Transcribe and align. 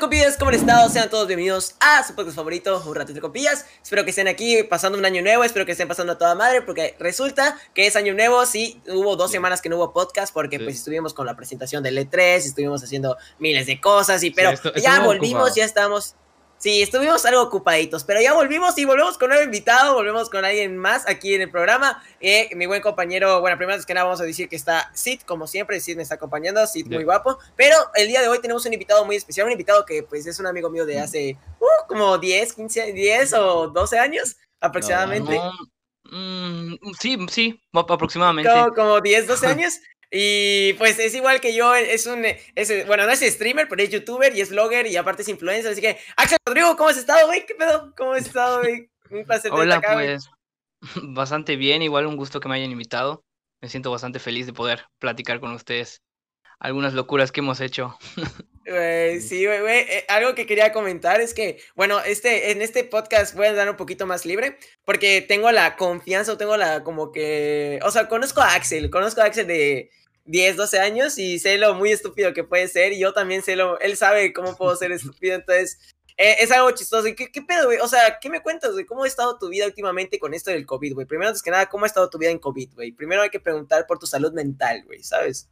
copillas, 0.00 0.38
¿cómo 0.38 0.48
han 0.48 0.54
estado? 0.54 0.88
Sean 0.88 1.10
todos 1.10 1.26
bienvenidos 1.26 1.74
a 1.78 2.02
su 2.06 2.14
podcast 2.14 2.34
favorito, 2.34 2.82
Un 2.86 2.94
Ratito 2.94 3.16
de 3.16 3.20
Copillas. 3.20 3.66
Espero 3.82 4.02
que 4.02 4.10
estén 4.10 4.28
aquí 4.28 4.62
pasando 4.62 4.96
un 4.98 5.04
año 5.04 5.20
nuevo, 5.20 5.44
espero 5.44 5.66
que 5.66 5.72
estén 5.72 5.88
pasando 5.88 6.14
a 6.14 6.18
toda 6.18 6.34
madre, 6.34 6.62
porque 6.62 6.96
resulta 6.98 7.58
que 7.74 7.86
es 7.86 7.96
año 7.96 8.14
nuevo, 8.14 8.46
sí, 8.46 8.80
hubo 8.88 9.16
dos 9.16 9.30
semanas 9.30 9.60
que 9.60 9.68
no 9.68 9.76
hubo 9.76 9.92
podcast, 9.92 10.32
porque 10.32 10.56
Sí. 10.56 10.64
pues 10.64 10.76
estuvimos 10.76 11.12
con 11.12 11.26
la 11.26 11.36
presentación 11.36 11.82
del 11.82 11.98
E3, 11.98 12.36
estuvimos 12.46 12.82
haciendo 12.82 13.18
miles 13.38 13.66
de 13.66 13.78
cosas, 13.78 14.22
y 14.22 14.30
pero 14.30 14.52
ya 14.76 15.00
volvimos, 15.00 15.54
ya 15.54 15.64
estamos... 15.66 16.16
Sí, 16.60 16.82
estuvimos 16.82 17.24
algo 17.24 17.40
ocupaditos, 17.40 18.04
pero 18.04 18.20
ya 18.20 18.34
volvimos 18.34 18.76
y 18.76 18.84
volvemos 18.84 19.16
con 19.16 19.28
un 19.28 19.30
nuevo 19.30 19.44
invitado, 19.46 19.94
volvemos 19.94 20.28
con 20.28 20.44
alguien 20.44 20.76
más 20.76 21.08
aquí 21.08 21.34
en 21.34 21.40
el 21.40 21.50
programa. 21.50 22.02
Eh, 22.20 22.50
mi 22.54 22.66
buen 22.66 22.82
compañero, 22.82 23.40
bueno, 23.40 23.56
primero 23.56 23.82
que 23.82 23.94
nada 23.94 24.04
vamos 24.04 24.20
a 24.20 24.24
decir 24.24 24.46
que 24.46 24.56
está 24.56 24.90
Sid, 24.94 25.22
como 25.22 25.46
siempre, 25.46 25.80
Sid 25.80 25.96
me 25.96 26.02
está 26.02 26.16
acompañando, 26.16 26.66
Sid 26.66 26.86
muy 26.86 27.04
guapo, 27.04 27.38
pero 27.56 27.74
el 27.94 28.08
día 28.08 28.20
de 28.20 28.28
hoy 28.28 28.40
tenemos 28.42 28.66
un 28.66 28.74
invitado 28.74 29.06
muy 29.06 29.16
especial, 29.16 29.46
un 29.46 29.52
invitado 29.52 29.86
que 29.86 30.02
pues 30.02 30.26
es 30.26 30.38
un 30.38 30.46
amigo 30.46 30.68
mío 30.68 30.84
de 30.84 31.00
hace 31.00 31.38
uh, 31.60 31.86
como 31.88 32.18
10, 32.18 32.52
15, 32.52 32.92
10 32.92 33.32
o 33.32 33.68
12 33.68 33.98
años 33.98 34.36
aproximadamente. 34.60 35.36
No, 35.36 35.52
mm, 36.10 36.74
sí, 37.00 37.16
sí, 37.30 37.58
ap- 37.72 37.90
aproximadamente. 37.90 38.50
Como, 38.50 38.74
como 38.74 39.00
10, 39.00 39.26
12 39.26 39.46
años. 39.46 39.78
Y 40.10 40.72
pues 40.74 40.98
es 40.98 41.14
igual 41.14 41.40
que 41.40 41.54
yo, 41.54 41.74
es 41.74 42.06
un, 42.06 42.24
es, 42.24 42.86
bueno, 42.86 43.06
no 43.06 43.12
es 43.12 43.20
streamer, 43.20 43.68
pero 43.68 43.82
es 43.82 43.90
youtuber 43.90 44.34
y 44.34 44.40
es 44.40 44.50
blogger 44.50 44.86
y 44.86 44.96
aparte 44.96 45.22
es 45.22 45.28
influencer, 45.28 45.70
así 45.70 45.80
que, 45.80 45.98
Axel 46.16 46.38
Rodrigo, 46.44 46.76
¿cómo 46.76 46.88
has 46.88 46.96
estado, 46.96 47.28
güey? 47.28 47.46
¿Qué 47.46 47.54
pedo? 47.54 47.94
¿Cómo 47.96 48.12
has 48.12 48.26
estado, 48.26 48.60
güey? 48.60 48.90
Un 49.10 49.24
placer 49.24 49.52
Hola, 49.52 49.76
acá, 49.76 49.92
pues 49.94 50.28
bastante 51.02 51.56
bien, 51.56 51.82
igual 51.82 52.06
un 52.06 52.16
gusto 52.16 52.40
que 52.40 52.48
me 52.48 52.56
hayan 52.56 52.72
invitado. 52.72 53.24
Me 53.60 53.68
siento 53.68 53.90
bastante 53.90 54.18
feliz 54.18 54.46
de 54.46 54.52
poder 54.52 54.86
platicar 54.98 55.38
con 55.38 55.52
ustedes 55.52 56.02
algunas 56.58 56.92
locuras 56.92 57.32
que 57.32 57.40
hemos 57.40 57.60
hecho. 57.60 57.96
Sí, 59.20 59.46
güey, 59.46 59.60
güey. 59.62 59.78
eh, 59.80 60.04
algo 60.08 60.36
que 60.36 60.46
quería 60.46 60.72
comentar 60.72 61.20
es 61.20 61.34
que, 61.34 61.60
bueno, 61.74 61.98
este, 61.98 62.52
en 62.52 62.62
este 62.62 62.84
podcast 62.84 63.34
voy 63.34 63.46
a 63.46 63.52
dar 63.52 63.68
un 63.68 63.76
poquito 63.76 64.06
más 64.06 64.24
libre, 64.24 64.58
porque 64.84 65.22
tengo 65.22 65.50
la 65.50 65.74
confianza, 65.74 66.34
o 66.34 66.36
tengo 66.36 66.56
la 66.56 66.84
como 66.84 67.10
que, 67.10 67.80
o 67.82 67.90
sea, 67.90 68.06
conozco 68.06 68.42
a 68.42 68.54
Axel, 68.54 68.88
conozco 68.88 69.22
a 69.22 69.24
Axel 69.24 69.48
de 69.48 69.90
10, 70.24 70.56
12 70.56 70.78
años 70.78 71.18
y 71.18 71.38
sé 71.38 71.58
lo 71.58 71.74
muy 71.74 71.92
estúpido 71.92 72.32
que 72.32 72.44
puede 72.44 72.68
ser, 72.68 72.92
y 72.92 73.00
yo 73.00 73.12
también 73.12 73.42
sé 73.42 73.56
lo, 73.56 73.78
él 73.80 73.96
sabe 73.96 74.32
cómo 74.32 74.56
puedo 74.56 74.74
ser 74.76 74.92
estúpido, 74.92 75.34
entonces, 75.34 75.78
eh, 76.16 76.36
es 76.40 76.50
algo 76.52 76.70
chistoso. 76.72 77.08
¿Y 77.08 77.14
qué, 77.14 77.32
qué 77.32 77.40
pedo, 77.40 77.64
güey? 77.66 77.78
O 77.78 77.88
sea, 77.88 78.18
¿qué 78.20 78.28
me 78.28 78.42
cuentas, 78.42 78.72
güey? 78.72 78.84
¿Cómo 78.84 79.04
ha 79.04 79.06
estado 79.06 79.38
tu 79.38 79.48
vida 79.48 79.64
últimamente 79.64 80.18
con 80.18 80.34
esto 80.34 80.50
del 80.50 80.66
COVID, 80.66 80.94
güey? 80.94 81.06
Primero, 81.06 81.28
antes 81.28 81.42
que 81.42 81.50
nada, 81.50 81.66
¿cómo 81.66 81.84
ha 81.84 81.86
estado 81.86 82.10
tu 82.10 82.18
vida 82.18 82.30
en 82.30 82.38
COVID, 82.38 82.74
güey? 82.74 82.92
Primero 82.92 83.22
hay 83.22 83.30
que 83.30 83.40
preguntar 83.40 83.86
por 83.86 83.98
tu 83.98 84.06
salud 84.06 84.32
mental, 84.32 84.82
güey, 84.84 85.02
¿sabes? 85.02 85.48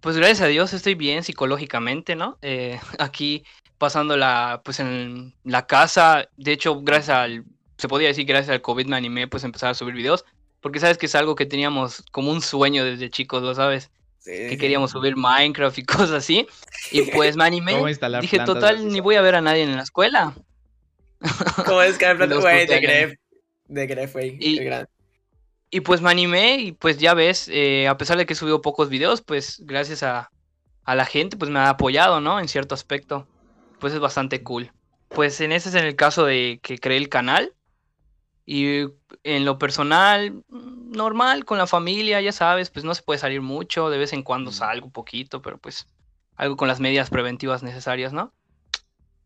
Pues 0.00 0.16
gracias 0.16 0.40
a 0.42 0.46
Dios 0.46 0.72
estoy 0.72 0.94
bien 0.94 1.24
psicológicamente, 1.24 2.14
¿no? 2.14 2.38
Eh, 2.42 2.78
aquí 2.98 3.44
pasándola 3.78 4.62
pues 4.64 4.78
en 4.78 5.34
la 5.42 5.66
casa, 5.66 6.28
de 6.36 6.52
hecho 6.52 6.80
gracias 6.82 7.16
al, 7.16 7.44
se 7.76 7.88
podría 7.88 8.08
decir 8.08 8.24
gracias 8.24 8.54
al 8.54 8.62
COVID 8.62 8.86
me 8.86 8.96
animé 8.96 9.26
pues 9.26 9.42
a 9.42 9.46
empezar 9.46 9.70
a 9.70 9.74
subir 9.74 9.94
videos, 9.94 10.24
porque 10.62 10.80
sabes 10.80 10.96
que 10.96 11.06
es 11.06 11.14
algo 11.14 11.34
que 11.34 11.44
teníamos 11.44 12.02
como 12.12 12.30
un 12.30 12.40
sueño 12.40 12.84
desde 12.84 13.10
chicos, 13.10 13.42
¿lo 13.42 13.54
sabes? 13.54 13.90
que 14.24 14.56
queríamos 14.56 14.92
subir 14.92 15.16
Minecraft 15.16 15.78
y 15.78 15.82
cosas 15.84 16.10
así. 16.12 16.46
Y 16.90 17.02
pues 17.10 17.36
me 17.36 17.44
animé. 17.44 17.72
¿Cómo 17.72 17.88
instalar 17.88 18.22
Dije, 18.22 18.38
total, 18.40 18.88
ni 18.88 19.00
voy 19.00 19.16
a 19.16 19.22
ver 19.22 19.34
a 19.34 19.40
nadie 19.40 19.62
en 19.62 19.76
la 19.76 19.82
escuela. 19.82 20.34
¿Cómo 21.66 21.82
es 21.82 21.98
que 21.98 22.14
güey? 22.14 22.66
De. 22.66 22.80
Gref. 22.80 23.14
De 23.66 23.86
Gref, 23.86 24.12
güey. 24.12 24.38
Y- 25.70 25.80
pues 25.80 26.02
me 26.02 26.10
animé 26.10 26.58
y 26.58 26.72
pues 26.72 26.98
ya 26.98 27.14
ves, 27.14 27.48
eh, 27.50 27.88
a 27.88 27.96
pesar 27.96 28.18
de 28.18 28.26
que 28.26 28.34
he 28.34 28.36
subido 28.36 28.60
pocos 28.60 28.90
videos, 28.90 29.22
pues 29.22 29.62
gracias 29.64 30.02
a, 30.02 30.30
a 30.84 30.94
la 30.94 31.06
gente, 31.06 31.38
pues 31.38 31.50
me 31.50 31.60
ha 31.60 31.70
apoyado, 31.70 32.20
¿no? 32.20 32.38
En 32.38 32.46
cierto 32.48 32.74
aspecto. 32.74 33.26
Pues 33.80 33.94
es 33.94 33.98
bastante 33.98 34.42
cool. 34.42 34.70
Pues 35.08 35.40
en 35.40 35.50
ese 35.50 35.70
es 35.70 35.74
en 35.74 35.86
el 35.86 35.96
caso 35.96 36.26
de 36.26 36.60
que 36.62 36.78
creé 36.78 36.98
el 36.98 37.08
canal. 37.08 37.54
Y 38.44 38.86
en 39.22 39.44
lo 39.44 39.58
personal, 39.58 40.42
normal, 40.48 41.44
con 41.44 41.58
la 41.58 41.66
familia, 41.66 42.20
ya 42.20 42.32
sabes, 42.32 42.70
pues 42.70 42.84
no 42.84 42.94
se 42.94 43.02
puede 43.02 43.18
salir 43.18 43.40
mucho, 43.40 43.88
de 43.88 43.98
vez 43.98 44.12
en 44.12 44.22
cuando 44.22 44.50
salgo 44.52 44.86
un 44.86 44.92
poquito, 44.92 45.42
pero 45.42 45.58
pues 45.58 45.86
algo 46.36 46.56
con 46.56 46.66
las 46.68 46.80
medidas 46.80 47.08
preventivas 47.10 47.62
necesarias, 47.62 48.12
¿no? 48.12 48.32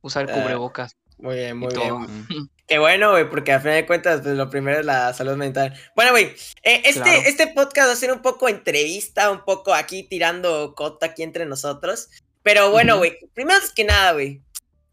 Usar 0.02 0.28
Ah, 0.30 0.34
cubrebocas. 0.34 0.96
Muy 1.18 1.36
bien, 1.36 1.56
muy 1.56 1.74
bien. 1.74 2.48
Qué 2.68 2.78
bueno, 2.78 3.12
güey, 3.12 3.30
porque 3.30 3.52
a 3.52 3.60
fin 3.60 3.70
de 3.70 3.86
cuentas, 3.86 4.20
pues 4.22 4.36
lo 4.36 4.50
primero 4.50 4.80
es 4.80 4.84
la 4.84 5.14
salud 5.14 5.36
mental. 5.36 5.72
Bueno, 5.94 6.10
güey, 6.10 6.26
eh, 6.62 6.82
este, 6.84 7.00
Claro. 7.00 7.22
este 7.24 7.46
podcast 7.46 7.88
va 7.88 7.92
a 7.92 7.96
ser 7.96 8.12
un 8.12 8.20
poco 8.22 8.48
entrevista, 8.48 9.30
un 9.30 9.44
poco 9.44 9.72
aquí 9.72 10.02
tirando 10.02 10.74
cota 10.74 11.06
aquí 11.06 11.22
entre 11.22 11.46
nosotros. 11.46 12.10
Pero 12.42 12.70
bueno, 12.70 12.98
güey, 12.98 13.18
primero 13.34 13.58
es 13.58 13.72
que 13.72 13.84
nada, 13.84 14.12
güey. 14.12 14.42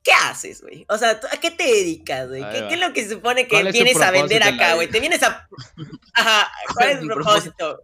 ¿Qué 0.04 0.12
haces, 0.12 0.62
güey? 0.62 0.86
O 0.90 0.98
sea, 0.98 1.20
¿tú- 1.20 1.28
¿a 1.32 1.38
qué 1.38 1.50
te 1.50 1.64
dedicas, 1.64 2.28
güey? 2.28 2.42
¿Qué, 2.42 2.74
es 2.74 2.80
lo 2.80 2.92
que 2.92 3.04
se 3.04 3.12
supone 3.12 3.44
que 3.44 3.56
¿Cuál 3.56 3.68
es 3.68 3.74
tu 3.74 3.84
vienes 3.84 4.02
a 4.02 4.12
vender 4.12 4.44
acá, 4.44 4.76
güey? 4.76 4.90
Te 4.90 5.00
vienes 5.00 5.24
a... 5.24 5.48
Ajá, 6.14 6.52
¿cuál 6.76 6.90
es 6.90 7.00
tu 7.00 7.08
propósito? 7.08 7.84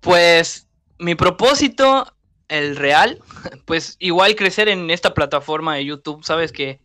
Pues 0.00 0.66
mi 0.98 1.14
propósito, 1.14 2.10
el 2.48 2.76
real, 2.76 3.20
pues 3.66 3.96
igual 3.98 4.34
crecer 4.36 4.68
en 4.70 4.90
esta 4.90 5.12
plataforma 5.12 5.74
de 5.74 5.84
YouTube, 5.84 6.24
sabes 6.24 6.50
que, 6.50 6.80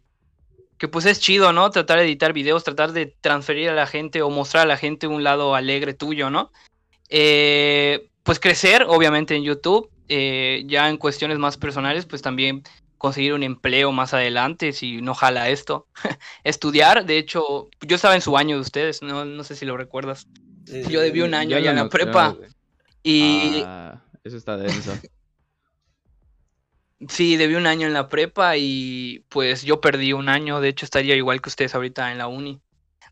que 0.78 0.90
pues 0.90 1.06
es 1.06 1.22
chido, 1.22 1.54
¿no? 1.54 1.72
Tratar 1.72 2.00
de 2.00 2.06
editar 2.06 2.34
videos, 2.34 2.66
tratar 2.66 2.92
de 2.92 3.16
transferir 3.22 3.70
a 3.70 3.76
la 3.76 3.88
gente 3.88 4.22
o 4.22 4.30
mostrar 4.30 4.64
a 4.64 4.68
la 4.68 4.78
gente 4.78 5.08
un 5.08 5.24
lado 5.24 5.56
alegre 5.56 5.94
tuyo, 5.94 6.30
¿no? 6.30 6.52
Eh, 7.08 8.10
pues 8.24 8.42
crecer, 8.42 8.84
obviamente, 8.90 9.36
en 9.36 9.44
YouTube, 9.44 9.90
eh, 10.10 10.64
ya 10.66 10.90
en 10.90 10.98
cuestiones 10.98 11.38
más 11.38 11.56
personales, 11.56 12.06
pues 12.06 12.22
también 12.22 12.64
conseguir 12.98 13.34
un 13.34 13.44
empleo 13.44 13.92
más 13.92 14.14
adelante, 14.14 14.74
si 14.74 15.02
no 15.02 15.14
jala 15.14 15.50
esto. 15.50 15.88
Estudiar, 16.44 17.06
de 17.06 17.18
hecho, 17.18 17.70
yo 17.82 17.96
estaba 17.96 18.16
en 18.16 18.22
su 18.22 18.38
año 18.38 18.56
de 18.56 18.62
ustedes, 18.62 19.02
no, 19.02 19.26
no 19.26 19.44
sé 19.44 19.56
si 19.56 19.66
lo 19.66 19.78
recuerdas. 19.78 20.28
Yo 20.90 21.02
debí 21.02 21.22
un 21.22 21.34
año 21.34 21.58
allá 21.58 21.72
en 21.72 21.76
la 21.78 21.90
prepa. 21.90 22.36
Y 23.04 23.62
Ah, 23.64 24.02
eso 24.24 24.38
está 24.38 24.58
denso. 24.58 24.92
Sí, 27.10 27.36
debí 27.36 27.56
un 27.56 27.68
año 27.68 27.88
en 27.88 27.94
la 27.94 28.08
prepa 28.08 28.56
y 28.58 29.26
pues 29.30 29.64
yo 29.64 29.82
perdí 29.82 30.14
un 30.14 30.30
año, 30.30 30.62
de 30.62 30.70
hecho 30.70 30.86
estaría 30.86 31.16
igual 31.16 31.42
que 31.42 31.50
ustedes 31.50 31.76
ahorita 31.76 32.12
en 32.12 32.18
la 32.18 32.28
uni. 32.28 32.62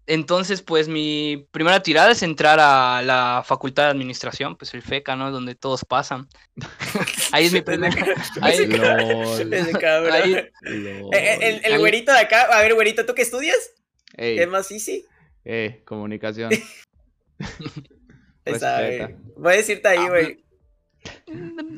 Entonces, 0.06 0.62
pues 0.62 0.90
mi 0.90 1.47
primera 1.52 1.81
tirada 1.81 2.12
es 2.12 2.24
entrar 2.24 2.59
a 2.59 3.02
la 3.03 3.41
Facultad 3.46 3.84
de 3.86 3.90
Administración, 3.91 4.58
pues 4.58 4.74
el 4.74 4.81
FECA, 4.81 5.16
¿no? 5.16 5.31
Donde 5.31 5.56
todos 5.56 5.86
pasan. 5.86 6.28
Ahí 7.31 7.46
es 7.46 7.53
mi 7.53 7.62
primer... 7.62 7.94
ahí- 8.42 8.68
LOL. 8.68 9.53
Ese 9.53 9.72
cabrón. 9.72 10.12
Ahí- 10.12 10.50
El, 10.66 11.62
el 11.63 11.80
güerito 11.80 12.12
de 12.12 12.19
acá, 12.19 12.42
a 12.52 12.62
ver, 12.62 12.74
güerito, 12.74 13.06
¿tú 13.06 13.16
qué 13.16 13.22
estudias? 13.22 13.58
Ey, 14.18 14.36
¿Qué 14.36 14.44
es 14.44 14.50
más 14.50 14.69
easy? 14.72 15.06
eh, 15.46 15.81
comunicación. 15.86 16.52
Esa. 18.46 19.09
Voy 19.38 19.53
a 19.53 19.58
decirte 19.58 19.88
ahí, 19.88 20.00
Ah, 20.00 20.09
güey. 20.09 20.44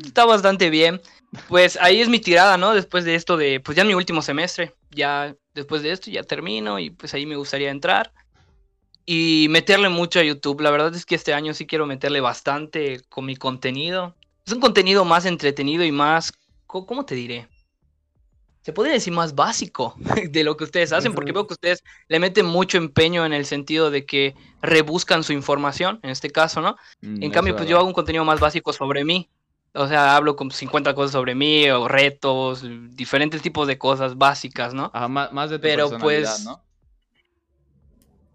Está 0.05 0.25
bastante 0.25 0.69
bien. 0.69 0.99
Pues 1.47 1.77
ahí 1.81 2.01
es 2.01 2.09
mi 2.09 2.19
tirada, 2.19 2.57
¿no? 2.57 2.73
Después 2.73 3.05
de 3.05 3.15
esto 3.15 3.37
de, 3.37 3.59
pues 3.59 3.75
ya 3.75 3.81
en 3.81 3.89
mi 3.89 3.93
último 3.93 4.21
semestre, 4.21 4.73
ya 4.91 5.35
después 5.53 5.83
de 5.83 5.91
esto 5.91 6.09
ya 6.09 6.23
termino 6.23 6.79
y 6.79 6.89
pues 6.89 7.13
ahí 7.13 7.25
me 7.25 7.35
gustaría 7.35 7.71
entrar 7.71 8.11
y 9.05 9.47
meterle 9.49 9.89
mucho 9.89 10.19
a 10.19 10.23
YouTube. 10.23 10.61
La 10.61 10.71
verdad 10.71 10.93
es 10.95 11.05
que 11.05 11.15
este 11.15 11.33
año 11.33 11.53
sí 11.53 11.67
quiero 11.67 11.85
meterle 11.85 12.21
bastante 12.21 13.01
con 13.09 13.25
mi 13.25 13.35
contenido. 13.35 14.15
Es 14.45 14.53
un 14.53 14.59
contenido 14.59 15.05
más 15.05 15.25
entretenido 15.25 15.83
y 15.83 15.91
más, 15.91 16.33
¿cómo 16.65 17.05
te 17.05 17.15
diré? 17.15 17.47
Se 18.61 18.73
podría 18.73 18.93
decir 18.93 19.13
más 19.13 19.35
básico 19.35 19.95
de 20.29 20.43
lo 20.43 20.57
que 20.57 20.63
ustedes 20.63 20.91
hacen, 20.91 21.13
porque 21.13 21.31
veo 21.31 21.45
que 21.45 21.53
ustedes 21.53 21.83
le 22.07 22.19
meten 22.19 22.47
mucho 22.47 22.79
empeño 22.79 23.25
en 23.25 23.33
el 23.33 23.45
sentido 23.45 23.91
de 23.91 24.05
que 24.05 24.33
rebuscan 24.61 25.23
su 25.23 25.33
información, 25.33 25.99
en 26.01 26.09
este 26.09 26.31
caso, 26.31 26.61
¿no? 26.61 26.75
Mm, 27.01 27.15
En 27.17 27.23
eso 27.23 27.31
cambio, 27.31 27.53
es 27.53 27.57
pues 27.57 27.69
yo 27.69 27.77
hago 27.77 27.87
un 27.87 27.93
contenido 27.93 28.25
más 28.25 28.39
básico 28.39 28.73
sobre 28.73 29.05
mí. 29.05 29.29
O 29.75 29.87
sea, 29.87 30.15
hablo 30.15 30.35
con 30.35 30.51
50 30.51 30.95
cosas 30.95 31.11
sobre 31.11 31.35
mí, 31.35 31.69
o 31.69 31.87
retos, 31.87 32.63
diferentes 32.91 33.41
tipos 33.41 33.67
de 33.67 33.77
cosas 33.77 34.17
básicas, 34.17 34.73
¿no? 34.73 34.89
Ajá, 34.93 35.07
más, 35.07 35.31
más 35.33 35.49
de 35.49 35.57
tu 35.57 35.63
Pero, 35.63 35.89
personalidad, 35.89 36.31
pues, 36.33 36.45
¿no? 36.45 36.61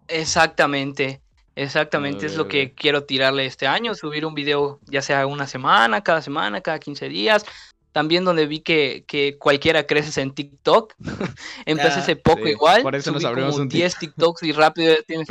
Exactamente, 0.07 1.21
exactamente 1.55 2.25
es 2.25 2.35
lo 2.35 2.47
que 2.47 2.73
quiero 2.73 3.03
tirarle 3.05 3.45
este 3.45 3.65
año, 3.65 3.95
subir 3.95 4.25
un 4.25 4.35
video 4.35 4.79
ya 4.85 5.01
sea 5.01 5.25
una 5.25 5.47
semana, 5.47 6.01
cada 6.01 6.21
semana, 6.21 6.61
cada 6.61 6.79
15 6.79 7.09
días. 7.09 7.45
También 7.93 8.23
donde 8.23 8.45
vi 8.45 8.61
que, 8.61 9.03
que 9.05 9.37
cualquiera 9.37 9.85
creces 9.85 10.17
en 10.17 10.31
TikTok. 10.31 10.93
Empecé 11.65 11.95
Ah, 11.95 11.99
hace 11.99 12.15
poco 12.15 12.43
sí, 12.45 12.51
igual. 12.51 12.81
por 12.83 12.95
eso 12.95 13.11
nos 13.11 13.25
abrimos 13.25 13.53
como 13.53 13.63
un 13.63 13.69
10 13.69 13.97
TikToks 13.97 14.43
y 14.43 14.51
rápido 14.53 14.95
ya 14.95 15.01
tienes... 15.03 15.27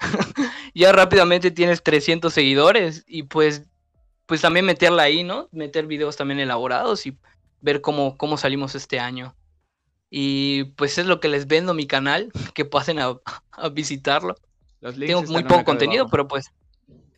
ya 0.74 0.92
rápidamente 0.92 1.50
tienes 1.50 1.82
300 1.82 2.32
seguidores 2.32 3.04
y 3.06 3.22
pues 3.22 3.62
pues 4.26 4.40
también 4.40 4.64
meterla 4.66 5.04
ahí, 5.04 5.22
¿no? 5.24 5.48
Meter 5.52 5.86
videos 5.86 6.16
también 6.16 6.40
elaborados 6.40 7.06
y 7.06 7.16
ver 7.60 7.80
cómo, 7.80 8.16
cómo 8.16 8.36
salimos 8.36 8.74
este 8.74 8.98
año. 8.98 9.34
Y 10.10 10.64
pues 10.76 10.98
es 10.98 11.06
lo 11.06 11.20
que 11.20 11.28
les 11.28 11.46
vendo 11.46 11.74
mi 11.74 11.86
canal, 11.86 12.30
que 12.54 12.64
pasen 12.64 12.98
a, 13.00 13.16
a 13.52 13.68
visitarlo. 13.68 14.34
Los 14.80 14.96
links 14.96 15.14
Tengo 15.16 15.32
muy 15.32 15.44
poco 15.44 15.64
contenido, 15.64 16.08
pero 16.08 16.28
pues 16.28 16.50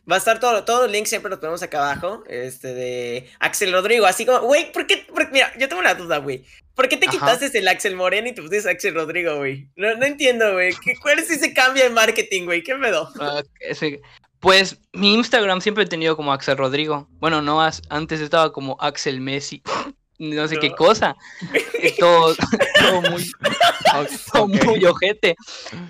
Va 0.09 0.15
a 0.15 0.19
estar 0.19 0.39
todo, 0.39 0.63
todos 0.63 0.83
los 0.83 0.91
links 0.91 1.09
siempre 1.09 1.29
los 1.29 1.37
ponemos 1.39 1.61
acá 1.63 1.79
abajo. 1.91 2.23
Este 2.29 2.73
de 2.73 3.29
Axel 3.39 3.73
Rodrigo. 3.73 4.05
Así 4.05 4.25
como, 4.25 4.39
güey, 4.39 4.71
¿por 4.71 4.87
qué? 4.87 5.05
Porque, 5.13 5.33
mira, 5.33 5.51
yo 5.59 5.67
tengo 5.67 5.81
una 5.81 5.95
duda, 5.95 6.19
güey. 6.19 6.45
¿Por 6.75 6.87
qué 6.87 6.95
te 6.95 7.07
Ajá. 7.09 7.11
quitaste 7.11 7.57
el 7.57 7.67
Axel 7.67 7.97
Moreno 7.97 8.29
y 8.29 8.33
te 8.33 8.41
pusiste 8.41 8.69
Axel 8.69 8.93
Rodrigo, 8.95 9.35
güey? 9.35 9.67
No, 9.75 9.93
no 9.97 10.05
entiendo, 10.05 10.53
güey. 10.53 10.73
¿Qué- 10.81 10.95
¿Cuál 11.01 11.19
es 11.19 11.29
ese 11.29 11.53
cambio 11.53 11.83
de 11.83 11.89
marketing, 11.89 12.45
güey? 12.45 12.63
¿Qué 12.63 12.73
pedo? 12.75 13.09
Ah, 13.19 13.43
ese- 13.59 13.99
Pues 14.39 14.79
mi 14.93 15.13
Instagram 15.13 15.61
siempre 15.61 15.83
he 15.83 15.87
tenido 15.87 16.15
como 16.15 16.31
Axel 16.31 16.57
Rodrigo. 16.57 17.07
Bueno, 17.19 17.41
no, 17.41 17.59
antes 17.89 18.21
estaba 18.21 18.51
como 18.51 18.77
Axel 18.79 19.21
Messi. 19.21 19.61
No 20.19 20.47
sé 20.47 20.57
qué 20.57 20.71
cosa. 20.71 21.15
Todo, 21.99 22.33
todo 22.35 23.01
muy, 23.11 23.23
todo 24.33 24.43
Ok. 24.45 24.65
muy 24.65 24.83
ojete. 24.85 25.35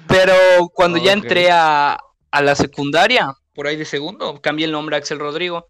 Pero 0.06 0.34
cuando 0.74 0.98
ya 0.98 1.14
entré 1.14 1.50
a, 1.50 1.98
a 2.32 2.42
la 2.42 2.54
secundaria, 2.56 3.34
por 3.54 3.68
ahí 3.68 3.78
de 3.78 3.86
segundo, 3.86 4.42
cambié 4.42 4.66
el 4.66 4.74
nombre 4.74 4.98
a 4.98 5.00
Axel 5.00 5.20
Rodrigo. 5.20 5.70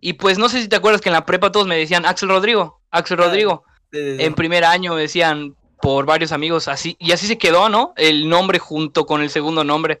Y 0.00 0.12
pues 0.12 0.38
no 0.38 0.48
sé 0.48 0.62
si 0.62 0.68
te 0.68 0.76
acuerdas 0.76 1.00
que 1.00 1.08
en 1.08 1.14
la 1.14 1.26
prepa 1.26 1.50
todos 1.50 1.66
me 1.66 1.76
decían 1.76 2.06
Axel 2.06 2.28
Rodrigo, 2.28 2.80
Axel 2.92 3.18
Rodrigo. 3.18 3.64
Sí, 3.90 3.98
sí, 3.98 4.16
sí. 4.18 4.22
En 4.24 4.34
primer 4.34 4.64
año 4.64 4.94
me 4.94 5.00
decían 5.00 5.56
por 5.82 6.06
varios 6.06 6.30
amigos 6.30 6.68
así, 6.68 6.96
y 7.00 7.10
así 7.10 7.26
se 7.26 7.38
quedó, 7.38 7.68
¿no? 7.68 7.92
El 7.96 8.28
nombre 8.28 8.60
junto 8.60 9.04
con 9.04 9.20
el 9.20 9.30
segundo 9.30 9.64
nombre. 9.64 10.00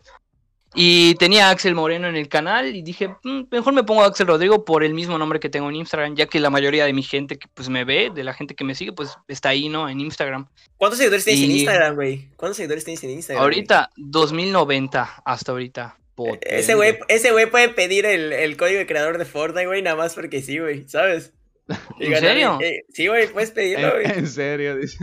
Y 0.78 1.14
tenía 1.14 1.48
a 1.48 1.50
Axel 1.50 1.74
Moreno 1.74 2.06
en 2.06 2.16
el 2.16 2.28
canal 2.28 2.76
y 2.76 2.82
dije, 2.82 3.08
"Mm, 3.24 3.44
mejor 3.50 3.72
me 3.72 3.82
pongo 3.82 4.02
Axel 4.04 4.26
Rodrigo 4.26 4.64
por 4.64 4.84
el 4.84 4.92
mismo 4.92 5.16
nombre 5.16 5.40
que 5.40 5.48
tengo 5.48 5.70
en 5.70 5.76
Instagram, 5.76 6.14
ya 6.14 6.26
que 6.26 6.38
la 6.38 6.50
mayoría 6.50 6.84
de 6.84 6.92
mi 6.92 7.02
gente 7.02 7.38
que 7.38 7.48
pues 7.54 7.70
me 7.70 7.84
ve, 7.84 8.10
de 8.14 8.22
la 8.22 8.34
gente 8.34 8.54
que 8.54 8.62
me 8.62 8.74
sigue, 8.74 8.92
pues 8.92 9.16
está 9.26 9.48
ahí, 9.48 9.70
¿no? 9.70 9.88
En 9.88 10.00
Instagram. 10.00 10.46
¿Cuántos 10.76 10.98
seguidores 10.98 11.24
tienes 11.24 11.42
en 11.44 11.50
y- 11.50 11.54
Instagram, 11.60 11.94
güey? 11.94 12.28
¿Cuántos 12.36 12.58
seguidores 12.58 12.84
tienes 12.84 13.02
en 13.04 13.10
Instagram? 13.10 13.42
Ahorita, 13.42 13.90
2090 13.96 15.22
hasta 15.24 15.52
ahorita. 15.52 15.96
Ese 16.42 16.74
güey, 16.74 16.98
ese 17.08 17.32
puede 17.48 17.68
pedir 17.68 18.06
el, 18.06 18.32
el 18.32 18.56
código 18.56 18.78
de 18.78 18.86
creador 18.86 19.18
de 19.18 19.24
Fortnite, 19.24 19.66
güey, 19.66 19.82
nada 19.82 19.96
más 19.96 20.14
porque 20.14 20.40
sí, 20.40 20.58
güey, 20.58 20.88
¿sabes? 20.88 21.32
¿En 22.00 22.16
serio? 22.20 22.58
eh, 22.62 22.84
sí, 22.90 23.08
güey, 23.08 23.26
puedes 23.28 23.50
pedirlo, 23.50 23.96
En, 23.98 24.02
güey. 24.08 24.18
en 24.18 24.26
serio, 24.28 24.76
dice. 24.76 24.98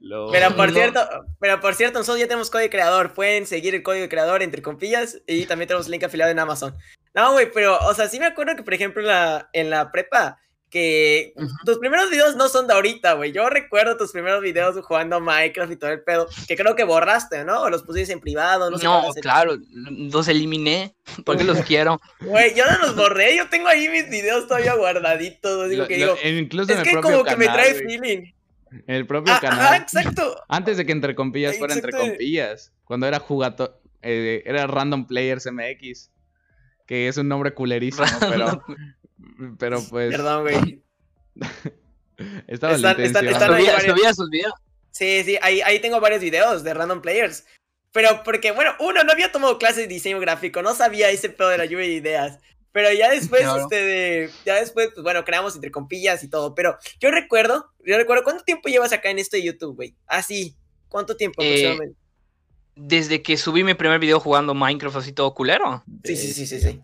Lo- 0.00 0.30
Pero 0.32 0.56
por 0.56 0.72
cierto, 0.72 1.00
pero 1.40 1.60
por 1.60 1.74
cierto, 1.74 1.98
nosotros 1.98 2.20
ya 2.20 2.26
tenemos 2.26 2.50
código 2.50 2.70
creador. 2.70 3.12
Pueden 3.14 3.46
seguir 3.46 3.74
el 3.74 3.82
código 3.82 4.08
creador 4.08 4.42
entre 4.42 4.62
compillas 4.62 5.20
y 5.26 5.44
también 5.46 5.68
tenemos 5.68 5.88
link 5.88 6.04
afiliado 6.04 6.30
en 6.32 6.38
Amazon. 6.38 6.74
No, 7.14 7.32
güey, 7.32 7.50
pero, 7.52 7.78
o 7.78 7.94
sea, 7.94 8.08
sí 8.08 8.18
me 8.18 8.26
acuerdo 8.26 8.56
que, 8.56 8.62
por 8.62 8.74
ejemplo, 8.74 9.02
la, 9.02 9.48
en 9.52 9.70
la 9.70 9.90
prepa, 9.92 10.38
que 10.70 11.32
tus 11.64 11.78
primeros 11.78 12.10
videos 12.10 12.36
no 12.36 12.48
son 12.48 12.66
de 12.66 12.74
ahorita, 12.74 13.12
güey. 13.14 13.32
Yo 13.32 13.48
recuerdo 13.48 13.96
tus 13.96 14.12
primeros 14.12 14.42
videos 14.42 14.76
jugando 14.84 15.20
Minecraft 15.20 15.72
y 15.72 15.76
todo 15.76 15.90
el 15.90 16.02
pedo, 16.02 16.26
que 16.48 16.56
creo 16.56 16.74
que 16.74 16.84
borraste, 16.84 17.44
¿no? 17.44 17.62
O 17.62 17.70
los 17.70 17.82
pusiste 17.84 18.12
en 18.12 18.20
privado, 18.20 18.70
no 18.70 18.76
sé. 18.78 18.84
No, 18.84 19.04
el- 19.14 19.22
claro, 19.22 19.56
los 19.72 20.28
eliminé 20.28 20.94
porque 21.24 21.44
los 21.44 21.58
quiero. 21.66 22.00
Güey, 22.20 22.54
yo 22.54 22.64
no 22.70 22.78
los 22.78 22.96
borré, 22.96 23.36
yo 23.36 23.48
tengo 23.48 23.68
ahí 23.68 23.88
mis 23.88 24.10
videos 24.10 24.46
todavía 24.48 24.74
guardaditos, 24.74 25.56
güey, 25.56 25.70
digo 25.70 25.82
lo- 25.82 25.88
que 25.88 25.98
lo- 25.98 26.06
digo. 26.14 26.18
en- 26.22 26.38
incluso 26.38 26.72
Es 26.72 26.78
en 26.78 26.78
el 26.80 26.84
que 26.84 26.92
propio 26.92 27.10
como 27.12 27.24
que 27.24 27.36
me 27.36 27.46
canal, 27.46 27.60
trae 27.62 27.72
güey. 27.82 27.98
feeling. 27.98 28.32
En 28.88 28.94
el 28.96 29.06
propio 29.06 29.32
Ah, 29.32 29.40
canal. 29.40 29.60
Ajá, 29.60 29.76
exacto. 29.76 30.42
Antes 30.48 30.76
de 30.76 30.84
que 30.84 30.92
entre 30.92 31.14
compillas 31.14 31.56
fuera 31.56 31.72
entre 31.74 31.90
Exacto. 31.90 32.08
compillas. 32.10 32.72
Cuando 32.84 33.06
era 33.06 33.20
jugato, 33.20 33.80
eh, 34.02 34.42
era 34.44 34.66
Random 34.66 35.06
Players 35.06 35.46
MX. 35.46 36.10
Que 36.86 37.08
es 37.08 37.16
un 37.16 37.26
nombre 37.28 37.52
culerísimo, 37.54 38.06
pero, 38.20 38.62
pero 39.58 39.80
pues 39.90 40.10
Perdón, 40.10 40.42
güey. 40.42 40.82
estaba 42.46 42.74
Están- 42.74 43.00
están- 43.00 43.26
están 43.28 43.54
ahí 43.54 43.66
varios- 43.66 44.16
sus 44.16 44.30
videos. 44.30 44.54
Sí, 44.90 45.22
sí, 45.24 45.38
ahí, 45.42 45.60
ahí 45.60 45.78
tengo 45.80 46.00
varios 46.00 46.22
videos 46.22 46.64
de 46.64 46.72
random 46.72 47.02
players. 47.02 47.44
Pero 47.92 48.22
porque, 48.24 48.52
bueno, 48.52 48.72
uno, 48.80 49.04
no 49.04 49.12
había 49.12 49.32
tomado 49.32 49.58
clases 49.58 49.78
de 49.78 49.86
diseño 49.88 50.18
gráfico, 50.20 50.62
no 50.62 50.74
sabía 50.74 51.10
ese 51.10 51.28
pedo 51.30 51.48
de 51.50 51.58
la 51.58 51.64
lluvia 51.66 51.86
de 51.86 51.92
ideas. 51.94 52.38
Pero 52.72 52.92
ya 52.92 53.10
después, 53.10 53.42
Claro. 53.42 53.60
este, 53.62 53.76
de, 53.76 54.30
ya 54.44 54.54
después, 54.56 54.90
pues 54.92 55.02
bueno, 55.02 55.24
creamos 55.24 55.54
entre 55.54 55.70
compillas 55.70 56.22
y 56.22 56.28
todo. 56.28 56.54
Pero 56.54 56.76
yo 57.00 57.10
recuerdo, 57.10 57.72
yo 57.84 57.96
recuerdo, 57.96 58.22
¿cuánto 58.24 58.44
tiempo 58.44 58.68
llevas 58.68 58.92
acá 58.92 59.08
en 59.10 59.18
esto 59.18 59.36
de 59.38 59.44
YouTube, 59.44 59.76
güey? 59.76 59.94
Así, 60.06 60.54
¿cuánto 60.88 61.16
tiempo 61.16 61.42
Eh? 61.42 61.78
Desde 62.74 63.22
que 63.22 63.38
subí 63.38 63.64
mi 63.64 63.72
primer 63.72 63.98
video 63.98 64.20
jugando 64.20 64.52
Minecraft 64.52 64.96
así 64.96 65.12
todo 65.12 65.32
culero. 65.32 65.82
Sí, 66.04 66.16
sí, 66.16 66.32
sí, 66.34 66.46
sí, 66.46 66.60
sí. 66.60 66.80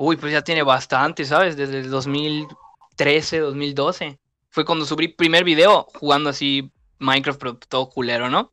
Uy, 0.00 0.16
pues 0.16 0.32
ya 0.32 0.42
tiene 0.42 0.62
bastante, 0.62 1.24
¿sabes? 1.24 1.56
Desde 1.56 1.80
el 1.80 1.90
2013, 1.90 3.38
2012. 3.40 4.18
Fue 4.50 4.64
cuando 4.64 4.84
subí 4.86 5.08
primer 5.08 5.42
video 5.42 5.88
jugando 5.98 6.30
así 6.30 6.70
Minecraft, 7.00 7.38
pero 7.40 7.56
todo 7.56 7.90
culero, 7.90 8.30
¿no? 8.30 8.52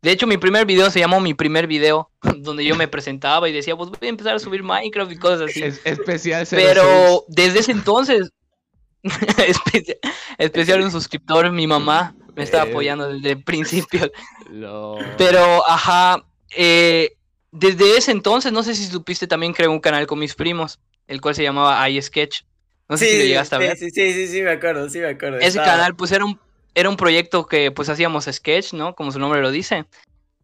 De 0.00 0.10
hecho, 0.10 0.26
mi 0.26 0.38
primer 0.38 0.64
video 0.64 0.88
se 0.90 0.98
llamó 0.98 1.20
Mi 1.20 1.34
primer 1.34 1.66
video, 1.66 2.10
donde 2.38 2.64
yo 2.64 2.76
me 2.76 2.88
presentaba 2.88 3.46
y 3.48 3.52
decía, 3.52 3.76
pues 3.76 3.90
voy 3.90 4.06
a 4.06 4.08
empezar 4.08 4.34
a 4.34 4.38
subir 4.38 4.62
Minecraft 4.62 5.12
y 5.12 5.16
cosas 5.16 5.50
así. 5.50 5.62
Es- 5.62 5.80
especial 5.84 6.46
06. 6.46 6.62
Pero 6.66 7.24
desde 7.28 7.58
ese 7.58 7.72
entonces, 7.72 8.30
espe- 9.02 9.98
especial 10.38 10.80
un 10.82 10.90
suscriptor, 10.90 11.50
mi 11.52 11.66
mamá 11.66 12.14
me 12.34 12.42
estaba 12.42 12.64
Eh. 12.66 12.70
apoyando 12.70 13.08
desde 13.12 13.32
el 13.32 13.44
principio. 13.44 14.10
Lo- 14.50 14.96
Pero, 15.18 15.62
ajá, 15.68 16.24
eh, 16.56 17.12
desde 17.52 17.96
ese 17.96 18.12
entonces, 18.12 18.52
no 18.52 18.62
sé 18.62 18.74
si 18.74 18.86
supiste, 18.86 19.26
también 19.26 19.52
creé 19.52 19.68
un 19.68 19.80
canal 19.80 20.06
con 20.06 20.18
mis 20.18 20.34
primos, 20.34 20.78
el 21.06 21.20
cual 21.20 21.34
se 21.34 21.42
llamaba 21.42 21.88
iSketch. 21.88 22.42
No 22.88 22.96
sé 22.96 23.06
si 23.06 23.18
lo 23.18 23.24
llegaste 23.24 23.54
a 23.54 23.58
ver. 23.58 23.76
Sí, 23.76 23.90
sí, 23.90 24.12
sí, 24.12 24.26
sí, 24.26 24.42
me 24.42 24.50
acuerdo, 24.50 24.88
sí, 24.88 24.98
me 24.98 25.08
acuerdo. 25.08 25.38
Ese 25.38 25.48
Estaba- 25.48 25.66
canal, 25.68 25.96
pues, 25.96 26.10
era 26.12 26.24
un, 26.24 26.38
era 26.74 26.88
un 26.88 26.96
proyecto 26.96 27.46
que, 27.46 27.70
pues, 27.70 27.88
hacíamos 27.88 28.24
sketch, 28.30 28.72
¿no? 28.72 28.94
Como 28.94 29.12
su 29.12 29.18
nombre 29.18 29.40
lo 29.40 29.50
dice. 29.50 29.84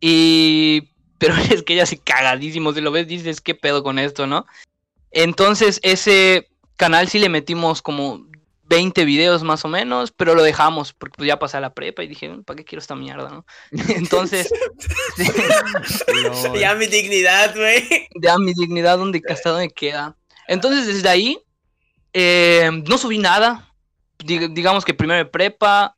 Y... 0.00 0.88
Pero 1.18 1.34
es 1.34 1.62
que 1.62 1.74
ya 1.74 1.84
así 1.84 1.96
cagadísimo, 1.96 2.74
si 2.74 2.82
lo 2.82 2.90
ves, 2.90 3.08
dices, 3.08 3.40
¿qué 3.40 3.54
pedo 3.54 3.82
con 3.82 3.98
esto, 3.98 4.26
no? 4.26 4.44
Entonces, 5.10 5.80
ese 5.82 6.48
canal 6.76 7.08
sí 7.08 7.18
le 7.18 7.30
metimos 7.30 7.80
como 7.80 8.26
20 8.68 9.04
videos 9.04 9.42
más 9.42 9.64
o 9.64 9.68
menos, 9.68 10.12
pero 10.12 10.34
lo 10.34 10.42
dejamos, 10.42 10.92
porque 10.92 11.14
pues 11.16 11.28
ya 11.28 11.38
pasé 11.38 11.56
a 11.56 11.60
la 11.60 11.72
prepa 11.74 12.02
y 12.02 12.08
dije, 12.08 12.30
¿para 12.44 12.56
qué 12.56 12.64
quiero 12.64 12.80
esta 12.80 12.94
mierda, 12.96 13.28
no? 13.30 13.46
Entonces, 13.88 14.48
Ya 16.60 16.74
mi 16.74 16.86
dignidad, 16.86 17.54
güey. 17.54 18.08
ya 18.20 18.38
mi 18.38 18.52
dignidad, 18.54 18.98
¿dónde, 18.98 19.22
hasta 19.28 19.50
dónde 19.50 19.70
queda? 19.70 20.16
Entonces, 20.48 20.86
desde 20.86 21.08
ahí, 21.08 21.38
eh, 22.12 22.70
no 22.88 22.98
subí 22.98 23.18
nada. 23.18 23.72
Dig- 24.18 24.52
digamos 24.54 24.84
que 24.84 24.94
primero 24.94 25.18
de 25.18 25.26
prepa, 25.26 25.95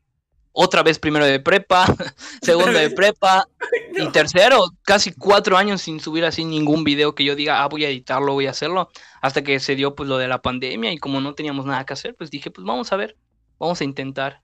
otra 0.60 0.82
vez 0.82 0.99
primero 0.99 1.25
de 1.25 1.38
prepa, 1.38 1.87
segundo 2.43 2.76
de 2.76 2.90
prepa 2.90 3.46
y 3.96 4.08
tercero, 4.08 4.64
casi 4.82 5.12
cuatro 5.12 5.56
años 5.56 5.82
sin 5.82 6.00
subir 6.00 6.25
así 6.25 6.44
ningún 6.44 6.82
video 6.82 7.14
que 7.14 7.22
yo 7.22 7.37
diga, 7.37 7.62
ah, 7.62 7.69
voy 7.69 7.84
a 7.84 7.88
editarlo, 7.88 8.32
voy 8.32 8.49
a 8.49 8.50
hacerlo, 8.50 8.90
hasta 9.22 9.43
que 9.43 9.60
se 9.60 9.76
dio 9.76 9.94
pues 9.94 10.08
lo 10.08 10.19
de 10.19 10.26
la 10.26 10.43
pandemia 10.43 10.93
y 10.93 10.99
como 10.99 11.20
no 11.20 11.34
teníamos 11.37 11.64
nada 11.64 11.87
que 11.87 11.93
hacer, 11.93 12.16
pues 12.16 12.32
dije, 12.32 12.50
pues 12.50 12.66
vamos 12.66 12.93
a 12.93 12.96
ver, 12.96 13.16
vamos 13.60 13.81
a 13.81 13.84
intentar. 13.84 14.40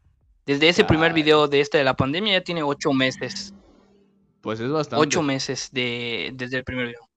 Desde 0.46 0.68
ese 0.68 0.84
primer 0.84 1.12
video 1.14 1.48
de 1.48 1.60
este 1.60 1.78
de 1.78 1.84
la 1.84 1.96
pandemia 1.96 2.34
ya 2.34 2.44
tiene 2.44 2.62
ocho 2.62 2.92
meses, 2.92 3.52
Pues 4.40 4.60
es 4.60 4.70
bastante. 4.70 5.02
ocho 5.02 5.20
meses 5.20 5.70
de, 5.72 6.30
desde 6.34 6.58
el 6.58 6.64
primer 6.64 6.86
video. 6.86 7.08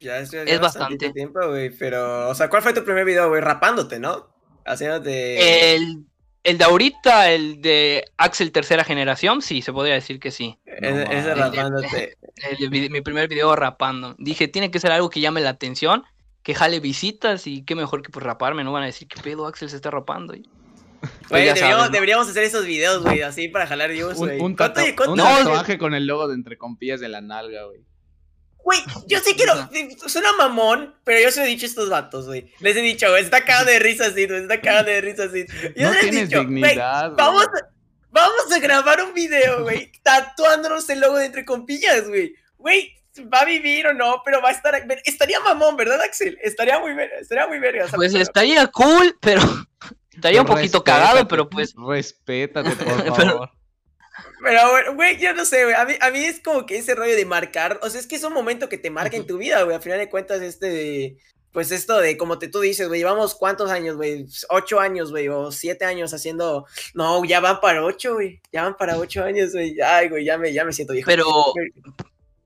Ya 0.00 0.18
es, 0.18 0.30
ya 0.30 0.42
Es 0.42 0.60
bastante 0.60 0.96
bastante. 0.96 1.12
tiempo, 1.12 1.40
güey. 1.48 1.70
Pero, 1.70 2.28
o 2.28 2.34
sea, 2.34 2.50
¿cuál 2.50 2.60
fue 2.60 2.74
tu 2.74 2.84
primer 2.84 3.06
video, 3.06 3.30
güey? 3.30 3.40
Rapándote, 3.40 4.00
¿no? 4.00 4.28
Haciéndote. 4.66 5.76
El, 5.76 6.04
el 6.44 6.58
de 6.58 6.64
ahorita, 6.64 7.30
el 7.30 7.60
de 7.62 8.04
Axel 8.16 8.50
tercera 8.52 8.84
generación, 8.84 9.42
sí, 9.42 9.62
se 9.62 9.72
podría 9.72 9.94
decir 9.94 10.18
que 10.20 10.30
sí. 10.30 10.58
Ese, 10.66 11.04
No 11.04 11.12
ese 11.12 11.34
rapándote. 11.34 12.18
El 12.60 12.70
mi 12.70 13.00
primer 13.02 13.28
video 13.28 13.54
rapando. 13.54 14.14
Dije, 14.18 14.48
tiene 14.48 14.70
que 14.70 14.80
ser 14.80 14.90
algo 14.90 15.10
que 15.10 15.20
llame 15.20 15.40
la 15.42 15.50
atención, 15.50 16.02
que 16.42 16.54
jale 16.54 16.80
visitas 16.80 17.46
y 17.46 17.62
qué 17.64 17.74
mejor 17.74 18.02
que 18.02 18.10
pues 18.10 18.24
raparme, 18.24 18.64
no 18.64 18.72
van 18.72 18.82
a 18.84 18.86
decir 18.86 19.06
qué 19.06 19.20
pedo 19.20 19.46
Axel 19.46 19.68
se 19.70 19.76
está 19.76 19.90
rapando. 19.90 20.34
Y- 20.34 20.42
Güey, 21.02 21.10
Pues 21.28 21.44
deberíamos, 21.46 21.58
sabes, 21.58 21.86
¿no? 21.86 21.88
deberíamos 21.92 22.28
hacer 22.28 22.44
esos 22.44 22.64
videos, 22.64 23.02
güey, 23.02 23.22
así 23.22 23.48
para 23.48 23.66
jalar 23.66 23.90
views, 23.90 24.12
Un, 24.18 24.26
güey. 24.26 24.40
un 24.40 24.54
¿Cuánto- 24.54 24.80
tatua- 24.80 24.94
cuánto- 24.96 25.12
un 25.12 25.18
No, 25.18 25.24
tatuaje 25.24 25.76
con 25.76 25.94
el 25.94 26.06
logo 26.06 26.28
de 26.28 26.34
entre 26.34 26.56
compillas 26.56 27.00
de 27.00 27.08
la 27.08 27.20
nalga, 27.20 27.64
güey. 27.64 27.80
Güey, 28.64 28.80
yo 29.06 29.18
sí 29.20 29.34
quiero. 29.34 29.52
Ajá. 29.52 29.70
Suena 30.06 30.32
mamón, 30.32 30.94
pero 31.04 31.20
yo 31.20 31.30
se 31.30 31.40
lo 31.40 31.46
he 31.46 31.48
dicho 31.48 31.66
a 31.66 31.68
estos 31.68 31.90
vatos, 31.90 32.26
güey. 32.26 32.52
Les 32.60 32.76
he 32.76 32.80
dicho, 32.80 33.16
está 33.16 33.44
cagado 33.44 33.66
de 33.66 33.78
risa 33.78 34.06
así, 34.06 34.26
güey, 34.26 34.42
está 34.42 34.60
cagado 34.60 34.84
de 34.84 35.00
risa 35.00 35.24
así. 35.24 35.46
Yo 35.76 35.88
No 35.88 35.92
les 35.94 36.04
he 36.04 36.10
dicho, 36.10 36.44
güey, 36.44 36.46
dignidad, 36.46 37.12
güey. 37.12 37.16
vamos 37.16 37.46
a, 37.46 37.68
vamos 38.10 38.52
a 38.52 38.58
grabar 38.58 39.02
un 39.02 39.14
video, 39.14 39.62
güey, 39.62 39.90
tatuándonos 40.02 40.88
el 40.90 41.00
logo 41.00 41.18
de 41.18 41.26
entre 41.26 41.44
compillas, 41.44 42.08
güey. 42.08 42.34
Güey, 42.58 42.94
va 43.32 43.40
a 43.40 43.44
vivir 43.44 43.86
o 43.86 43.94
no, 43.94 44.22
pero 44.24 44.40
va 44.40 44.50
a 44.50 44.52
estar. 44.52 44.74
Estaría 45.04 45.40
mamón, 45.40 45.76
¿verdad, 45.76 46.00
Axel? 46.00 46.38
Estaría 46.42 46.78
muy, 46.78 46.92
estaría 47.20 47.46
muy 47.46 47.58
verga. 47.58 47.86
Pues 47.94 48.14
estaría 48.14 48.66
cool, 48.68 49.16
pero 49.20 49.42
estaría 50.12 50.40
un 50.40 50.46
poquito 50.46 50.82
cagado, 50.84 51.26
pero 51.28 51.48
pues 51.48 51.74
Respétate, 51.76 52.70
por 52.76 52.86
favor. 52.86 53.16
Pero, 53.16 53.52
bueno, 54.42 54.94
güey, 54.94 55.18
yo 55.18 55.32
no 55.34 55.44
sé, 55.44 55.64
güey. 55.64 55.74
A 55.74 55.84
mí, 55.84 55.94
a 56.00 56.10
mí 56.10 56.24
es 56.24 56.40
como 56.40 56.66
que 56.66 56.76
ese 56.76 56.94
rollo 56.94 57.14
de 57.14 57.24
marcar. 57.24 57.78
O 57.82 57.88
sea, 57.88 58.00
es 58.00 58.06
que 58.06 58.16
es 58.16 58.24
un 58.24 58.32
momento 58.32 58.68
que 58.68 58.76
te 58.76 58.90
marca 58.90 59.16
en 59.16 59.26
tu 59.26 59.38
vida, 59.38 59.62
güey. 59.62 59.76
Al 59.76 59.82
final 59.82 59.98
de 59.98 60.10
cuentas, 60.10 60.42
este 60.42 60.68
de. 60.68 61.16
Pues 61.52 61.70
esto 61.70 61.98
de, 61.98 62.16
como 62.16 62.38
te 62.38 62.48
tú 62.48 62.60
dices, 62.60 62.88
güey, 62.88 63.00
llevamos 63.00 63.34
cuántos 63.34 63.70
años, 63.70 63.96
güey, 63.96 64.26
ocho 64.48 64.80
años, 64.80 65.10
güey, 65.10 65.28
o 65.28 65.52
siete 65.52 65.84
años 65.84 66.14
haciendo, 66.14 66.64
no, 66.94 67.22
ya 67.26 67.40
van 67.40 67.60
para 67.60 67.84
ocho, 67.84 68.14
güey, 68.14 68.40
ya 68.50 68.62
van 68.62 68.74
para 68.74 68.96
ocho 68.96 69.22
años, 69.22 69.52
güey, 69.52 69.78
ay, 69.82 70.08
güey, 70.08 70.24
ya 70.24 70.38
me, 70.38 70.50
ya 70.50 70.64
me 70.64 70.72
siento 70.72 70.94
viejo. 70.94 71.06
Pero, 71.06 71.26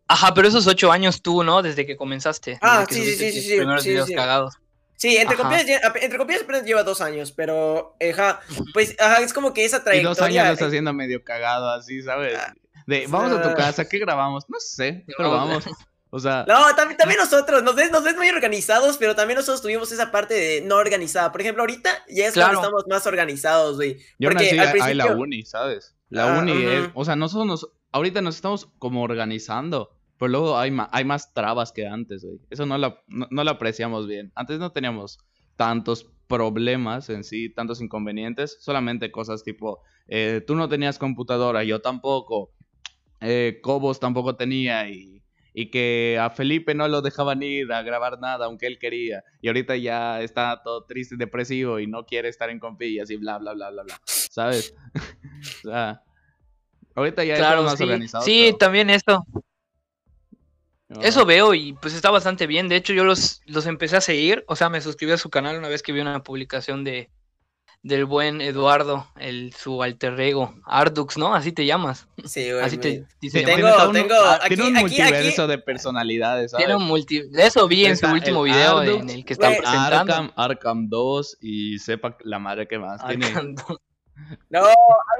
ajá, 0.09 0.35
pero 0.35 0.49
esos 0.49 0.67
ocho 0.67 0.91
años 0.91 1.23
tú, 1.23 1.45
¿no? 1.45 1.63
Desde 1.63 1.87
que 1.87 1.97
comenzaste. 1.97 2.59
Ah, 2.61 2.81
desde 2.81 2.87
que 2.89 2.95
sí, 2.95 3.05
sí, 3.05 3.17
sí, 3.17 3.41
sí, 3.41 3.49
sí, 3.49 3.57
primeros 3.59 3.85
sí, 3.85 3.91
videos 3.91 4.09
sí. 4.09 4.15
cagados. 4.17 4.55
Sí, 4.97 5.17
entre 5.17 5.35
Ajá. 5.35 5.43
comillas, 5.45 5.81
entre 6.01 6.19
comillas 6.19 6.43
apenas 6.43 6.65
lleva 6.65 6.83
dos 6.83 7.01
años, 7.01 7.31
pero 7.33 7.97
ajá, 8.13 8.41
pues 8.73 8.97
ajá, 8.99 9.21
es 9.23 9.33
como 9.33 9.53
que 9.53 9.65
esa 9.65 9.79
Y 9.79 9.81
trayectoria. 9.85 10.09
dos 10.09 10.21
años 10.23 10.47
lo 10.47 10.53
está 10.55 10.67
haciendo 10.67 10.93
medio 10.93 11.23
cagado, 11.23 11.71
así, 11.71 12.03
¿sabes? 12.03 12.37
Ah, 12.39 12.55
De, 12.87 13.07
vamos 13.09 13.33
a 13.39 13.43
tu 13.43 13.55
casa, 13.55 13.87
¿qué 13.89 13.99
grabamos? 13.99 14.45
No 14.49 14.59
sé, 14.61 15.05
pero 15.17 15.31
Vamos. 15.31 15.65
O 16.11 16.19
sea, 16.21 16.45
No, 16.49 16.75
también, 16.77 16.97
también 16.97 17.21
nosotros, 17.21 17.63
nos 17.65 17.75
ves, 17.75 17.91
nos 17.91 18.03
ves 18.05 18.17
muy 18.17 18.29
organizados, 18.31 18.97
pero 18.97 19.15
también 19.15 19.37
nosotros 19.37 19.61
tuvimos 19.61 19.91
esa 19.93 20.11
parte 20.13 20.33
de 20.35 20.61
no 20.63 20.77
organizada. 20.77 21.31
Por 21.33 21.41
ejemplo, 21.43 21.63
ahorita 21.65 21.91
ya 22.09 22.27
es 22.29 22.33
Claro. 22.33 22.53
cuando 22.61 22.61
estamos 22.79 22.85
más 22.89 23.07
organizados, 23.07 23.77
güey. 23.77 23.99
y 24.19 24.25
aún 24.25 24.33
Porque 24.35 24.47
así 24.47 24.59
al 24.59 24.69
hay 24.69 24.95
la 24.95 25.05
principio- 25.05 25.17
uni, 25.23 25.45
¿sabes? 25.45 25.95
La 26.09 26.37
Ah, 26.37 26.39
uni 26.39 26.65
es, 26.65 26.89
o 26.95 27.05
sea, 27.05 27.17
nosotros 27.17 27.47
nos, 27.47 27.69
ahorita 27.93 28.23
nos 28.23 28.37
estamos 28.37 28.69
como 28.79 29.03
organizando, 29.03 29.91
pero 30.19 30.29
luego 30.31 30.59
hay, 30.59 30.75
hay 30.93 31.05
más 31.05 31.33
trabas 31.35 31.73
que 31.73 31.87
antes, 31.87 32.25
güey. 32.25 32.39
Eso 32.51 32.67
no 32.67 32.79
lo, 32.79 32.99
no, 33.07 33.27
no 33.31 33.45
lo 33.45 33.51
apreciamos 33.51 34.07
bien. 34.07 34.33
Antes 34.35 34.59
no 34.59 34.73
teníamos 34.73 35.19
tantos 35.57 36.07
problemas 36.27 37.09
en 37.09 37.23
sí, 37.25 37.51
tantos 37.51 37.81
inconvenientes, 37.81 38.57
solamente 38.61 39.11
cosas 39.13 39.45
tipo, 39.45 39.81
eh, 40.09 40.43
tú 40.47 40.55
no 40.57 40.69
tenías 40.69 40.99
computadora, 40.99 41.63
yo 41.65 41.81
tampoco, 41.81 42.51
eh, 43.21 43.61
Cobos 43.63 44.01
tampoco 44.01 44.37
tenía 44.37 44.89
y, 44.91 45.23
y 45.55 45.71
que 45.71 46.19
a 46.21 46.31
Felipe 46.31 46.75
no 46.75 46.89
lo 46.89 47.01
dejaban 47.01 47.43
ir 47.43 47.73
a 47.73 47.83
grabar 47.83 48.19
nada 48.21 48.47
aunque 48.47 48.67
él 48.67 48.79
quería 48.79 49.23
y 49.41 49.47
ahorita 49.49 49.77
ya 49.77 50.21
está 50.21 50.61
todo 50.63 50.85
triste 50.85 51.15
y 51.15 51.19
depresivo 51.19 51.79
y 51.79 51.87
no 51.87 52.05
quiere 52.05 52.29
estar 52.29 52.51
en 52.51 52.59
compillas 52.59 53.09
y 53.11 53.17
bla 53.17 53.39
bla 53.39 53.55
bla 53.55 53.71
bla 53.71 53.83
bla, 53.85 54.01
¿sabes? 54.05 54.75
o 55.65 55.69
sea, 55.71 56.03
ahorita 56.95 57.25
ya 57.25 57.37
Claro, 57.37 57.61
estamos 57.61 57.71
más 57.73 57.79
sí. 57.79 57.85
organizados. 57.85 58.25
Sí, 58.27 58.43
pero- 58.49 58.59
también 58.59 58.91
esto. 58.91 59.25
Eso 61.03 61.25
veo 61.27 61.55
y 61.55 61.73
pues 61.75 61.95
está 61.95 62.11
bastante 62.11 62.47
bien. 62.47 62.69
De 62.69 62.77
hecho, 62.77 62.93
yo 62.93 63.05
los, 63.05 63.41
los 63.47 63.67
empecé 63.67 63.97
a 63.97 64.01
seguir. 64.01 64.45
O 64.49 64.57
sea, 64.57 64.69
me 64.69 64.81
suscribí 64.81 65.13
a 65.13 65.19
su 65.19 65.31
canal 65.31 65.57
una 65.59 65.69
vez 65.69 65.83
que 65.83 65.93
vi 65.93 66.01
una 66.01 66.23
publicación 66.23 66.85
de 66.85 67.11
del 67.83 68.05
buen 68.05 68.41
Eduardo, 68.41 69.07
el 69.17 69.53
su 69.53 69.81
alter 69.81 70.19
ego, 70.19 70.53
Ardux, 70.65 71.19
¿no? 71.19 71.35
Así 71.37 71.53
te 71.53 71.65
llamas. 71.67 72.09
Sí, 72.25 72.51
güey. 72.51 72.65
Así 72.65 72.79
te 72.79 73.07
dice. 73.21 73.43
Tengo- 73.43 73.69
tiene 73.93 74.09
tengo- 74.09 74.15
ah, 74.25 74.41
aquí- 74.43 74.57
tiene 74.57 74.71
un 74.71 74.77
aquí- 74.79 75.01
aquí- 75.01 75.03
multiverso 75.13 75.47
de 75.47 75.59
personalidades, 75.59 76.51
¿sabes? 76.51 76.67
Tiene 76.67 76.81
un 76.83 76.89
multi... 76.89 77.23
Eso 77.35 77.69
vi 77.69 77.87
en 77.87 77.97
su 77.97 78.07
último 78.07 78.43
video 78.43 78.79
Ardux, 78.79 79.03
en 79.03 79.11
el 79.11 79.25
que 79.25 79.35
está 79.35 79.49
güey, 79.51 79.61
presentando. 79.61 80.13
Arkham, 80.15 80.33
Arkham 80.35 80.89
2 80.89 81.39
y 81.41 81.79
sepa 81.79 82.17
la 82.25 82.41
madre 82.41 82.67
que 82.67 82.79
más. 82.81 83.07
Tiene, 83.07 83.27
Arkham. 83.27 83.55
No, 84.51 84.67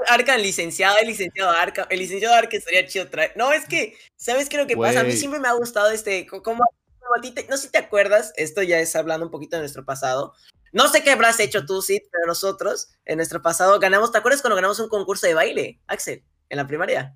Arcan, 0.07 0.41
licenciado, 0.41 0.97
el 0.99 1.07
licenciado 1.07 1.49
Arcan, 1.51 1.85
el 1.89 1.99
licenciado 1.99 2.33
Arcan 2.35 2.57
estaría 2.59 2.85
chido 2.87 3.07
traer. 3.09 3.33
No, 3.35 3.51
es 3.53 3.65
que, 3.65 3.97
¿sabes 4.15 4.49
qué 4.49 4.55
es 4.57 4.61
lo 4.63 4.67
que 4.67 4.75
pasa? 4.77 4.99
A 5.01 5.03
mí 5.03 5.11
siempre 5.17 5.39
me 5.39 5.47
ha 5.47 5.53
gustado 5.53 5.91
este, 5.91 6.25
co- 6.25 6.41
como, 6.41 6.63
como 6.99 7.15
a 7.17 7.21
ti 7.21 7.31
te- 7.31 7.45
no 7.47 7.57
sé 7.57 7.67
si 7.67 7.71
te 7.71 7.77
acuerdas, 7.77 8.33
esto 8.37 8.61
ya 8.63 8.79
es 8.79 8.95
hablando 8.95 9.25
un 9.25 9.31
poquito 9.31 9.55
de 9.57 9.61
nuestro 9.61 9.85
pasado. 9.85 10.33
No 10.73 10.87
sé 10.89 11.03
qué 11.03 11.11
habrás 11.11 11.39
hecho 11.39 11.65
tú, 11.65 11.81
Sid, 11.81 12.01
pero 12.11 12.25
nosotros, 12.27 12.89
en 13.05 13.17
nuestro 13.17 13.41
pasado, 13.41 13.79
ganamos, 13.79 14.11
¿te 14.11 14.17
acuerdas 14.17 14.41
cuando 14.41 14.55
ganamos 14.55 14.79
un 14.79 14.89
concurso 14.89 15.25
de 15.27 15.33
baile, 15.33 15.79
Axel, 15.87 16.23
en 16.49 16.57
la 16.57 16.67
primaria? 16.67 17.15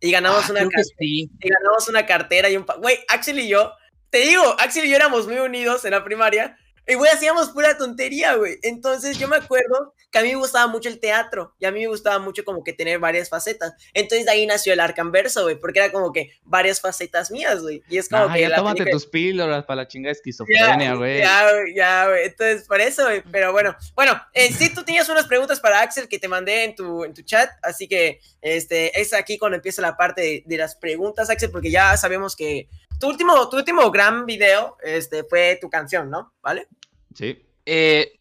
Y 0.00 0.10
ganamos 0.10 0.44
Ah, 0.46 0.50
una 0.50 0.60
creo 0.60 0.70
que 0.70 0.76
car- 0.76 0.84
sí. 0.98 1.30
y 1.40 1.48
ganamos 1.48 1.88
una 1.88 2.06
cartera 2.06 2.48
y 2.48 2.56
un... 2.56 2.64
Güey, 2.80 2.98
Axel 3.08 3.38
y 3.38 3.48
yo, 3.48 3.72
te 4.10 4.18
digo, 4.18 4.42
Axel 4.58 4.84
y 4.86 4.90
yo 4.90 4.96
éramos 4.96 5.26
muy 5.26 5.38
unidos 5.38 5.84
en 5.84 5.90
la 5.92 6.02
primaria. 6.04 6.56
Y 6.86 6.94
güey, 6.94 7.10
hacíamos 7.12 7.50
pura 7.50 7.78
tontería, 7.78 8.34
güey. 8.34 8.58
Entonces 8.62 9.16
yo 9.18 9.28
me 9.28 9.36
acuerdo 9.36 9.94
que 10.10 10.18
a 10.18 10.22
mí 10.22 10.30
me 10.30 10.36
gustaba 10.36 10.66
mucho 10.66 10.88
el 10.88 10.98
teatro 10.98 11.54
y 11.60 11.64
a 11.66 11.70
mí 11.70 11.80
me 11.80 11.86
gustaba 11.86 12.18
mucho 12.18 12.44
como 12.44 12.64
que 12.64 12.72
tener 12.72 12.98
varias 12.98 13.28
facetas. 13.28 13.72
Entonces 13.94 14.26
de 14.26 14.32
ahí 14.32 14.46
nació 14.46 14.72
el 14.72 14.80
Arcanverso, 14.80 15.44
güey, 15.44 15.56
porque 15.60 15.78
era 15.78 15.92
como 15.92 16.12
que 16.12 16.30
varias 16.44 16.80
facetas 16.80 17.30
mías, 17.30 17.60
güey. 17.62 17.82
Y 17.88 17.98
es 17.98 18.08
como 18.08 18.24
Ah, 18.24 18.34
que 18.34 18.40
ya 18.40 18.56
tómate 18.56 18.78
película- 18.78 18.92
tus 18.92 19.06
píldoras 19.06 19.64
para 19.64 19.82
la 19.82 19.88
chingada 19.88 20.12
Ya, 20.12 20.16
esquizofrenia, 20.18 20.94
güey. 20.96 21.18
Ya, 21.20 21.50
güey, 21.52 21.74
ya, 21.74 22.08
güey. 22.08 22.24
Entonces, 22.26 22.66
por 22.66 22.80
eso, 22.80 23.04
güey. 23.04 23.22
Pero 23.30 23.52
bueno, 23.52 23.76
bueno, 23.94 24.20
eh, 24.34 24.52
sí, 24.52 24.68
tú 24.74 24.82
tenías 24.84 25.08
unas 25.08 25.26
preguntas 25.26 25.60
para 25.60 25.80
Axel 25.80 26.08
que 26.08 26.18
te 26.18 26.26
mandé 26.28 26.64
en 26.64 26.74
tu, 26.74 27.04
en 27.04 27.14
tu 27.14 27.22
chat. 27.22 27.48
Así 27.62 27.86
que 27.86 28.20
este, 28.40 29.00
es 29.00 29.14
aquí 29.14 29.38
cuando 29.38 29.56
empieza 29.56 29.80
la 29.82 29.96
parte 29.96 30.20
de, 30.20 30.42
de 30.46 30.56
las 30.56 30.74
preguntas, 30.74 31.30
Axel, 31.30 31.50
porque 31.52 31.70
ya 31.70 31.96
sabemos 31.96 32.34
que 32.34 32.68
tu 33.02 33.08
último, 33.08 33.48
tu 33.48 33.56
último 33.56 33.90
gran 33.90 34.26
video 34.26 34.76
este, 34.80 35.24
fue 35.24 35.58
tu 35.60 35.68
canción, 35.68 36.08
¿no? 36.08 36.32
¿Vale? 36.40 36.68
Sí. 37.12 37.44
Eh, 37.66 38.12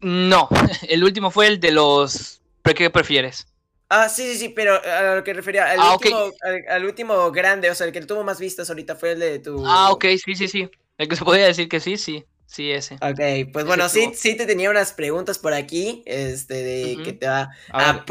no, 0.00 0.48
el 0.88 1.04
último 1.04 1.30
fue 1.30 1.48
el 1.48 1.60
de 1.60 1.70
los... 1.70 2.40
¿Pero 2.62 2.74
¿Qué 2.74 2.88
prefieres? 2.88 3.46
Ah, 3.90 4.08
sí, 4.08 4.22
sí, 4.32 4.38
sí, 4.38 4.48
pero 4.48 4.80
a 4.82 5.16
lo 5.16 5.22
que 5.22 5.34
refería, 5.34 5.70
al, 5.70 5.78
Ah, 5.80 5.92
último, 5.92 6.32
al, 6.42 6.64
al 6.66 6.84
último 6.86 7.30
grande, 7.30 7.70
o 7.70 7.74
sea, 7.74 7.86
el 7.86 7.92
que 7.92 8.00
tuvo 8.00 8.24
más 8.24 8.40
vistas 8.40 8.70
ahorita 8.70 8.96
fue 8.96 9.12
el 9.12 9.18
de 9.20 9.38
tu. 9.38 9.64
Ah, 9.66 9.92
ok, 9.92 10.06
sí, 10.24 10.34
sí, 10.34 10.48
sí. 10.48 10.70
El 10.96 11.08
que 11.08 11.14
se 11.16 11.24
podía 11.24 11.44
decir 11.44 11.68
que 11.68 11.78
sí, 11.78 11.98
sí. 11.98 12.24
Sí, 12.46 12.72
ese. 12.72 12.94
Ok, 12.94 13.52
pues 13.52 13.66
bueno, 13.66 13.88
sí, 13.90 14.06
tuvo. 14.06 14.14
sí 14.14 14.34
te 14.34 14.46
tenía 14.46 14.70
unas 14.70 14.92
preguntas 14.94 15.38
por 15.38 15.52
aquí, 15.52 16.02
este, 16.06 16.54
de 16.62 17.02
que 17.04 17.12
te 17.12 17.28
va 17.28 17.50
A 17.70 17.90
a... 17.90 18.04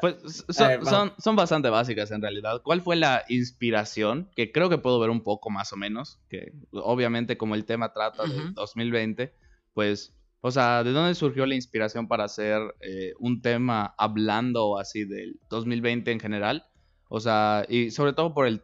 pues 0.00 0.44
son, 0.48 0.68
ver, 0.68 0.84
son, 0.84 1.12
son 1.18 1.36
bastante 1.36 1.68
básicas 1.70 2.10
en 2.10 2.22
realidad. 2.22 2.62
¿Cuál 2.62 2.82
fue 2.82 2.96
la 2.96 3.24
inspiración? 3.28 4.30
Que 4.36 4.52
creo 4.52 4.68
que 4.68 4.78
puedo 4.78 4.98
ver 5.00 5.10
un 5.10 5.22
poco 5.22 5.50
más 5.50 5.72
o 5.72 5.76
menos. 5.76 6.20
Que 6.28 6.52
obviamente 6.72 7.36
como 7.36 7.54
el 7.54 7.64
tema 7.64 7.92
trata 7.92 8.24
del 8.24 8.46
Ujú. 8.46 8.52
2020, 8.54 9.34
pues, 9.74 10.14
o 10.40 10.50
sea, 10.50 10.84
¿de 10.84 10.92
dónde 10.92 11.14
surgió 11.14 11.46
la 11.46 11.54
inspiración 11.54 12.08
para 12.08 12.24
hacer 12.24 12.60
eh, 12.80 13.12
un 13.18 13.42
tema 13.42 13.94
hablando 13.98 14.78
así 14.78 15.04
del 15.04 15.40
2020 15.50 16.12
en 16.12 16.20
general? 16.20 16.66
O 17.08 17.20
sea, 17.20 17.64
y 17.68 17.90
sobre 17.90 18.12
todo 18.12 18.34
por 18.34 18.46
el, 18.46 18.62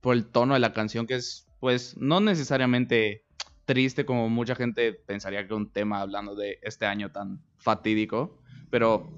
por 0.00 0.14
el 0.14 0.26
tono 0.26 0.54
de 0.54 0.60
la 0.60 0.72
canción 0.72 1.06
que 1.06 1.14
es, 1.14 1.48
pues, 1.58 1.96
no 1.96 2.20
necesariamente 2.20 3.24
triste 3.64 4.04
como 4.04 4.28
mucha 4.28 4.54
gente 4.54 4.92
pensaría 4.92 5.46
que 5.46 5.54
un 5.54 5.70
tema 5.70 6.00
hablando 6.00 6.34
de 6.34 6.58
este 6.62 6.86
año 6.86 7.12
tan 7.12 7.40
fatídico, 7.56 8.38
pero 8.68 9.12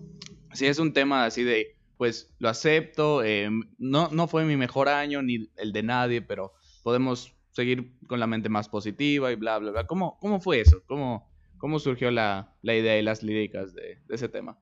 sí 0.52 0.66
es 0.66 0.78
un 0.78 0.92
tema 0.92 1.24
así 1.24 1.42
de, 1.42 1.76
pues 1.96 2.34
lo 2.38 2.48
acepto, 2.48 3.22
eh, 3.22 3.48
no, 3.78 4.08
no 4.10 4.28
fue 4.28 4.44
mi 4.44 4.56
mejor 4.56 4.88
año 4.88 5.22
ni 5.22 5.50
el 5.56 5.72
de 5.72 5.82
nadie, 5.82 6.22
pero 6.22 6.52
podemos 6.82 7.34
seguir 7.52 7.92
con 8.06 8.20
la 8.20 8.26
mente 8.26 8.48
más 8.48 8.68
positiva 8.68 9.30
y 9.30 9.36
bla, 9.36 9.58
bla, 9.58 9.70
bla. 9.70 9.86
¿Cómo, 9.86 10.18
cómo 10.20 10.40
fue 10.40 10.60
eso? 10.60 10.82
¿Cómo, 10.86 11.30
cómo 11.58 11.78
surgió 11.78 12.10
la, 12.10 12.54
la 12.62 12.74
idea 12.74 12.98
y 12.98 13.02
las 13.02 13.22
líricas 13.22 13.74
de, 13.74 13.98
de 14.06 14.14
ese 14.14 14.28
tema? 14.28 14.58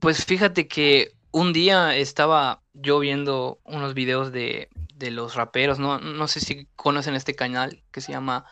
Pues 0.00 0.24
fíjate 0.24 0.68
que 0.68 1.12
un 1.32 1.52
día 1.52 1.96
estaba 1.96 2.62
yo 2.72 2.98
viendo 2.98 3.60
unos 3.64 3.94
videos 3.94 4.32
de, 4.32 4.68
de 4.94 5.10
los 5.10 5.34
raperos, 5.34 5.78
¿no? 5.78 5.98
No 5.98 6.28
sé 6.28 6.40
si 6.40 6.66
conocen 6.76 7.14
este 7.14 7.34
canal 7.34 7.82
que 7.90 8.00
se 8.00 8.12
llama 8.12 8.46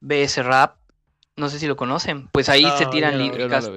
BS 0.00 0.42
Rap. 0.42 0.76
No 1.36 1.48
sé 1.48 1.58
si 1.58 1.66
lo 1.66 1.76
conocen. 1.76 2.28
Pues 2.28 2.48
ahí 2.48 2.66
se 2.76 2.86
tiran 2.86 3.16
no, 3.16 3.24
líricas. 3.24 3.70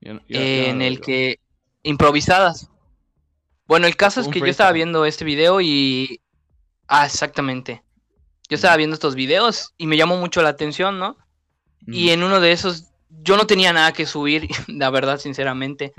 No 0.00 0.20
en 0.28 0.82
el 0.82 1.00
que 1.00 1.38
improvisadas. 1.82 2.70
Bueno, 3.66 3.86
el 3.86 3.96
caso 3.96 4.20
es 4.20 4.28
que 4.28 4.40
yo 4.40 4.46
estaba 4.46 4.72
viendo 4.72 5.04
este 5.04 5.24
video 5.24 5.60
y 5.60 6.20
ah, 6.88 7.06
exactamente. 7.06 7.82
Yo 8.48 8.54
estaba 8.54 8.74
Ujú. 8.74 8.78
viendo 8.78 8.94
estos 8.94 9.14
videos 9.16 9.72
y 9.76 9.86
me 9.86 9.96
llamó 9.96 10.16
mucho 10.16 10.42
la 10.42 10.50
atención, 10.50 10.98
¿no? 10.98 11.16
Y 11.86 12.06
Ujú. 12.06 12.14
en 12.14 12.22
uno 12.22 12.40
de 12.40 12.52
esos 12.52 12.84
yo 13.22 13.36
no 13.36 13.46
tenía 13.46 13.72
nada 13.72 13.92
que 13.92 14.06
subir, 14.06 14.48
la 14.68 14.90
verdad, 14.90 15.18
sinceramente. 15.18 15.94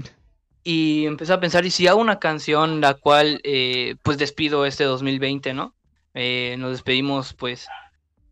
Y 0.63 1.06
empecé 1.06 1.34
a 1.34 1.39
pensar, 1.39 1.66
¿y 1.66 1.72
si 1.72 1.88
hago 1.88 2.00
una 2.00 2.20
canción 2.20 2.82
la 2.82 2.94
cual 2.94 3.39
eh, 3.44 3.96
pues 4.04 4.18
despido 4.18 4.66
este 4.66 4.84
2020, 4.84 5.54
¿no? 5.54 5.74
Eh, 6.13 6.56
nos 6.58 6.72
despedimos 6.72 7.34
pues 7.34 7.68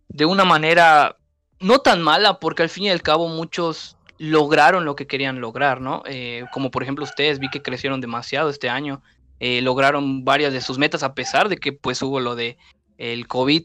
de 0.09 0.25
una 0.25 0.43
manera 0.45 1.17
no 1.59 1.79
tan 1.79 2.01
mala, 2.01 2.39
porque 2.39 2.63
al 2.63 2.69
fin 2.69 2.85
y 2.85 2.89
al 2.89 3.01
cabo 3.01 3.27
muchos 3.27 3.97
lograron 4.17 4.85
lo 4.85 4.95
que 4.95 5.07
querían 5.07 5.41
lograr, 5.41 5.81
¿no? 5.81 6.03
Eh, 6.05 6.45
como 6.51 6.71
por 6.71 6.83
ejemplo 6.83 7.03
ustedes, 7.03 7.39
vi 7.39 7.49
que 7.49 7.61
crecieron 7.61 8.01
demasiado 8.01 8.49
este 8.49 8.69
año, 8.69 9.01
eh, 9.39 9.61
lograron 9.61 10.23
varias 10.23 10.53
de 10.53 10.61
sus 10.61 10.77
metas 10.77 11.03
a 11.03 11.13
pesar 11.13 11.49
de 11.49 11.57
que 11.57 11.73
pues 11.73 12.01
hubo 12.01 12.19
lo 12.19 12.35
de 12.35 12.57
el 12.97 13.27
COVID. 13.27 13.63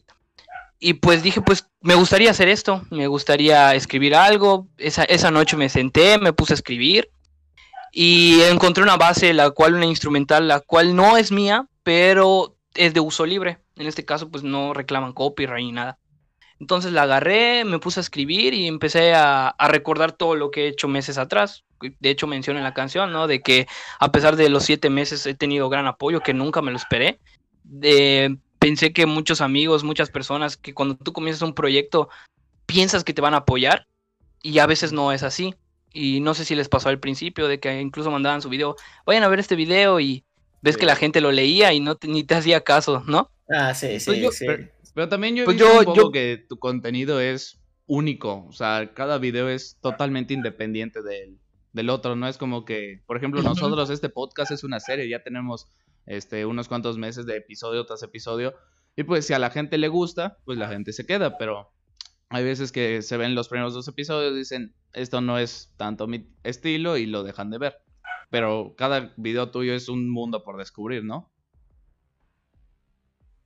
Y 0.82 0.94
pues 0.94 1.22
dije, 1.22 1.42
pues 1.42 1.68
me 1.82 1.94
gustaría 1.94 2.30
hacer 2.30 2.48
esto, 2.48 2.82
me 2.90 3.06
gustaría 3.06 3.74
escribir 3.74 4.14
algo. 4.14 4.66
Esa, 4.78 5.04
esa 5.04 5.30
noche 5.30 5.56
me 5.56 5.68
senté, 5.68 6.18
me 6.18 6.32
puse 6.32 6.54
a 6.54 6.56
escribir 6.56 7.10
y 7.92 8.40
encontré 8.42 8.82
una 8.82 8.96
base, 8.96 9.34
la 9.34 9.50
cual, 9.50 9.74
una 9.74 9.86
instrumental, 9.86 10.48
la 10.48 10.60
cual 10.60 10.94
no 10.94 11.16
es 11.16 11.32
mía, 11.32 11.66
pero 11.82 12.56
es 12.74 12.94
de 12.94 13.00
uso 13.00 13.26
libre. 13.26 13.58
En 13.76 13.86
este 13.86 14.04
caso, 14.04 14.30
pues 14.30 14.42
no 14.42 14.74
reclaman 14.74 15.12
copyright 15.12 15.64
ni 15.64 15.72
nada. 15.72 15.98
Entonces 16.60 16.92
la 16.92 17.02
agarré, 17.02 17.64
me 17.64 17.78
puse 17.78 18.00
a 18.00 18.02
escribir 18.02 18.52
y 18.54 18.66
empecé 18.68 19.14
a, 19.14 19.48
a 19.48 19.68
recordar 19.68 20.12
todo 20.12 20.34
lo 20.36 20.50
que 20.50 20.64
he 20.64 20.68
hecho 20.68 20.88
meses 20.88 21.16
atrás. 21.18 21.64
De 21.80 22.10
hecho, 22.10 22.26
menciono 22.26 22.58
en 22.58 22.64
la 22.64 22.74
canción, 22.74 23.12
¿no? 23.12 23.26
De 23.26 23.40
que 23.40 23.66
a 23.98 24.12
pesar 24.12 24.36
de 24.36 24.50
los 24.50 24.64
siete 24.64 24.90
meses 24.90 25.24
he 25.24 25.34
tenido 25.34 25.70
gran 25.70 25.86
apoyo, 25.86 26.20
que 26.20 26.34
nunca 26.34 26.60
me 26.60 26.70
lo 26.70 26.76
esperé. 26.76 27.18
De, 27.64 28.36
pensé 28.58 28.92
que 28.92 29.06
muchos 29.06 29.40
amigos, 29.40 29.84
muchas 29.84 30.10
personas, 30.10 30.58
que 30.58 30.74
cuando 30.74 30.96
tú 30.96 31.12
comienzas 31.14 31.40
un 31.42 31.54
proyecto, 31.54 32.10
piensas 32.66 33.04
que 33.04 33.14
te 33.14 33.22
van 33.22 33.32
a 33.34 33.38
apoyar 33.38 33.86
y 34.42 34.58
a 34.58 34.66
veces 34.66 34.92
no 34.92 35.12
es 35.12 35.22
así. 35.22 35.54
Y 35.94 36.20
no 36.20 36.34
sé 36.34 36.44
si 36.44 36.54
les 36.54 36.68
pasó 36.68 36.90
al 36.90 37.00
principio 37.00 37.48
de 37.48 37.58
que 37.58 37.80
incluso 37.80 38.10
mandaban 38.10 38.42
su 38.42 38.50
video, 38.50 38.76
vayan 39.06 39.22
a 39.24 39.28
ver 39.28 39.40
este 39.40 39.56
video 39.56 39.98
y 39.98 40.24
ves 40.62 40.74
Sí. 40.74 40.80
que 40.80 40.86
la 40.86 40.94
gente 40.96 41.22
lo 41.22 41.32
leía 41.32 41.72
y 41.72 41.80
no 41.80 41.94
te- 41.96 42.06
ni 42.06 42.22
te 42.22 42.34
hacía 42.34 42.60
caso, 42.60 43.02
¿no? 43.06 43.30
Ah, 43.48 43.74
sí, 43.74 43.98
sí, 43.98 44.06
Pues 44.06 44.18
yo- 44.20 44.30
sí. 44.30 44.44
pero- 44.46 44.68
Pero 44.94 45.08
también 45.08 45.36
yo 45.36 45.42
he 45.42 45.44
Pues 45.46 45.56
visto 45.56 45.72
yo- 45.72 45.78
un 45.80 45.84
poco 45.84 45.96
yo- 45.96 46.10
que 46.12 46.44
tu 46.48 46.58
contenido 46.58 47.20
es 47.20 47.60
único. 47.86 48.46
O 48.48 48.52
sea, 48.52 48.92
cada 48.94 49.18
video 49.18 49.48
es 49.48 49.78
totalmente 49.80 50.34
independiente 50.34 51.02
del, 51.02 51.38
del 51.72 51.90
otro. 51.90 52.16
No 52.16 52.26
es 52.28 52.38
como 52.38 52.64
que, 52.64 53.02
por 53.06 53.16
ejemplo, 53.16 53.42
nosotros, 53.42 53.90
este 53.90 54.08
podcast 54.08 54.50
es 54.52 54.64
una 54.64 54.80
serie, 54.80 55.08
ya 55.08 55.22
tenemos 55.22 55.68
este, 56.06 56.44
unos 56.46 56.66
cuantos 56.68 56.98
meses 56.98 57.26
de 57.26 57.36
episodio 57.36 57.84
tras 57.86 58.02
episodio. 58.02 58.54
Y 58.96 59.04
pues 59.04 59.26
si 59.26 59.32
a 59.32 59.38
la 59.38 59.50
gente 59.50 59.78
le 59.78 59.88
gusta, 59.88 60.38
pues 60.44 60.58
la 60.58 60.68
gente 60.68 60.92
se 60.92 61.06
queda. 61.06 61.38
Pero 61.38 61.70
hay 62.28 62.42
veces 62.44 62.72
que 62.72 63.02
se 63.02 63.16
ven 63.16 63.34
los 63.34 63.48
primeros 63.48 63.74
dos 63.74 63.86
episodios 63.88 64.32
y 64.34 64.38
dicen, 64.38 64.74
esto 64.92 65.20
no 65.20 65.38
es 65.38 65.72
tanto 65.76 66.06
mi 66.08 66.26
estilo 66.42 66.96
y 66.96 67.06
lo 67.06 67.22
dejan 67.22 67.50
de 67.50 67.58
ver. 67.58 67.76
Pero 68.30 68.74
cada 68.76 69.12
video 69.16 69.50
tuyo 69.50 69.74
es 69.74 69.88
un 69.88 70.08
mundo 70.10 70.42
por 70.44 70.56
descubrir, 70.56 71.04
¿no? 71.04 71.30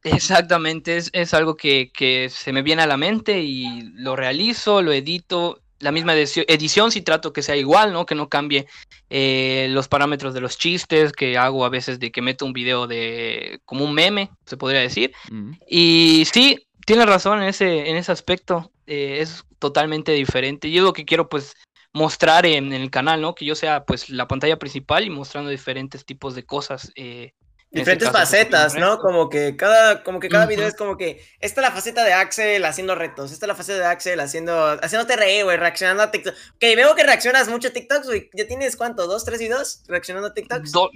Exactamente, 0.04 0.96
es, 0.98 1.10
es 1.12 1.34
algo 1.34 1.56
que, 1.56 1.90
que 1.92 2.28
se 2.30 2.52
me 2.52 2.62
viene 2.62 2.82
a 2.82 2.86
la 2.86 2.96
mente 2.96 3.40
y 3.40 3.82
lo 3.94 4.14
realizo, 4.16 4.82
lo 4.82 4.92
edito. 4.92 5.60
La 5.80 5.92
misma 5.92 6.14
edici- 6.14 6.44
edición 6.48 6.92
si 6.92 7.02
trato 7.02 7.32
que 7.32 7.42
sea 7.42 7.56
igual, 7.56 7.92
¿no? 7.92 8.06
Que 8.06 8.14
no 8.14 8.28
cambie 8.28 8.66
eh, 9.10 9.66
los 9.70 9.88
parámetros 9.88 10.32
de 10.32 10.40
los 10.40 10.56
chistes 10.56 11.12
que 11.12 11.36
hago 11.36 11.64
a 11.64 11.68
veces 11.68 11.98
de 11.98 12.10
que 12.12 12.22
meto 12.22 12.46
un 12.46 12.52
video 12.52 12.86
de 12.86 13.60
como 13.64 13.84
un 13.84 13.92
meme, 13.92 14.30
se 14.46 14.56
podría 14.56 14.80
decir. 14.80 15.12
Mm. 15.30 15.52
Y 15.68 16.24
sí, 16.32 16.66
tienes 16.86 17.06
razón 17.06 17.42
en 17.42 17.48
ese, 17.48 17.90
en 17.90 17.96
ese 17.96 18.12
aspecto. 18.12 18.70
eh, 18.86 19.18
es 19.20 19.44
totalmente 19.58 20.12
diferente. 20.12 20.70
Yo 20.70 20.82
lo 20.84 20.92
que 20.92 21.04
quiero 21.04 21.28
pues 21.28 21.54
mostrar 21.92 22.46
en, 22.46 22.72
en 22.72 22.82
el 22.82 22.90
canal, 22.90 23.20
¿no? 23.20 23.34
Que 23.34 23.44
yo 23.44 23.54
sea 23.54 23.84
pues 23.84 24.08
la 24.10 24.28
pantalla 24.28 24.58
principal 24.58 25.04
y 25.04 25.10
mostrando 25.10 25.50
diferentes 25.50 26.04
tipos 26.06 26.34
de 26.34 26.44
cosas. 26.44 26.92
eh, 26.94 27.32
en 27.74 27.80
este 27.80 27.90
Diferentes 27.90 28.08
pues, 28.10 28.20
facetas, 28.22 28.74
¿no? 28.76 28.98
Como 28.98 29.28
que 29.28 29.56
cada, 29.56 30.04
como 30.04 30.20
que 30.20 30.28
cada 30.28 30.46
video 30.46 30.66
es 30.68 30.76
como 30.76 30.96
que 30.96 31.20
esta 31.40 31.60
es 31.60 31.66
la 31.66 31.72
faceta 31.72 32.04
de 32.04 32.12
Axel 32.12 32.64
haciendo 32.64 32.94
retos, 32.94 33.32
esta 33.32 33.46
es 33.46 33.48
la 33.48 33.54
faceta 33.56 33.78
de 33.80 33.84
Axel 33.86 34.20
haciendo, 34.20 34.78
haciéndote 34.80 35.16
reír, 35.16 35.42
güey, 35.44 35.56
reaccionando 35.56 36.04
a 36.04 36.10
TikTok. 36.12 36.34
Ok, 36.34 36.60
veo 36.60 36.94
que 36.94 37.02
reaccionas 37.02 37.48
mucho 37.48 37.68
a 37.68 37.70
TikToks, 37.72 38.06
güey. 38.06 38.30
¿Ya 38.32 38.46
tienes 38.46 38.76
cuánto? 38.76 39.08
¿Dos, 39.08 39.24
tres 39.24 39.40
videos 39.40 39.82
reaccionando 39.88 40.28
a 40.28 40.34
TikToks? 40.34 40.70
Do- 40.70 40.90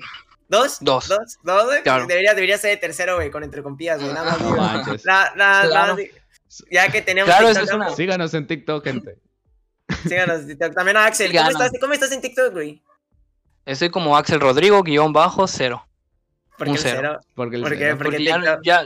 ¿Dos? 0.49 0.79
Dos. 0.81 1.09
¿Dos? 1.09 1.39
¿Dos, 1.43 1.65
güey? 1.67 1.83
Claro. 1.83 2.07
Debería, 2.07 2.33
debería 2.33 2.57
ser 2.59 2.71
el 2.71 2.81
tercero, 2.81 3.17
güey, 3.17 3.31
con 3.33 3.43
entre 3.43 3.63
compillas, 3.63 4.01
güey. 4.01 4.13
Nada 4.15 4.31
más. 4.31 4.41
No 4.41 4.47
digo. 4.47 4.57
manches. 4.57 5.05
Na- 5.05 5.33
na- 5.35 5.63
Claro. 5.63 5.69
nada, 5.75 5.95
di- 5.97 6.11
ya 6.71 6.89
que 6.91 7.03
tenemos 7.03 7.29
Claro, 7.29 7.49
TikTok, 7.49 7.63
esa 7.65 7.73
es 7.73 7.77
una- 7.77 7.89
¿no? 7.89 7.97
Síganos 7.97 8.35
en 8.35 8.47
TikTok, 8.47 8.85
gente. 8.85 9.19
Síganos 10.05 10.41
en 10.43 10.47
TikTok. 10.49 10.75
También 10.75 10.97
a 10.97 11.07
Axel. 11.07 11.33
¿Cómo 11.37 11.51
estás, 11.51 11.71
¿Cómo 11.81 11.93
estás 11.93 12.13
en 12.13 12.21
TikTok, 12.21 12.53
güey? 12.53 12.83
Estoy 13.67 13.91
como 13.91 14.17
Axel 14.17 14.39
Rodrigo, 14.41 14.83
guion 14.85 15.13
bajo, 15.13 15.47
cero. 15.49 15.88
Porque 16.59 16.71
Un 16.73 16.77
el 16.77 16.83
cero. 16.83 16.99
cero. 17.01 17.21
Porque 17.35 17.57
el 17.57 17.63
¿Por 17.63 17.71
qué? 17.73 17.79
cero. 17.79 17.97
Porque 17.99 18.11
Porque 18.11 18.25
ya, 18.25 18.37
TikTok- 18.39 18.61
ya, 18.65 18.85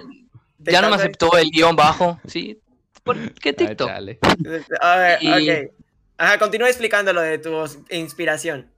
ya 0.58 0.82
no 0.82 0.90
me 0.90 0.96
aceptó 0.96 1.36
el 1.38 1.50
guion 1.50 1.74
bajo, 1.74 2.20
¿sí? 2.26 2.60
¿Por 3.02 3.16
qué 3.34 3.48
Ay, 3.48 3.54
TikTok? 3.56 3.88
chale. 3.88 4.18
A 4.80 4.96
ver, 4.96 5.18
Y- 5.22 5.50
ok. 5.50 5.70
Ajá, 6.18 6.38
continúa 6.38 6.68
explicando 6.68 7.12
lo 7.12 7.20
de 7.20 7.38
tu 7.38 7.50
inspiración. 7.90 8.70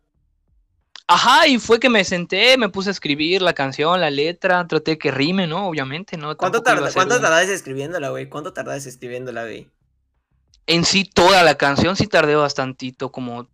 Ajá, 1.06 1.46
y 1.46 1.58
fue 1.58 1.78
que 1.78 1.90
me 1.90 2.02
senté, 2.04 2.56
me 2.56 2.70
puse 2.70 2.88
a 2.88 2.92
escribir 2.92 3.42
la 3.42 3.52
canción, 3.52 4.00
la 4.00 4.08
letra, 4.10 4.66
traté 4.66 4.96
que 4.96 5.10
rime, 5.10 5.46
¿no? 5.46 5.68
Obviamente, 5.68 6.16
¿no? 6.16 6.34
¿Cuánto, 6.34 6.62
tarda, 6.62 6.86
a 6.86 6.90
ser 6.90 6.94
¿cuánto 6.94 7.16
un- 7.16 7.20
tardás 7.20 7.48
escribiéndola, 7.50 8.08
güey? 8.08 8.30
¿Cuánto 8.30 8.54
tardás 8.54 8.86
escribiéndola, 8.86 9.42
güey? 9.42 9.68
En 10.66 10.86
sí, 10.86 11.04
toda 11.04 11.42
la 11.42 11.56
canción 11.56 11.94
sí 11.96 12.06
tardé 12.06 12.34
bastantito, 12.36 13.12
como 13.12 13.46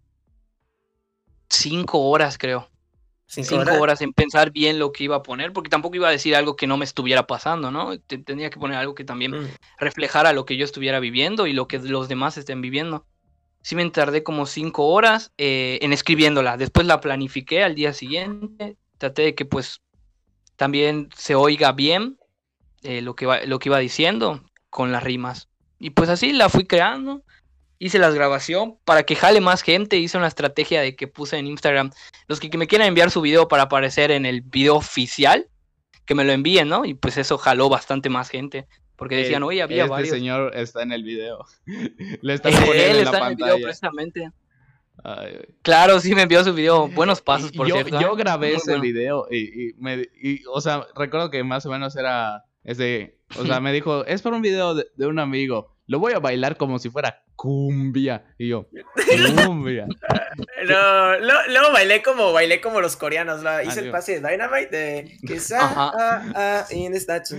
cinco 1.49 1.99
horas, 2.09 2.38
creo. 2.38 2.69
¿Cinco, 3.32 3.50
Cinco 3.50 3.60
horas? 3.62 3.80
horas 3.80 4.00
en 4.00 4.12
pensar 4.12 4.50
bien 4.50 4.78
lo 4.80 4.90
que 4.90 5.04
iba 5.04 5.16
a 5.16 5.22
poner, 5.22 5.52
porque 5.52 5.70
tampoco 5.70 5.94
iba 5.94 6.08
a 6.08 6.10
decir 6.12 6.34
algo 6.34 6.56
que 6.56 6.66
no 6.66 6.76
me 6.76 6.84
estuviera 6.84 7.26
pasando, 7.26 7.70
¿no? 7.70 7.99
Te- 8.00 8.18
Tenía 8.18 8.50
que 8.50 8.58
poner 8.58 8.76
algo 8.76 8.94
que 8.94 9.04
también 9.04 9.32
Mm. 9.32 9.44
reflejara 9.78 10.32
lo 10.32 10.44
que 10.44 10.56
yo 10.56 10.64
estuviera 10.64 10.99
viviendo 10.99 11.46
y 11.46 11.52
lo 11.52 11.68
que 11.68 11.78
los 11.78 12.08
demás 12.08 12.37
estén 12.38 12.60
viviendo. 12.60 13.06
Sí 13.62 13.76
me 13.76 13.88
tardé 13.90 14.22
como 14.22 14.46
cinco 14.46 14.88
horas 14.88 15.32
eh, 15.38 15.78
en 15.82 15.92
escribiéndola. 15.92 16.56
Después 16.56 16.87
la 16.87 17.00
planifiqué 17.00 17.62
al 17.62 17.75
día 17.75 17.92
siguiente. 17.92 18.76
Traté 18.99 19.22
de 19.22 19.34
que 19.34 19.44
pues 19.44 19.80
también 20.56 21.08
se 21.16 21.34
oiga 21.34 21.73
bien 21.73 22.19
eh, 22.82 23.02
lo, 23.02 23.14
que 23.14 23.26
va- 23.26 23.45
lo 23.45 23.58
que 23.58 23.69
iba 23.69 23.78
diciendo 23.78 24.43
con 24.71 24.93
las 24.93 25.02
rimas. 25.02 25.49
Y 25.78 25.90
pues 25.90 26.08
así 26.10 26.32
la 26.32 26.49
fui 26.49 26.64
creando. 26.64 27.23
Hice 27.80 27.99
la 27.99 28.10
grabación 28.10 28.76
para 28.84 29.02
que 29.04 29.16
jale 29.16 29.40
más 29.40 29.62
gente. 29.62 29.97
Hice 29.97 30.19
una 30.19 30.28
estrategia 30.28 30.82
de 30.82 30.95
que 30.95 31.08
puse 31.08 31.38
en 31.38 31.47
Instagram. 31.47 31.90
Los 32.28 32.38
que, 32.38 32.50
que 32.50 32.58
me 32.58 32.66
quieran 32.66 32.86
enviar 32.88 33.10
su 33.10 33.21
video 33.23 33.49
para 33.49 33.64
aparecer 33.64 34.10
en 34.10 34.26
el 34.26 34.43
video 34.43 34.76
oficial, 34.76 35.49
que 36.04 36.14
me 36.14 36.25
lo 36.25 36.32
envíen, 36.32 36.69
¿no? 36.69 36.84
Y 36.84 36.93
pues 36.95 37.16
eso 37.16 37.38
jaló 37.38 37.69
bastante 37.71 38.10
más 38.10 38.28
gente. 38.28 38.69
Porque 38.97 39.16
decían, 39.16 39.43
oye, 39.43 39.62
había 39.62 39.84
este 39.84 39.90
varios. 39.90 40.10
señor 40.14 40.54
está 40.54 40.82
en 40.82 40.93
el 40.93 41.02
video. 41.04 41.47
Le 42.21 42.34
está 42.34 42.50
Eh, 42.50 42.52
poniendo 42.66 42.75
él 42.75 42.90
en 42.90 42.97
la 42.97 43.02
está 43.02 43.16
en 43.19 43.25
el 43.25 43.34
video 43.36 43.47
pantalla. 43.47 43.64
precisamente. 43.64 44.30
Ay. 45.02 45.38
Claro, 45.62 45.99
sí 46.00 46.14
me 46.14 46.23
envió 46.23 46.45
su 46.45 46.52
video. 46.52 46.86
Buenos 46.88 47.23
pasos, 47.23 47.50
por 47.52 47.66
yo, 47.66 47.76
cierto. 47.76 47.99
yo 47.99 48.12
¿eh? 48.12 48.16
grabé 48.19 48.49
Muy 48.49 48.56
ese 48.56 48.71
bueno. 48.73 48.82
video 48.82 49.26
y, 49.30 49.69
y 49.71 49.73
me, 49.78 50.06
y, 50.23 50.43
o 50.52 50.60
sea, 50.60 50.86
recuerdo 50.95 51.30
que 51.30 51.43
más 51.43 51.64
o 51.64 51.71
menos 51.71 51.97
era 51.97 52.45
ese, 52.62 53.16
o 53.38 53.47
sea, 53.47 53.60
me 53.60 53.73
dijo, 53.73 54.04
es 54.04 54.21
para 54.21 54.36
un 54.36 54.43
video 54.43 54.75
de, 54.75 54.86
de 54.97 55.06
un 55.06 55.19
amigo, 55.19 55.75
lo 55.90 55.98
voy 55.98 56.12
a 56.12 56.20
bailar 56.20 56.56
como 56.56 56.78
si 56.78 56.88
fuera 56.88 57.20
cumbia. 57.34 58.22
Y 58.38 58.48
yo, 58.50 58.68
cumbia. 59.44 59.86
No, 60.68 61.16
lo- 61.18 61.46
luego 61.48 61.72
bailé 61.72 62.00
como 62.00 62.32
bailé 62.32 62.60
como 62.60 62.80
los 62.80 62.96
coreanos. 62.96 63.42
la- 63.42 63.64
hice 63.64 63.80
el 63.80 63.86
Adiós. 63.86 63.92
pase 63.92 64.20
de 64.20 64.28
Dynamite 64.30 64.76
de 64.76 65.18
quizá 65.26 65.58
Ajá. 65.64 65.92
ah, 65.98 66.22
ah, 66.36 66.66
in 66.70 66.92
the 66.92 66.98
States, 66.98 67.34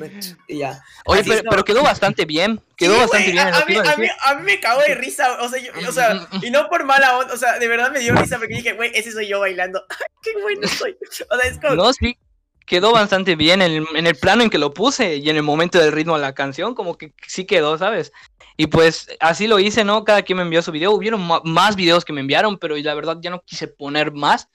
y 0.49 0.57
ya. 0.59 0.81
Oye, 1.05 1.23
pero, 1.25 1.49
pero 1.49 1.63
quedó 1.63 1.81
bastante 1.81 2.25
bien. 2.25 2.59
Quedó 2.75 2.95
Sí, 2.95 2.99
bastante 2.99 3.31
güey, 3.31 3.33
bien. 3.33 3.47
en 3.47 3.53
A, 3.53 3.65
mí, 3.65 3.75
a 3.75 3.95
mí, 3.97 4.07
a 4.25 4.35
mí 4.35 4.43
me 4.43 4.59
cago 4.59 4.81
de 4.81 4.95
risa, 4.95 5.41
o 5.41 5.47
sea, 5.47 5.61
yo- 5.61 5.71
o 5.87 5.91
sea, 5.93 6.27
y 6.41 6.51
no 6.51 6.67
por 6.67 6.83
mala 6.83 7.17
onda, 7.19 7.33
o 7.33 7.37
sea, 7.37 7.57
de 7.57 7.67
verdad 7.69 7.89
me 7.91 7.99
dio 7.99 8.13
risa 8.15 8.37
porque 8.37 8.55
dije, 8.55 8.73
güey, 8.73 8.91
ese 8.93 9.11
soy 9.13 9.27
yo 9.29 9.39
bailando. 9.39 9.85
¡Qué 10.21 10.31
bueno 10.41 10.67
soy! 10.67 10.97
O 11.29 11.37
sea, 11.37 11.49
es 11.49 11.57
como. 11.57 11.75
No, 11.75 11.93
sí. 11.93 12.17
Quedó 12.63 12.93
bastante 12.93 13.35
bien 13.35 13.61
en 13.61 13.71
el, 13.73 13.85
en 13.95 14.07
el 14.07 14.15
plano 14.15 14.43
en 14.43 14.49
que 14.49 14.57
lo 14.59 14.73
puse 14.73 15.17
y 15.17 15.29
en 15.29 15.35
el 15.35 15.43
momento 15.43 15.77
del 15.77 15.91
ritmo 15.91 16.15
de 16.15 16.21
la 16.21 16.33
canción, 16.33 16.73
como 16.73 16.97
que 16.97 17.11
sí 17.27 17.45
quedó, 17.45 17.77
¿sabes? 17.77 18.13
Y 18.62 18.67
pues 18.67 19.08
así 19.19 19.47
lo 19.47 19.58
hice, 19.58 19.84
¿no? 19.84 20.04
Cada 20.04 20.21
quien 20.21 20.38
me 20.38 20.43
envió 20.43 20.62
su 20.62 20.71
video. 20.71 20.91
Hubieron 20.91 21.28
más 21.45 21.76
videos 21.76 22.06
que 22.06 22.13
me 22.13 22.21
enviaron, 22.21 22.60
pero 22.60 22.76
la 22.78 22.93
verdad 22.93 23.17
ya 23.19 23.32
no 23.32 23.41
quise 23.41 23.67
poner 23.67 24.12
más 24.12 24.50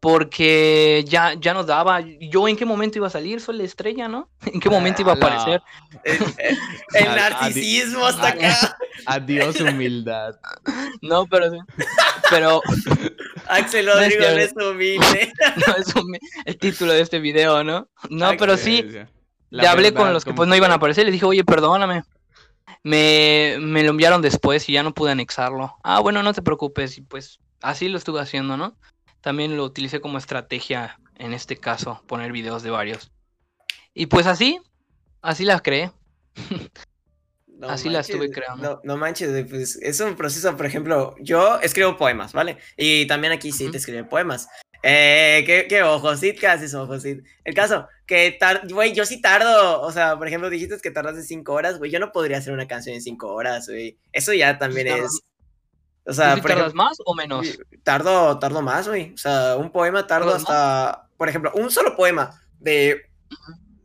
porque 0.00 1.04
ya, 1.06 1.34
ya 1.34 1.54
no 1.54 1.62
daba. 1.62 2.00
Yo 2.00 2.48
en 2.48 2.56
qué 2.56 2.64
momento 2.64 2.98
iba 2.98 3.06
a 3.06 3.10
salir, 3.10 3.40
soy 3.40 3.58
la 3.58 3.62
estrella, 3.62 4.08
¿no? 4.08 4.28
¿En 4.46 4.58
qué 4.58 4.68
momento 4.68 5.02
iba 5.02 5.12
a 5.12 5.14
Ala. 5.14 5.26
aparecer? 5.26 5.62
El, 6.04 6.14
el- 6.38 6.58
el 6.94 7.06
Adi- 7.06 7.16
narcisismo 7.16 8.04
hasta 8.04 8.28
acá. 8.28 8.76
Adiós 9.06 9.60
humildad. 9.60 10.34
No, 11.00 11.26
pero 11.26 11.48
sí. 11.52 11.58
Pero 12.28 12.60
Axel 13.46 13.86
Rodrigo 13.86 14.22
no 14.22 14.38
es 14.38 14.52
humilde. 14.56 15.32
no 15.66 15.74
es 15.76 15.94
un- 15.94 16.18
el 16.46 16.58
título 16.58 16.92
de 16.94 17.00
este 17.00 17.20
video, 17.20 17.62
¿no? 17.62 17.88
No, 18.10 18.26
Ay, 18.30 18.36
pero 18.38 18.56
sí. 18.56 18.84
Le 19.50 19.68
hablé 19.68 19.94
con 19.94 20.12
los 20.12 20.24
que 20.24 20.34
pues 20.34 20.48
no 20.48 20.56
iban 20.56 20.72
a 20.72 20.74
aparecer, 20.74 21.04
les 21.04 21.12
dije, 21.12 21.24
oye, 21.26 21.44
perdóname. 21.44 22.02
Me, 22.86 23.56
me 23.60 23.82
lo 23.82 23.90
enviaron 23.90 24.22
después 24.22 24.68
y 24.68 24.74
ya 24.74 24.84
no 24.84 24.94
pude 24.94 25.10
anexarlo. 25.10 25.76
Ah, 25.82 25.98
bueno, 25.98 26.22
no 26.22 26.32
te 26.32 26.40
preocupes. 26.40 26.98
Y 26.98 27.00
pues 27.00 27.40
así 27.60 27.88
lo 27.88 27.98
estuve 27.98 28.20
haciendo, 28.20 28.56
¿no? 28.56 28.76
También 29.22 29.56
lo 29.56 29.64
utilicé 29.64 30.00
como 30.00 30.18
estrategia 30.18 30.96
en 31.16 31.32
este 31.32 31.56
caso, 31.56 32.04
poner 32.06 32.30
videos 32.30 32.62
de 32.62 32.70
varios. 32.70 33.10
Y 33.92 34.06
pues 34.06 34.28
así, 34.28 34.60
así 35.20 35.44
las 35.44 35.62
creé. 35.62 35.90
No 37.58 37.70
Así 37.70 37.88
la 37.88 38.00
estuve 38.00 38.30
creando. 38.30 38.62
No, 38.62 38.80
no 38.84 38.96
manches, 38.98 39.46
pues 39.48 39.76
es 39.76 40.00
un 40.00 40.14
proceso, 40.14 40.54
por 40.58 40.66
ejemplo, 40.66 41.14
yo 41.20 41.58
escribo 41.60 41.96
poemas, 41.96 42.34
¿vale? 42.34 42.58
Y 42.76 43.06
también 43.06 43.32
aquí 43.32 43.50
sí 43.50 43.70
te 43.70 43.78
escribe 43.78 44.04
poemas. 44.04 44.46
Eh, 44.82 45.42
¿qué, 45.46 45.66
qué 45.66 45.82
ojosit? 45.82 46.38
¿Qué 46.38 46.46
haces, 46.46 46.74
ojosit? 46.74 47.24
El 47.44 47.54
caso, 47.54 47.88
que, 48.06 48.38
güey, 48.70 48.92
yo 48.94 49.04
sí 49.04 49.20
tardo, 49.20 49.80
o 49.82 49.90
sea, 49.92 50.16
por 50.16 50.26
ejemplo, 50.28 50.48
dijiste 50.50 50.78
que 50.80 50.90
tardas 50.90 51.16
de 51.16 51.22
cinco 51.22 51.52
horas, 51.54 51.78
güey, 51.78 51.90
yo 51.90 51.98
no 51.98 52.12
podría 52.12 52.38
hacer 52.38 52.52
una 52.52 52.68
canción 52.68 52.94
en 52.94 53.02
cinco 53.02 53.32
horas, 53.34 53.66
güey. 53.68 53.98
Eso 54.12 54.32
ya 54.32 54.58
también 54.58 54.86
Tardas- 54.88 55.04
es... 55.06 55.20
O 56.08 56.10
¿Tú 56.10 56.14
sea, 56.14 56.34
sí 56.36 56.40
por 56.40 56.50
tardas 56.50 56.66
ejemplo, 56.66 56.84
más 56.84 56.98
o 57.04 57.14
menos? 57.16 57.58
tardo, 57.82 58.38
tardo 58.38 58.62
más, 58.62 58.86
güey. 58.86 59.12
O 59.12 59.16
sea, 59.16 59.56
un 59.56 59.72
poema 59.72 60.06
tardo 60.06 60.26
¿Tardas 60.30 60.42
hasta, 60.42 61.08
por 61.16 61.28
ejemplo, 61.28 61.50
un 61.54 61.68
solo 61.70 61.96
poema 61.96 62.40
de 62.60 63.02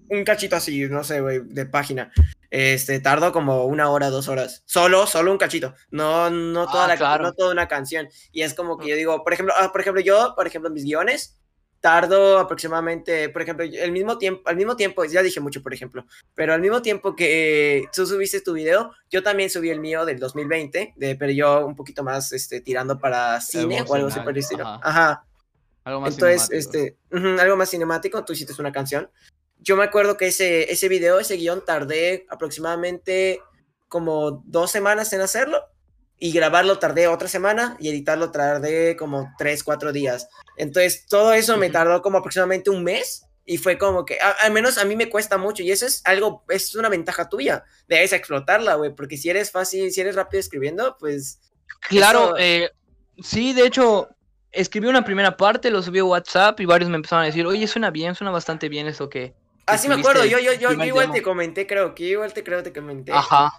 un 0.08 0.24
cachito 0.24 0.56
así, 0.56 0.88
no 0.88 1.04
sé, 1.04 1.20
güey, 1.22 1.40
de 1.44 1.66
página. 1.66 2.12
Este, 2.52 3.00
tardo 3.00 3.32
como 3.32 3.66
una 3.66 3.90
hora, 3.90 4.10
dos 4.12 4.28
horas. 4.28 4.62
Solo, 4.66 5.08
solo 5.08 5.32
un 5.32 5.38
cachito. 5.40 5.74
No, 5.90 6.30
no 6.30 6.68
toda 6.68 6.86
Ah, 6.86 6.88
la, 6.90 6.98
claro. 6.98 7.24
no 7.24 7.34
toda 7.34 7.52
una 7.54 7.68
canción. 7.68 8.08
Y 8.32 8.44
es 8.44 8.54
como 8.54 8.78
que 8.78 8.90
yo 8.90 8.96
digo, 8.96 9.24
por 9.24 9.34
ejemplo, 9.34 9.56
ah, 9.58 9.72
por 9.72 9.82
ejemplo, 9.82 10.02
yo, 10.04 10.34
por 10.36 10.46
ejemplo, 10.46 10.70
mis 10.70 10.84
guiones, 10.84 11.40
tardo 11.82 12.38
aproximadamente, 12.38 13.28
por 13.30 13.42
ejemplo, 13.42 13.66
el 13.66 13.92
mismo 13.92 14.18
tiempo, 14.18 14.48
al 14.48 14.56
mismo 14.56 14.76
tiempo, 14.76 15.04
ya 15.04 15.22
dije 15.24 15.40
mucho, 15.40 15.62
por 15.64 15.74
ejemplo, 15.74 16.06
pero 16.36 16.54
al 16.54 16.62
mismo 16.62 16.82
tiempo 16.82 17.16
que 17.16 17.80
eh, 17.80 17.84
tú 17.94 18.06
subiste 18.06 18.40
tu 18.42 18.54
video, 18.54 18.94
yo 19.10 19.24
también 19.24 19.50
subí 19.50 19.72
el 19.72 19.80
mío 19.80 20.06
del 20.06 20.20
2020, 20.20 20.94
de, 20.96 21.16
pero 21.16 21.32
yo 21.32 21.66
un 21.66 21.76
poquito 21.76 22.04
más, 22.04 22.32
este, 22.32 22.62
tirando 22.62 23.00
para 23.00 23.42
cine 23.42 23.82
o 23.82 23.94
algo 23.96 24.08
así 24.08 24.20
Emocional, 24.20 24.24
por 24.24 24.34
el 24.34 24.38
estilo. 24.40 24.64
ajá. 24.66 24.80
Ajá. 24.84 25.26
Algo 25.84 26.02
más 26.02 26.14
Entonces, 26.14 26.44
cinemático. 26.48 26.78
este, 27.18 27.42
algo 27.42 27.58
más 27.58 27.70
cinemático, 27.72 28.24
tú 28.24 28.34
hiciste 28.34 28.54
una 28.60 28.72
canción. 28.72 29.10
yo 29.58 29.76
me 29.76 29.84
acuerdo 29.84 30.16
que 30.18 30.28
ese, 30.28 30.72
ese 30.72 30.88
video, 30.88 31.20
ese 31.20 31.36
guion, 31.36 31.66
tardé 31.66 32.26
aproximadamente 32.30 33.42
como 33.88 34.44
dos 34.46 34.70
semanas 34.72 35.12
en 35.14 35.22
hacerlo 35.22 35.71
y 36.24 36.32
grabarlo 36.34 36.78
tardé 36.78 37.08
otra 37.08 37.28
semana 37.28 37.76
y 37.80 37.90
editarlo 37.90 38.30
tardé 38.30 38.96
como 38.96 39.34
tres, 39.40 39.64
cuatro 39.64 39.92
días. 39.92 40.30
Entonces, 40.56 41.08
todo 41.08 41.34
eso 41.34 41.58
me 41.58 41.72
tardó 41.72 42.04
como 42.04 42.20
aproximadamente 42.20 42.70
un 42.70 42.84
mes 42.84 43.26
y 43.44 43.58
fue 43.58 43.80
como 43.80 44.06
que, 44.06 44.20
a- 44.22 44.36
al 44.44 44.52
menos 44.52 44.78
a 44.78 44.86
mí 44.86 44.96
me 44.96 45.10
cuesta 45.10 45.40
mucho 45.40 45.64
y 45.64 45.72
eso 45.72 45.88
es 45.88 46.04
algo, 46.06 46.44
es 46.50 46.76
una 46.76 46.90
ventaja 46.90 47.28
tuya, 47.28 47.64
debes 47.88 48.14
explotarla, 48.14 48.76
güey, 48.76 48.94
porque 48.94 49.18
si 49.18 49.32
eres 49.32 49.50
fácil, 49.50 49.92
si 49.92 50.00
eres 50.00 50.14
rápido 50.14 50.40
escribiendo, 50.40 50.96
pues... 51.00 51.40
Claro, 51.90 52.36
Eso- 52.36 52.38
eh, 52.38 52.70
sí, 53.24 53.54
de 53.54 53.66
hecho, 53.66 54.08
escribí 54.52 54.88
una 54.88 55.04
primera 55.04 55.36
parte, 55.36 55.72
lo 55.72 55.82
subí 55.82 55.98
a 55.98 56.04
WhatsApp 56.06 56.60
y 56.60 56.66
varios 56.66 56.92
me 56.92 56.98
empezaron 56.98 57.24
a 57.24 57.26
decir, 57.26 57.48
oye, 57.48 57.66
suena 57.66 57.90
bien, 57.90 58.14
suena 58.14 58.30
bastante 58.30 58.70
bien 58.70 58.86
eso 58.86 59.10
que... 59.10 59.34
Así 59.66 59.88
me 59.88 59.96
escribiste 59.96 60.20
acuerdo, 60.20 60.26
yo, 60.26 60.38
yo, 60.38 60.54
yo, 60.54 60.74
yo 60.74 60.86
igual 60.86 61.06
demo". 61.06 61.14
te 61.16 61.24
comenté, 61.24 61.66
creo 61.66 61.96
que 61.96 62.04
igual 62.04 62.32
te 62.32 62.44
creo 62.44 62.62
te 62.62 62.72
comenté. 62.72 63.12
Ajá. 63.12 63.52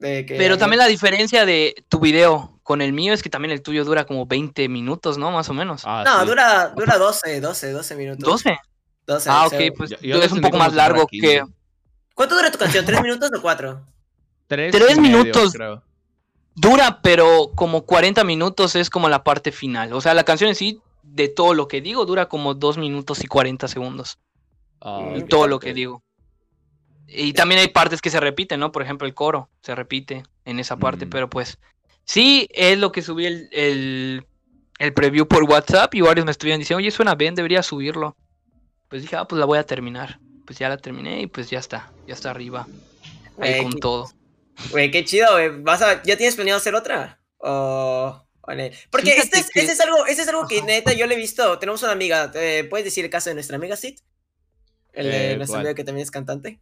De 0.00 0.26
que- 0.26 0.36
Pero 0.36 0.58
también 0.58 0.78
la 0.78 0.86
diferencia 0.86 1.44
de 1.46 1.74
tu 1.88 1.98
video 2.00 2.58
con 2.62 2.80
el 2.82 2.92
mío 2.92 3.12
es 3.12 3.22
que 3.22 3.30
también 3.30 3.52
el 3.52 3.62
tuyo 3.62 3.84
dura 3.84 4.04
como 4.04 4.26
20 4.26 4.68
minutos, 4.68 5.16
¿no? 5.18 5.30
Más 5.30 5.48
o 5.48 5.54
menos. 5.54 5.82
Ah, 5.84 6.02
No, 6.06 6.20
sí. 6.20 6.26
dura, 6.28 6.68
dura 6.76 6.98
12, 6.98 7.40
12, 7.40 7.72
12 7.72 7.96
minutos. 7.96 8.24
12. 8.28 8.58
12, 9.06 9.30
Ah, 9.30 9.46
ok, 9.46 9.54
pues 9.76 9.90
Yo- 9.90 9.96
yo 10.00 10.22
es 10.22 10.32
un 10.32 10.40
poco 10.42 10.58
más 10.58 10.74
largo 10.74 11.06
15. 11.06 11.26
que... 11.26 11.42
¿Cuánto 12.14 12.34
dura 12.34 12.50
tu 12.50 12.58
canción? 12.58 12.84
¿Tres 12.84 13.00
minutos 13.00 13.30
o 13.36 13.40
cuatro? 13.40 13.80
Tres, 14.48 14.72
Tres 14.72 14.98
minutos. 14.98 15.52
creo. 15.52 15.82
Dura, 16.54 17.00
pero 17.02 17.52
como 17.54 17.82
40 17.86 18.24
minutos 18.24 18.74
es 18.74 18.90
como 18.90 19.08
la 19.08 19.22
parte 19.22 19.52
final. 19.52 19.92
O 19.92 20.00
sea, 20.00 20.14
la 20.14 20.24
canción 20.24 20.48
en 20.48 20.56
sí, 20.56 20.80
de 21.04 21.28
todo 21.28 21.54
lo 21.54 21.68
que 21.68 21.80
digo, 21.80 22.04
dura 22.04 22.28
como 22.28 22.54
2 22.54 22.76
minutos 22.78 23.22
y 23.22 23.28
40 23.28 23.68
segundos. 23.68 24.18
Ah, 24.80 25.12
Y 25.16 25.22
todo 25.22 25.46
lo 25.46 25.60
que 25.60 25.72
digo. 25.72 26.02
Y 27.10 27.32
también 27.32 27.60
hay 27.60 27.68
partes 27.68 28.02
que 28.02 28.10
se 28.10 28.20
repiten, 28.20 28.60
¿no? 28.60 28.70
Por 28.70 28.82
ejemplo, 28.82 29.06
el 29.06 29.14
coro 29.14 29.48
se 29.62 29.74
repite 29.74 30.22
en 30.44 30.58
esa 30.60 30.76
parte, 30.76 31.06
Mm. 31.06 31.10
pero 31.10 31.30
pues 31.30 31.58
sí 32.04 32.48
es 32.52 32.78
lo 32.78 32.92
que 32.92 33.00
subí 33.02 33.24
el, 33.26 33.48
el, 33.50 34.26
el 34.78 34.92
preview 34.92 35.26
por 35.26 35.44
WhatsApp 35.44 35.94
y 35.94 36.02
varios 36.02 36.26
me 36.26 36.32
estuvieron 36.32 36.60
diciendo, 36.60 36.78
oye, 36.78 36.90
suena 36.90 37.14
bien, 37.14 37.34
debería 37.34 37.62
subirlo. 37.62 38.14
Pues 38.88 39.02
dije, 39.02 39.16
ah, 39.16 39.26
pues 39.26 39.38
la 39.40 39.46
voy 39.46 39.58
a 39.58 39.64
terminar. 39.64 40.20
Pues 40.46 40.58
ya 40.58 40.68
la 40.68 40.76
terminé 40.76 41.22
y 41.22 41.26
pues 41.26 41.48
ya 41.50 41.58
está, 41.58 41.92
ya 42.06 42.14
está 42.14 42.30
arriba. 42.30 42.66
Ahí 43.40 43.62
con 43.62 43.72
qué- 43.72 43.80
todo. 43.80 44.10
Güey, 44.70 44.90
qué 44.90 45.04
chido, 45.04 45.30
güey. 45.32 45.62
¿Vas 45.62 45.80
a, 45.82 46.02
¿Ya 46.02 46.16
tienes 46.16 46.34
planeado 46.34 46.58
hacer 46.58 46.74
otra? 46.74 47.20
O... 47.38 48.22
o 48.42 48.52
ne- 48.54 48.72
Porque 48.90 49.12
este 49.16 49.38
es, 49.38 49.50
que- 49.50 49.60
este 49.60 49.72
es 49.72 49.80
algo, 49.80 50.04
este 50.06 50.22
es 50.22 50.28
algo 50.28 50.46
que 50.48 50.58
Ajá. 50.58 50.66
neta 50.66 50.92
yo 50.94 51.06
le 51.06 51.14
he 51.14 51.18
visto. 51.18 51.58
Tenemos 51.58 51.82
una 51.82 51.92
amiga, 51.92 52.30
eh, 52.34 52.66
¿puedes 52.68 52.84
decir 52.84 53.04
el 53.04 53.10
caso 53.10 53.30
de 53.30 53.34
nuestra 53.34 53.56
amiga 53.56 53.76
Sid? 53.76 53.98
El 54.92 55.06
de 55.10 55.32
Eh, 55.32 55.36
nuestra 55.36 55.58
amiga 55.60 55.74
que 55.74 55.84
también 55.84 56.02
es 56.02 56.10
cantante. 56.10 56.60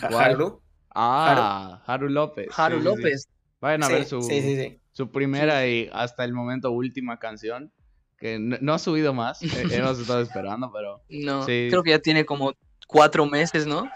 Haru. 0.00 0.62
Ah, 0.94 1.82
Haru 1.86 2.08
López. 2.08 2.48
Haru 2.56 2.76
sí, 2.76 2.82
sí, 2.82 2.88
sí. 2.88 2.96
López. 2.96 3.28
Vayan 3.60 3.82
a 3.82 3.86
Sí, 3.86 3.92
ver 3.92 4.04
su, 4.04 4.22
sí, 4.22 4.40
sí, 4.42 4.56
sí. 4.56 4.80
su 4.92 5.10
primera 5.10 5.66
y 5.66 5.88
hasta 5.92 6.24
el 6.24 6.32
momento 6.32 6.70
última 6.70 7.18
canción. 7.18 7.72
Que 8.18 8.38
no, 8.38 8.56
no 8.60 8.74
ha 8.74 8.78
subido 8.78 9.14
más. 9.14 9.42
eh, 9.42 9.46
Hemos 9.72 9.98
estado 10.00 10.20
esperando, 10.22 10.72
pero. 10.72 11.02
No, 11.08 11.44
Sí. 11.44 11.66
creo 11.70 11.82
que 11.82 11.90
ya 11.90 11.98
tiene 12.00 12.24
como 12.24 12.52
cuatro 12.88 13.26
meses, 13.26 13.66
¿no? 13.66 13.88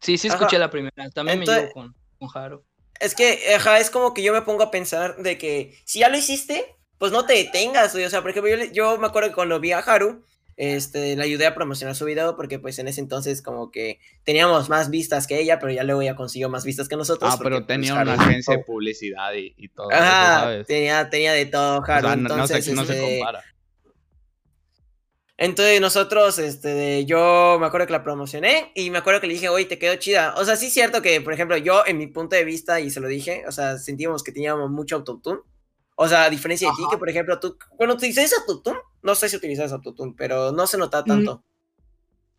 Sí, 0.00 0.16
sí 0.16 0.28
Ajá. 0.28 0.36
escuché 0.38 0.58
la 0.58 0.70
primera. 0.70 1.10
También 1.10 1.40
Entonces- 1.40 1.64
me 1.64 1.68
llevo 1.68 1.72
con, 1.74 1.94
con 2.28 2.42
Haru. 2.42 2.64
Es 3.00 3.14
que, 3.14 3.54
ajá, 3.54 3.78
es 3.78 3.90
como 3.90 4.12
que 4.14 4.22
yo 4.22 4.32
me 4.32 4.42
pongo 4.42 4.62
a 4.64 4.70
pensar 4.70 5.16
de 5.18 5.38
que 5.38 5.76
si 5.84 6.00
ya 6.00 6.08
lo 6.08 6.16
hiciste, 6.16 6.64
pues 6.98 7.12
no 7.12 7.24
te 7.26 7.34
detengas, 7.34 7.92
güey. 7.92 8.04
O 8.04 8.10
sea, 8.10 8.22
por 8.22 8.30
ejemplo, 8.30 8.50
yo, 8.56 8.64
yo 8.72 8.98
me 8.98 9.06
acuerdo 9.06 9.28
que 9.28 9.34
cuando 9.36 9.60
vi 9.60 9.70
a 9.72 9.78
Haru, 9.78 10.24
este, 10.58 11.16
le 11.16 11.22
ayudé 11.22 11.46
a 11.46 11.54
promocionar 11.54 11.94
su 11.96 12.04
video 12.04 12.36
porque 12.36 12.58
pues 12.58 12.78
en 12.80 12.88
ese 12.88 13.00
entonces 13.00 13.40
como 13.42 13.70
que 13.70 14.00
teníamos 14.24 14.68
más 14.68 14.90
vistas 14.90 15.26
que 15.26 15.38
ella, 15.40 15.58
pero 15.58 15.72
ya 15.72 15.84
luego 15.84 16.02
ya 16.02 16.16
consiguió 16.16 16.50
más 16.50 16.64
vistas 16.66 16.88
que 16.88 16.96
nosotros. 16.96 17.32
Ah, 17.34 17.40
pero 17.42 17.64
tenía 17.64 17.94
pues, 17.94 18.02
una 18.02 18.16
Haru- 18.16 18.26
agencia 18.26 18.56
de 18.58 18.64
publicidad 18.64 19.32
y, 19.34 19.54
y 19.56 19.68
todo 19.68 20.02
eso, 20.02 20.02
Ajá, 20.02 20.40
¿sabes? 20.40 20.66
tenía, 20.66 21.08
tenía 21.10 21.32
de 21.32 21.46
todo, 21.46 21.78
O 21.78 21.84
Haru. 21.90 22.08
sea, 22.08 22.16
no, 22.16 22.28
no 22.36 22.46
se, 22.46 22.54
entonces, 22.56 22.74
no 22.74 22.84
se 22.84 22.92
este, 22.94 23.18
compara. 23.18 23.44
Entonces 25.40 25.80
nosotros, 25.80 26.38
este, 26.40 27.04
yo 27.04 27.58
me 27.60 27.66
acuerdo 27.66 27.86
que 27.86 27.92
la 27.92 28.02
promocioné 28.02 28.72
y 28.74 28.90
me 28.90 28.98
acuerdo 28.98 29.20
que 29.20 29.28
le 29.28 29.34
dije, 29.34 29.48
oye, 29.48 29.66
te 29.66 29.78
quedó 29.78 29.94
chida. 29.94 30.34
O 30.36 30.44
sea, 30.44 30.56
sí 30.56 30.66
es 30.66 30.72
cierto 30.74 31.00
que, 31.00 31.20
por 31.20 31.32
ejemplo, 31.32 31.56
yo 31.56 31.84
en 31.86 31.96
mi 31.98 32.08
punto 32.08 32.34
de 32.34 32.42
vista, 32.44 32.80
y 32.80 32.90
se 32.90 32.98
lo 33.00 33.06
dije, 33.06 33.44
o 33.46 33.52
sea, 33.52 33.78
sentíamos 33.78 34.24
que 34.24 34.32
teníamos 34.32 34.68
mucho 34.70 34.96
autotune. 34.96 35.38
O 36.00 36.06
sea, 36.06 36.24
a 36.24 36.30
diferencia 36.30 36.68
de 36.68 36.76
ti, 36.76 36.84
que 36.88 36.96
por 36.96 37.10
ejemplo, 37.10 37.40
tú, 37.40 37.58
cuando 37.76 37.96
utilizas 37.96 38.32
autotune, 38.38 38.78
no 39.02 39.16
sé 39.16 39.28
si 39.28 39.34
utilizas 39.34 39.72
autotune, 39.72 40.14
pero 40.16 40.52
no 40.52 40.64
se 40.68 40.78
nota 40.78 41.02
Mm, 41.02 41.04
tanto. 41.04 41.42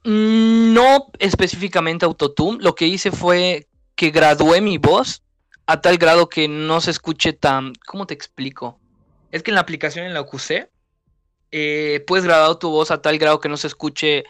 Mm, 0.05 0.73
No 0.73 1.07
específicamente 1.19 2.05
autotune, 2.05 2.63
lo 2.63 2.73
que 2.73 2.87
hice 2.87 3.11
fue 3.11 3.67
que 3.95 4.11
gradué 4.11 4.61
mi 4.61 4.77
voz 4.77 5.23
a 5.65 5.81
tal 5.81 5.97
grado 5.97 6.29
que 6.29 6.47
no 6.47 6.79
se 6.79 6.91
escuche 6.91 7.33
tan... 7.33 7.73
¿Cómo 7.85 8.07
te 8.07 8.13
explico? 8.13 8.79
Es 9.29 9.43
que 9.43 9.51
en 9.51 9.55
la 9.55 9.61
aplicación 9.61 10.05
en 10.05 10.13
la 10.13 10.21
usé, 10.21 10.71
eh, 11.51 12.01
puedes 12.07 12.23
grabar 12.23 12.55
tu 12.59 12.69
voz 12.69 12.91
a 12.91 13.01
tal 13.01 13.17
grado 13.17 13.41
que 13.41 13.49
no 13.49 13.57
se 13.57 13.67
escuche 13.67 14.23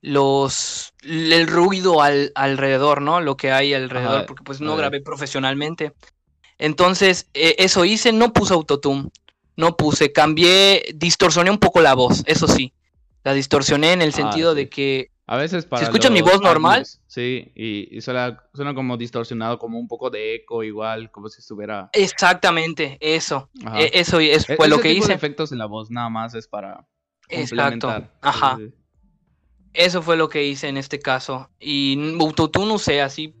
los 0.00 0.94
el 1.02 1.46
ruido 1.48 2.00
al, 2.00 2.32
alrededor, 2.34 3.02
¿no? 3.02 3.20
Lo 3.20 3.36
que 3.36 3.52
hay 3.52 3.74
alrededor, 3.74 4.16
Ajá, 4.16 4.26
porque 4.26 4.42
pues 4.42 4.62
a 4.62 4.64
no 4.64 4.74
grabé 4.74 5.02
profesionalmente. 5.02 5.92
Entonces, 6.60 7.26
eh, 7.34 7.56
eso 7.58 7.84
hice, 7.84 8.12
no 8.12 8.32
puse 8.32 8.54
autotune, 8.54 9.08
no 9.56 9.76
puse, 9.76 10.12
cambié, 10.12 10.84
distorsioné 10.94 11.50
un 11.50 11.58
poco 11.58 11.80
la 11.80 11.94
voz, 11.94 12.22
eso 12.26 12.46
sí. 12.46 12.72
La 13.24 13.32
distorsioné 13.34 13.92
en 13.94 14.02
el 14.02 14.10
Ah, 14.10 14.12
sentido 14.12 14.52
sí. 14.52 14.56
de 14.56 14.68
que 14.68 15.10
A 15.26 15.36
veces 15.36 15.64
para. 15.66 15.82
escucha 15.82 16.10
mi 16.10 16.20
los 16.20 16.30
voz 16.32 16.40
normal? 16.42 16.86
Sí, 17.06 17.50
y, 17.54 17.96
y 17.96 18.00
suena, 18.02 18.42
suena 18.54 18.74
como 18.74 18.96
distorsionado, 18.96 19.58
como 19.58 19.78
un 19.78 19.88
poco 19.88 20.10
de 20.10 20.34
eco, 20.36 20.62
igual, 20.62 21.10
como 21.10 21.28
si 21.28 21.40
estuviera. 21.40 21.88
Exactamente, 21.92 22.98
eso. 23.00 23.48
E- 23.76 23.90
Eso 23.94 24.20
es- 24.20 24.48
E- 24.48 24.56
fue 24.56 24.68
lo 24.68 24.76
que 24.80 24.90
tipo 24.90 24.94
de 24.94 24.98
hice. 25.06 25.12
efectos 25.14 25.52
en 25.52 25.58
la 25.58 25.66
voz 25.66 25.90
nada 25.90 26.08
más 26.10 26.34
es 26.34 26.46
para 26.46 26.86
Exacto. 27.28 28.04
Ajá. 28.20 28.56
Sí, 28.58 28.66
sí. 28.68 28.74
Eso 29.72 30.02
fue 30.02 30.16
lo 30.16 30.28
que 30.28 30.44
hice 30.44 30.68
en 30.68 30.76
este 30.76 30.98
caso. 30.98 31.48
Y 31.60 31.96
autotune 32.20 32.72
usé 32.72 33.00
así 33.00 33.34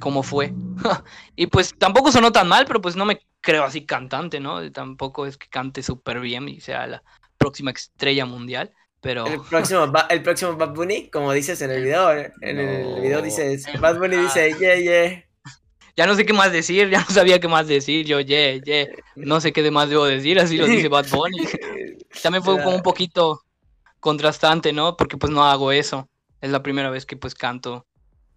como 0.00 0.22
fue. 0.22 0.52
y 1.36 1.46
pues 1.46 1.74
tampoco 1.78 2.12
sonó 2.12 2.32
tan 2.32 2.48
mal, 2.48 2.64
pero 2.66 2.80
pues 2.80 2.96
no 2.96 3.04
me 3.04 3.20
creo 3.40 3.64
así 3.64 3.84
cantante, 3.84 4.40
¿no? 4.40 4.70
Tampoco 4.72 5.26
es 5.26 5.36
que 5.36 5.48
cante 5.48 5.82
súper 5.82 6.20
bien 6.20 6.48
y 6.48 6.60
sea 6.60 6.86
la 6.86 7.02
próxima 7.38 7.70
estrella 7.70 8.24
mundial. 8.24 8.72
Pero 9.00 9.26
El 9.26 9.40
próximo, 9.40 9.92
el 10.10 10.22
próximo 10.22 10.56
Bad 10.56 10.74
Bunny, 10.74 11.10
como 11.10 11.32
dices 11.32 11.60
en 11.60 11.70
el 11.72 11.82
video, 11.82 12.12
en 12.12 12.58
el 12.58 13.00
video 13.00 13.20
dices, 13.20 13.66
Bad 13.80 13.98
Bunny 13.98 14.16
dice, 14.16 14.54
yeah, 14.58 14.76
yeah. 14.76 15.24
ya 15.96 16.06
no 16.06 16.14
sé 16.14 16.24
qué 16.24 16.32
más 16.32 16.52
decir, 16.52 16.88
ya 16.88 17.00
no 17.00 17.10
sabía 17.10 17.40
qué 17.40 17.48
más 17.48 17.66
decir. 17.66 18.06
Yo, 18.06 18.20
yeah, 18.20 18.62
yeah. 18.62 18.86
No 19.16 19.40
sé 19.40 19.52
qué 19.52 19.62
demás 19.62 19.90
debo 19.90 20.04
decir, 20.04 20.38
así 20.38 20.56
lo 20.56 20.66
dice 20.66 20.88
Bad 20.88 21.08
Bunny. 21.10 21.48
También 22.22 22.44
fue 22.44 22.62
como 22.62 22.76
un 22.76 22.82
poquito 22.82 23.42
contrastante, 23.98 24.72
¿no? 24.72 24.96
Porque 24.96 25.16
pues 25.16 25.32
no 25.32 25.44
hago 25.44 25.72
eso. 25.72 26.08
Es 26.40 26.50
la 26.50 26.62
primera 26.62 26.90
vez 26.90 27.04
que 27.04 27.16
pues 27.16 27.34
canto. 27.34 27.86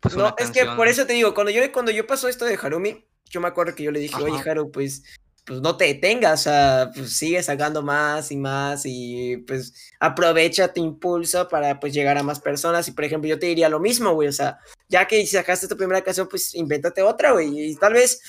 Pues, 0.05 0.15
No, 0.15 0.25
una 0.25 0.35
es 0.37 0.51
que 0.51 0.65
por 0.65 0.87
eso 0.87 1.07
te 1.07 1.13
digo, 1.13 1.33
cuando 1.33 1.51
yo, 1.51 1.71
cuando 1.71 1.91
yo 1.91 2.05
pasó 2.05 2.27
esto 2.27 2.45
de 2.45 2.59
Harumi, 2.61 3.03
yo 3.29 3.41
me 3.41 3.47
acuerdo 3.47 3.73
que 3.73 3.83
yo 3.83 3.91
le 3.91 3.99
dije, 3.99 4.15
oye. 4.21 4.37
Haru, 4.47 4.71
pues, 4.71 5.03
pues 5.45 5.61
no 5.61 5.77
te 5.77 5.85
detengas, 5.85 6.41
o 6.41 6.43
sea, 6.43 6.91
pues 6.93 7.15
sigue 7.15 7.41
sacando 7.41 7.81
más 7.81 8.31
y 8.31 8.37
más 8.37 8.83
y 8.85 9.37
pues 9.47 9.91
aprovecha 9.99 10.73
tu 10.73 10.83
impulso 10.83 11.47
para 11.47 11.79
pues 11.79 11.93
llegar 11.93 12.17
a 12.17 12.23
más 12.23 12.39
personas. 12.39 12.87
Y 12.87 12.91
por 12.91 13.03
ejemplo, 13.03 13.27
yo 13.27 13.39
te 13.39 13.47
diría 13.47 13.69
lo 13.69 13.79
mismo, 13.79 14.13
güey, 14.13 14.27
o 14.27 14.31
sea, 14.31 14.59
ya 14.89 15.07
que 15.07 15.25
sacaste 15.25 15.67
tu 15.67 15.77
primera 15.77 16.01
canción, 16.03 16.27
pues 16.27 16.53
invéntate 16.55 17.01
otra, 17.01 17.31
güey, 17.31 17.71
y 17.71 17.75
tal 17.75 17.93
vez 17.93 18.21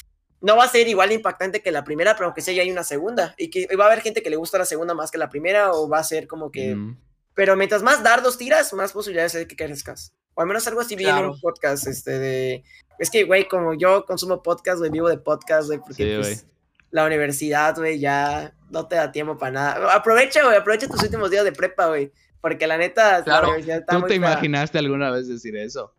no 0.42 0.56
va 0.56 0.64
a 0.64 0.68
ser 0.68 0.88
igual 0.88 1.12
impactante 1.12 1.62
que 1.62 1.70
la 1.70 1.84
primera, 1.84 2.14
pero 2.14 2.26
aunque 2.26 2.42
sea 2.42 2.54
ya 2.54 2.62
hay 2.62 2.70
una 2.70 2.84
segunda. 2.84 3.34
Y 3.38 3.48
que 3.50 3.66
va 3.76 3.84
a 3.84 3.86
haber 3.88 4.02
gente 4.02 4.22
que 4.22 4.30
le 4.30 4.36
gusta 4.36 4.58
la 4.58 4.66
segunda 4.66 4.94
más 4.94 5.10
que 5.10 5.18
la 5.18 5.28
primera, 5.30 5.72
o 5.72 5.88
va 5.88 5.98
a 5.98 6.04
ser 6.04 6.26
como 6.26 6.50
que 6.50 6.74
Mm. 6.74 6.98
pero 7.34 7.56
mientras 7.56 7.82
más 7.82 8.02
dardos 8.02 8.38
tiras, 8.38 8.72
más 8.74 8.92
posibilidades 8.92 9.34
hay 9.34 9.40
de 9.42 9.48
que 9.48 9.56
crezcas. 9.56 10.12
O 10.36 10.42
al 10.42 10.46
menos 10.46 10.64
algo 10.68 10.80
así 10.80 10.94
vi 10.94 11.04
en 11.04 11.10
Claro. 11.10 11.32
un 11.32 11.40
podcast, 11.40 11.86
este, 11.88 12.18
de... 12.20 12.64
Es 12.98 13.10
que, 13.10 13.24
güey, 13.24 13.48
como 13.48 13.74
yo 13.74 14.04
consumo 14.04 14.42
podcast, 14.42 14.78
güey, 14.78 14.90
vivo 14.90 15.08
de 15.08 15.18
podcast, 15.18 15.66
güey, 15.66 15.80
porque, 15.80 15.94
Sí, 15.94 16.14
pues, 16.20 16.46
la 16.90 17.04
universidad, 17.04 17.74
güey, 17.76 17.98
ya 17.98 18.54
no 18.70 18.86
te 18.86 18.96
da 18.96 19.10
tiempo 19.10 19.36
para 19.36 19.50
nada. 19.52 19.94
Aprovecha, 19.94 20.44
güey, 20.44 20.56
aprovecha 20.56 20.86
tus 20.86 21.02
últimos 21.02 21.30
días 21.30 21.44
de 21.44 21.52
prepa, 21.52 21.88
güey, 21.88 22.12
porque 22.40 22.66
la 22.66 22.78
neta, 22.78 23.24
Claro. 23.24 23.42
la 23.42 23.48
universidad 23.48 23.78
está 23.80 23.92
¿Tú 23.94 24.00
muy 24.00 24.08
te 24.08 24.14
imaginaste 24.14 24.78
alguna 24.78 25.10
vez 25.10 25.26
decir 25.28 25.56
eso? 25.56 25.92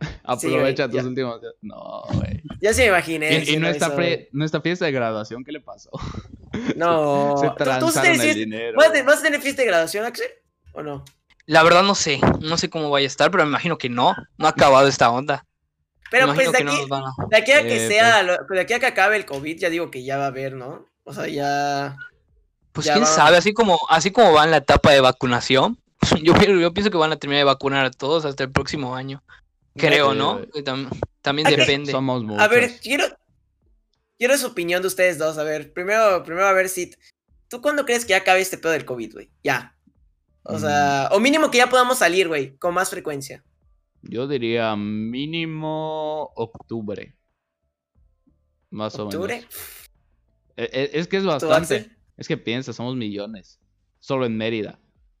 Aprovecha 0.24 0.86
güey, 0.86 0.90
tus 0.96 1.02
ya. 1.02 1.08
últimos 1.08 1.40
días. 1.40 1.54
No, 1.62 2.02
güey. 2.14 2.42
Ya 2.60 2.72
se 2.74 2.82
me 2.82 2.88
imaginé. 2.88 3.44
Y, 3.44 3.54
y 3.54 3.56
nuestra, 3.58 3.88
güey. 3.88 4.28
nuestra 4.32 4.60
fiesta 4.60 4.84
de 4.86 4.92
graduación, 4.92 5.44
¿qué 5.44 5.52
le 5.52 5.60
pasó? 5.60 5.90
No. 6.76 7.36
Se 7.38 7.46
¿Tú- 7.48 7.54
¿Tú, 7.92 8.00
el 8.02 8.34
dinero. 8.34 8.76
¿vas 8.76 8.88
a 8.88 8.92
tener- 8.92 9.06
vas 9.06 9.20
a 9.20 9.22
tener 9.22 9.40
fiesta 9.40 9.62
de 9.62 9.68
graduación, 9.68 10.04
Axel? 10.06 10.26
¿O 10.72 10.82
no? 10.82 11.04
La 11.48 11.62
verdad 11.62 11.82
no 11.82 11.94
sé, 11.94 12.20
no 12.40 12.58
sé 12.58 12.68
cómo 12.68 12.90
vaya 12.90 13.06
a 13.06 13.08
estar, 13.08 13.30
pero 13.30 13.42
me 13.44 13.48
imagino 13.48 13.78
que 13.78 13.88
no, 13.88 14.14
no 14.36 14.46
ha 14.46 14.50
acabado 14.50 14.86
esta 14.86 15.10
onda. 15.10 15.46
Pero 16.10 16.26
me 16.28 16.34
pues 16.34 16.52
de 16.52 16.62
no 16.62 16.70
aquí, 16.72 16.80
a... 16.92 17.26
de 17.30 17.36
aquí 17.38 17.52
a 17.52 17.62
que 17.62 17.86
Eh, 17.86 17.88
sea, 17.88 18.22
lo- 18.22 18.36
de 18.48 18.60
aquí 18.60 18.74
a 18.74 18.80
que 18.80 18.86
acabe 18.86 19.16
el 19.16 19.24
COVID, 19.24 19.58
ya 19.58 19.70
digo 19.70 19.90
que 19.90 20.04
ya 20.04 20.18
va 20.18 20.24
a 20.24 20.28
haber, 20.28 20.52
¿no? 20.52 20.86
O 21.04 21.14
sea, 21.14 21.26
ya... 21.26 21.96
Pues 22.72 22.86
ya 22.86 22.92
quién 22.92 23.04
va- 23.04 23.08
sabe, 23.08 23.38
así 23.38 23.54
como, 23.54 23.78
así 23.88 24.10
como 24.10 24.32
va 24.34 24.44
en 24.44 24.50
la 24.50 24.58
etapa 24.58 24.90
de 24.92 25.00
vacunación, 25.00 25.78
yo, 26.22 26.34
pi- 26.34 26.60
yo 26.60 26.72
pienso 26.74 26.90
que 26.90 26.98
van 26.98 27.12
a 27.12 27.16
terminar 27.16 27.40
de 27.40 27.44
vacunar 27.44 27.86
a 27.86 27.90
todos 27.90 28.26
hasta 28.26 28.44
el 28.44 28.52
próximo 28.52 28.94
año. 28.94 29.22
Creo, 29.74 30.12
¿no? 30.12 30.40
tam- 30.64 30.90
también 31.22 31.48
depende. 31.48 31.92
Somos 31.92 32.24
muchos. 32.24 32.42
A 32.42 32.48
ver, 32.48 32.78
quiero, 32.82 33.04
quiero 34.18 34.36
su 34.36 34.48
opinión 34.48 34.82
de 34.82 34.88
ustedes 34.88 35.16
dos. 35.18 35.38
A 35.38 35.44
ver, 35.44 35.72
primero, 35.72 36.22
primero 36.24 36.46
a 36.46 36.52
ver 36.52 36.68
si. 36.68 36.90
¿Tú 37.48 37.62
cuándo 37.62 37.86
crees 37.86 38.04
que 38.04 38.10
ya 38.10 38.18
acabe 38.18 38.40
este 38.40 38.58
pedo 38.58 38.72
del 38.72 38.84
COVID, 38.84 39.12
güey? 39.14 39.30
Ya. 39.42 39.74
O 40.44 40.54
Mm. 40.54 40.60
sea, 40.60 41.08
o 41.12 41.20
mínimo 41.20 41.50
que 41.50 41.58
ya 41.58 41.68
podamos 41.68 41.98
salir, 41.98 42.28
güey, 42.28 42.56
con 42.56 42.74
más 42.74 42.90
frecuencia. 42.90 43.44
Yo 44.02 44.26
diría 44.28 44.74
mínimo 44.76 46.30
octubre. 46.36 47.16
Más 48.70 48.94
o 48.98 49.04
¿Octubre? 49.04 49.36
menos. 49.38 49.54
E- 50.56 50.70
e- 50.72 50.90
Es, 50.98 51.08
que 51.08 51.16
es 51.18 51.22
¿Tú, 51.22 51.28
bastante. 51.28 51.90
Es 52.16 52.28
que 52.28 52.36
piensa, 52.36 52.72
somos 52.72 52.96
millones. 52.96 53.58
Solo 54.00 54.26
en 54.26 54.36
Mérida. 54.36 54.78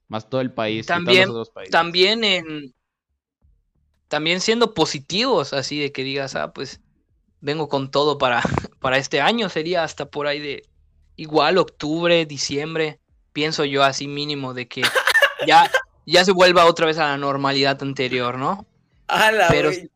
Más 0.08 0.28
todo 0.28 0.40
el 0.40 0.52
país. 0.52 0.86
También- 0.86 1.28
los 1.28 1.30
otros 1.36 1.50
países. 1.50 1.70
También 1.72 2.24
en. 2.24 2.74
También 4.08 4.40
siendo 4.40 4.72
positivos, 4.72 5.52
así 5.52 5.78
de 5.80 5.92
que 5.92 6.02
digas, 6.02 6.34
ah, 6.34 6.52
pues 6.54 6.80
vengo 7.40 7.68
con 7.68 7.90
todo 7.90 8.16
para, 8.16 8.40
para 8.80 8.96
este 8.96 9.20
año, 9.20 9.48
sería 9.50 9.84
hasta 9.84 10.06
por 10.10 10.26
ahí 10.26 10.40
de 10.40 10.62
igual 11.16 11.58
octubre, 11.58 12.24
diciembre, 12.24 13.00
pienso 13.34 13.64
yo 13.66 13.82
así 13.84 14.08
mínimo 14.08 14.54
de 14.54 14.66
que 14.66 14.80
ya, 15.46 15.70
ya 16.06 16.24
se 16.24 16.32
vuelva 16.32 16.66
otra 16.66 16.86
vez 16.86 16.98
a 16.98 17.04
la 17.08 17.16
normalidad 17.18 17.82
anterior, 17.82 18.36
¿no? 18.38 18.66
¡Hala, 19.06 19.46
Pero- 19.48 19.70
güey! 19.70 19.90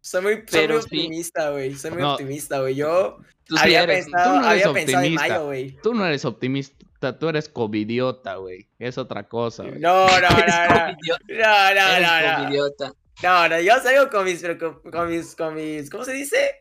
Soy 0.00 0.22
muy, 0.22 0.32
soy 0.34 0.44
pero 0.50 0.74
muy 0.74 0.82
sí. 0.82 0.86
optimista, 0.96 1.50
güey. 1.50 1.74
Soy 1.74 1.90
muy 1.90 2.00
No. 2.02 2.12
optimista, 2.12 2.60
güey. 2.60 2.74
Yo 2.76 3.18
Tú 3.44 3.56
sí 3.56 3.62
había 3.62 3.82
eres. 3.82 4.04
pensado, 4.06 4.24
Tú 4.36 4.40
no 4.40 4.50
eres 4.50 4.64
había 4.66 4.72
pensado 4.74 5.04
en 5.04 5.12
optimista. 5.12 5.28
mayo, 5.34 5.44
güey. 5.46 5.76
Tú 5.82 5.94
no 5.94 6.06
eres 6.06 6.24
optimista, 6.24 7.18
tú 7.18 7.28
eres 7.28 7.48
covidiota, 7.48 8.36
güey. 8.36 8.68
Es 8.78 8.96
otra 8.96 9.28
cosa, 9.28 9.64
güey. 9.64 9.78
No, 9.80 10.06
no, 10.08 10.20
no, 10.20 10.28
no. 10.28 10.96
No, 11.28 11.74
no, 11.74 12.00
no, 12.00 12.20
no. 12.38 12.44
covidiota. 12.44 12.92
No, 13.22 13.48
no, 13.48 13.60
yo 13.60 13.74
salgo 13.82 14.08
con 14.10 14.24
mis, 14.24 14.42
con 14.90 15.08
mis, 15.10 15.34
con 15.34 15.54
mis, 15.54 15.90
¿cómo 15.90 16.04
se 16.04 16.12
dice? 16.12 16.54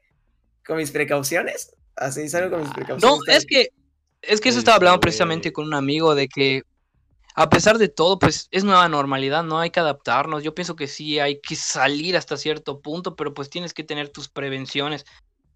Con 0.66 0.78
mis 0.78 0.92
precauciones. 0.92 1.72
Así 1.96 2.28
salgo 2.28 2.50
con 2.50 2.62
mis 2.62 2.70
Ah, 2.72 2.74
precauciones. 2.76 3.20
No, 3.28 3.34
es 3.34 3.46
que, 3.46 3.70
es 4.24 4.42
que 4.42 4.50
eso 4.50 4.60
estaba 4.60 4.76
hablando 4.78 5.00
precisamente 5.00 5.54
con 5.54 5.66
un 5.68 5.74
amigo 5.76 6.16
de 6.16 6.28
que 6.28 6.64
a 7.40 7.52
pesar 7.52 7.78
de 7.78 7.88
todo, 7.88 8.18
pues 8.18 8.48
es 8.50 8.64
nueva 8.64 8.90
normalidad, 8.90 9.44
no 9.44 9.60
hay 9.60 9.70
que 9.70 9.80
adaptarnos. 9.80 10.44
Yo 10.44 10.56
pienso 10.56 10.76
que 10.76 10.88
sí 10.88 11.20
hay 11.20 11.40
que 11.40 11.56
salir 11.56 12.18
hasta 12.18 12.36
cierto 12.36 12.82
punto, 12.82 13.16
pero 13.16 13.36
pues 13.36 13.52
tienes 13.52 13.76
que 13.76 13.84
tener 13.84 14.10
tus 14.10 14.28
prevenciones, 14.28 15.06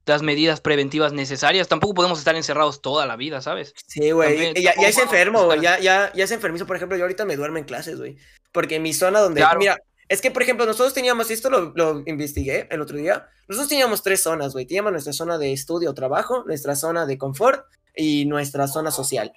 las 0.05 0.21
medidas 0.21 0.61
preventivas 0.61 1.11
necesarias. 1.11 1.67
Tampoco 1.67 1.95
podemos 1.95 2.19
estar 2.19 2.35
encerrados 2.35 2.83
toda 2.83 3.07
la 3.07 3.15
vida, 3.15 3.41
¿sabes? 3.41 3.73
Sí, 3.87 4.11
güey. 4.11 4.53
Ya, 4.61 4.75
ya 4.79 4.87
es 4.89 4.97
enfermo, 4.99 5.45
güey. 5.45 5.59
Ya, 5.59 5.79
ya, 5.79 6.13
ya 6.13 6.23
es 6.23 6.29
enfermizo. 6.29 6.67
Por 6.67 6.75
ejemplo, 6.75 6.99
yo 6.99 7.03
ahorita 7.03 7.25
me 7.25 7.35
duermo 7.35 7.57
en 7.57 7.63
clases, 7.63 7.97
güey. 7.97 8.15
Porque 8.51 8.75
en 8.75 8.83
mi 8.83 8.93
zona 8.93 9.19
donde. 9.19 9.41
Claro. 9.41 9.57
Mira, 9.57 9.79
es 10.07 10.21
que, 10.21 10.29
por 10.29 10.43
ejemplo, 10.43 10.67
nosotros 10.67 10.93
teníamos, 10.93 11.31
esto 11.31 11.49
lo, 11.49 11.73
lo 11.75 12.03
investigué 12.05 12.67
el 12.69 12.81
otro 12.81 12.97
día. 12.97 13.27
Nosotros 13.47 13.69
teníamos 13.69 14.03
tres 14.03 14.21
zonas, 14.21 14.53
güey. 14.53 14.67
Teníamos 14.67 14.91
nuestra 14.91 15.13
zona 15.13 15.39
de 15.39 15.51
estudio 15.51 15.89
o 15.89 15.93
trabajo, 15.95 16.43
nuestra 16.45 16.75
zona 16.75 17.07
de 17.07 17.17
confort 17.17 17.65
y 17.95 18.25
nuestra 18.25 18.67
zona 18.67 18.91
social. 18.91 19.33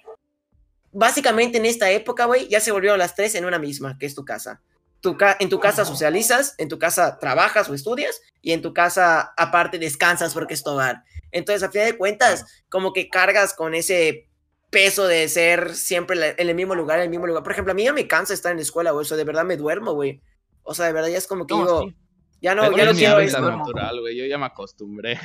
Básicamente 0.97 1.57
en 1.57 1.65
esta 1.65 1.91
época, 1.91 2.25
güey, 2.25 2.47
ya 2.47 2.59
se 2.61 2.71
volvieron 2.71 2.97
las 2.97 3.15
tres 3.15 3.35
en 3.35 3.43
una 3.45 3.59
misma, 3.59 3.97
que 3.97 4.05
es 4.05 4.15
tu 4.15 4.23
casa. 4.23 4.61
Tu 5.01 5.17
ca- 5.17 5.35
en 5.39 5.49
tu 5.49 5.59
casa 5.59 5.83
socializas, 5.85 6.55
en 6.57 6.69
tu 6.69 6.79
casa 6.79 7.19
trabajas 7.19 7.69
o 7.69 7.73
estudias, 7.73 8.21
y 8.41 8.53
en 8.53 8.61
tu 8.61 8.73
casa, 8.73 9.33
aparte, 9.37 9.77
descansas 9.77 10.33
porque 10.33 10.53
es 10.53 10.63
tu 10.63 10.71
hogar. 10.71 11.03
Entonces, 11.31 11.63
a 11.63 11.71
fin 11.71 11.83
de 11.83 11.97
cuentas, 11.97 12.45
como 12.69 12.93
que 12.93 13.09
cargas 13.09 13.53
con 13.53 13.75
ese 13.75 14.29
peso 14.69 15.05
de 15.05 15.27
ser 15.27 15.75
siempre 15.75 16.33
en 16.37 16.49
el 16.49 16.55
mismo 16.55 16.75
lugar, 16.75 16.99
en 16.99 17.03
el 17.03 17.09
mismo 17.09 17.27
lugar. 17.27 17.43
Por 17.43 17.51
ejemplo, 17.51 17.71
a 17.71 17.75
mí 17.75 17.83
ya 17.83 17.93
me 17.93 18.07
cansa 18.07 18.33
estar 18.33 18.51
en 18.51 18.57
la 18.57 18.63
escuela, 18.63 18.91
güey. 18.91 19.01
O 19.03 19.05
sea, 19.05 19.17
de 19.17 19.23
verdad 19.25 19.43
me 19.43 19.57
duermo, 19.57 19.93
güey. 19.93 20.21
O 20.63 20.73
sea, 20.73 20.85
de 20.85 20.93
verdad 20.93 21.09
ya 21.09 21.17
es 21.17 21.27
como 21.27 21.45
que 21.45 21.53
No, 21.55 21.61
digo, 21.61 21.81
sí. 21.83 21.95
Ya 22.41 22.53
no, 22.55 22.63
Pero 22.63 22.77
ya 22.77 22.85
no 22.85 22.93
quiero 22.93 23.19
esto. 23.19 23.41
natural, 23.41 23.99
güey. 24.01 24.15
Yo 24.17 24.25
ya 24.25 24.37
me 24.37 24.45
acostumbré. 24.45 25.19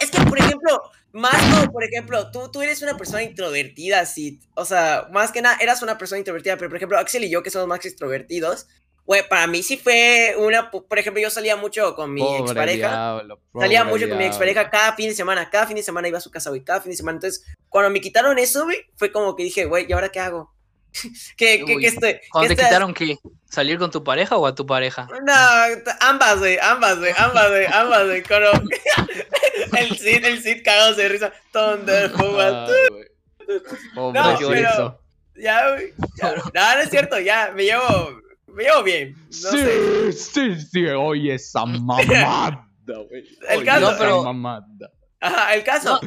Es 0.00 0.10
que, 0.10 0.20
por 0.26 0.38
ejemplo, 0.38 0.82
más 1.12 1.34
como, 1.54 1.72
por 1.72 1.84
ejemplo, 1.84 2.30
tú, 2.30 2.50
tú 2.50 2.60
eres 2.62 2.82
una 2.82 2.96
persona 2.96 3.22
introvertida, 3.22 4.04
sí. 4.06 4.40
O 4.54 4.64
sea, 4.64 5.08
más 5.12 5.32
que 5.32 5.40
nada, 5.42 5.56
eras 5.60 5.82
una 5.82 5.96
persona 5.98 6.18
introvertida, 6.18 6.56
pero 6.56 6.68
por 6.68 6.76
ejemplo, 6.76 6.98
Axel 6.98 7.24
y 7.24 7.30
yo, 7.30 7.42
que 7.42 7.50
somos 7.50 7.68
más 7.68 7.84
extrovertidos, 7.84 8.66
güey, 9.06 9.26
para 9.28 9.46
mí 9.46 9.62
sí 9.62 9.76
fue 9.76 10.34
una. 10.38 10.70
Por 10.70 10.98
ejemplo, 10.98 11.22
yo 11.22 11.30
salía 11.30 11.56
mucho 11.56 11.94
con 11.94 12.12
mi 12.12 12.20
Pobre 12.20 12.40
expareja. 12.40 12.88
diablo, 12.88 13.40
Salía 13.58 13.84
mucho 13.84 14.00
con 14.08 14.10
mi 14.18 14.24
diablo. 14.24 14.26
expareja 14.26 14.70
cada 14.70 14.94
fin 14.94 15.08
de 15.08 15.14
semana, 15.14 15.48
cada 15.50 15.66
fin 15.66 15.76
de 15.76 15.82
semana 15.82 16.08
iba 16.08 16.18
a 16.18 16.20
su 16.20 16.30
casa, 16.30 16.50
güey, 16.50 16.62
cada 16.62 16.80
fin 16.80 16.90
de 16.90 16.96
semana. 16.96 17.16
Entonces, 17.16 17.44
cuando 17.68 17.90
me 17.90 18.00
quitaron 18.00 18.38
eso, 18.38 18.64
güey, 18.64 18.76
fue 18.96 19.10
como 19.10 19.34
que 19.36 19.44
dije, 19.44 19.64
güey, 19.64 19.86
¿y 19.88 19.92
ahora 19.92 20.10
qué 20.10 20.20
hago? 20.20 20.52
¿Cuándo 22.30 22.48
te 22.54 22.56
quitaron 22.62 22.94
qué? 22.94 23.16
¿Salir 23.50 23.78
con 23.78 23.90
tu 23.90 24.02
pareja 24.02 24.36
o 24.36 24.46
a 24.46 24.54
tu 24.54 24.64
pareja? 24.66 25.08
No, 25.24 25.32
ambas, 26.00 26.38
güey, 26.38 26.58
ambas, 26.60 26.98
güey, 26.98 27.12
ambas, 27.16 27.48
güey, 27.50 27.66
ambas, 27.66 28.06
güey. 28.06 28.22
Cuando 28.22 28.50
el 29.78 29.96
Cid, 29.98 30.24
el 30.24 30.42
Cid 30.42 30.62
cagado 30.64 30.94
de 30.94 31.08
risa. 31.08 31.32
Thunderful, 31.52 32.40
Ah, 32.40 32.66
güey. 32.90 33.04
No, 33.94 34.12
Pobrecito. 34.12 34.48
pero- 34.50 35.00
Ya, 35.36 35.70
güey. 35.70 35.92
No, 36.54 36.74
no 36.74 36.80
es 36.80 36.90
cierto, 36.90 37.18
ya, 37.18 37.52
me 37.54 37.64
llevo, 37.64 38.20
me 38.48 38.64
llevo 38.64 38.82
bien. 38.82 39.14
No 39.28 39.50
sé. 39.50 40.12
sí, 40.12 40.54
sí, 40.56 40.66
sí, 40.72 40.86
oye 40.86 41.34
esa 41.34 41.64
mamada, 41.66 42.66
güey. 42.86 43.24
El 43.48 43.64
caso- 43.64 43.90
esa 43.90 43.98
pero- 43.98 44.22
mamada. 44.24 44.66
Ajá, 45.20 45.54
el 45.54 45.62
caso, 45.62 46.00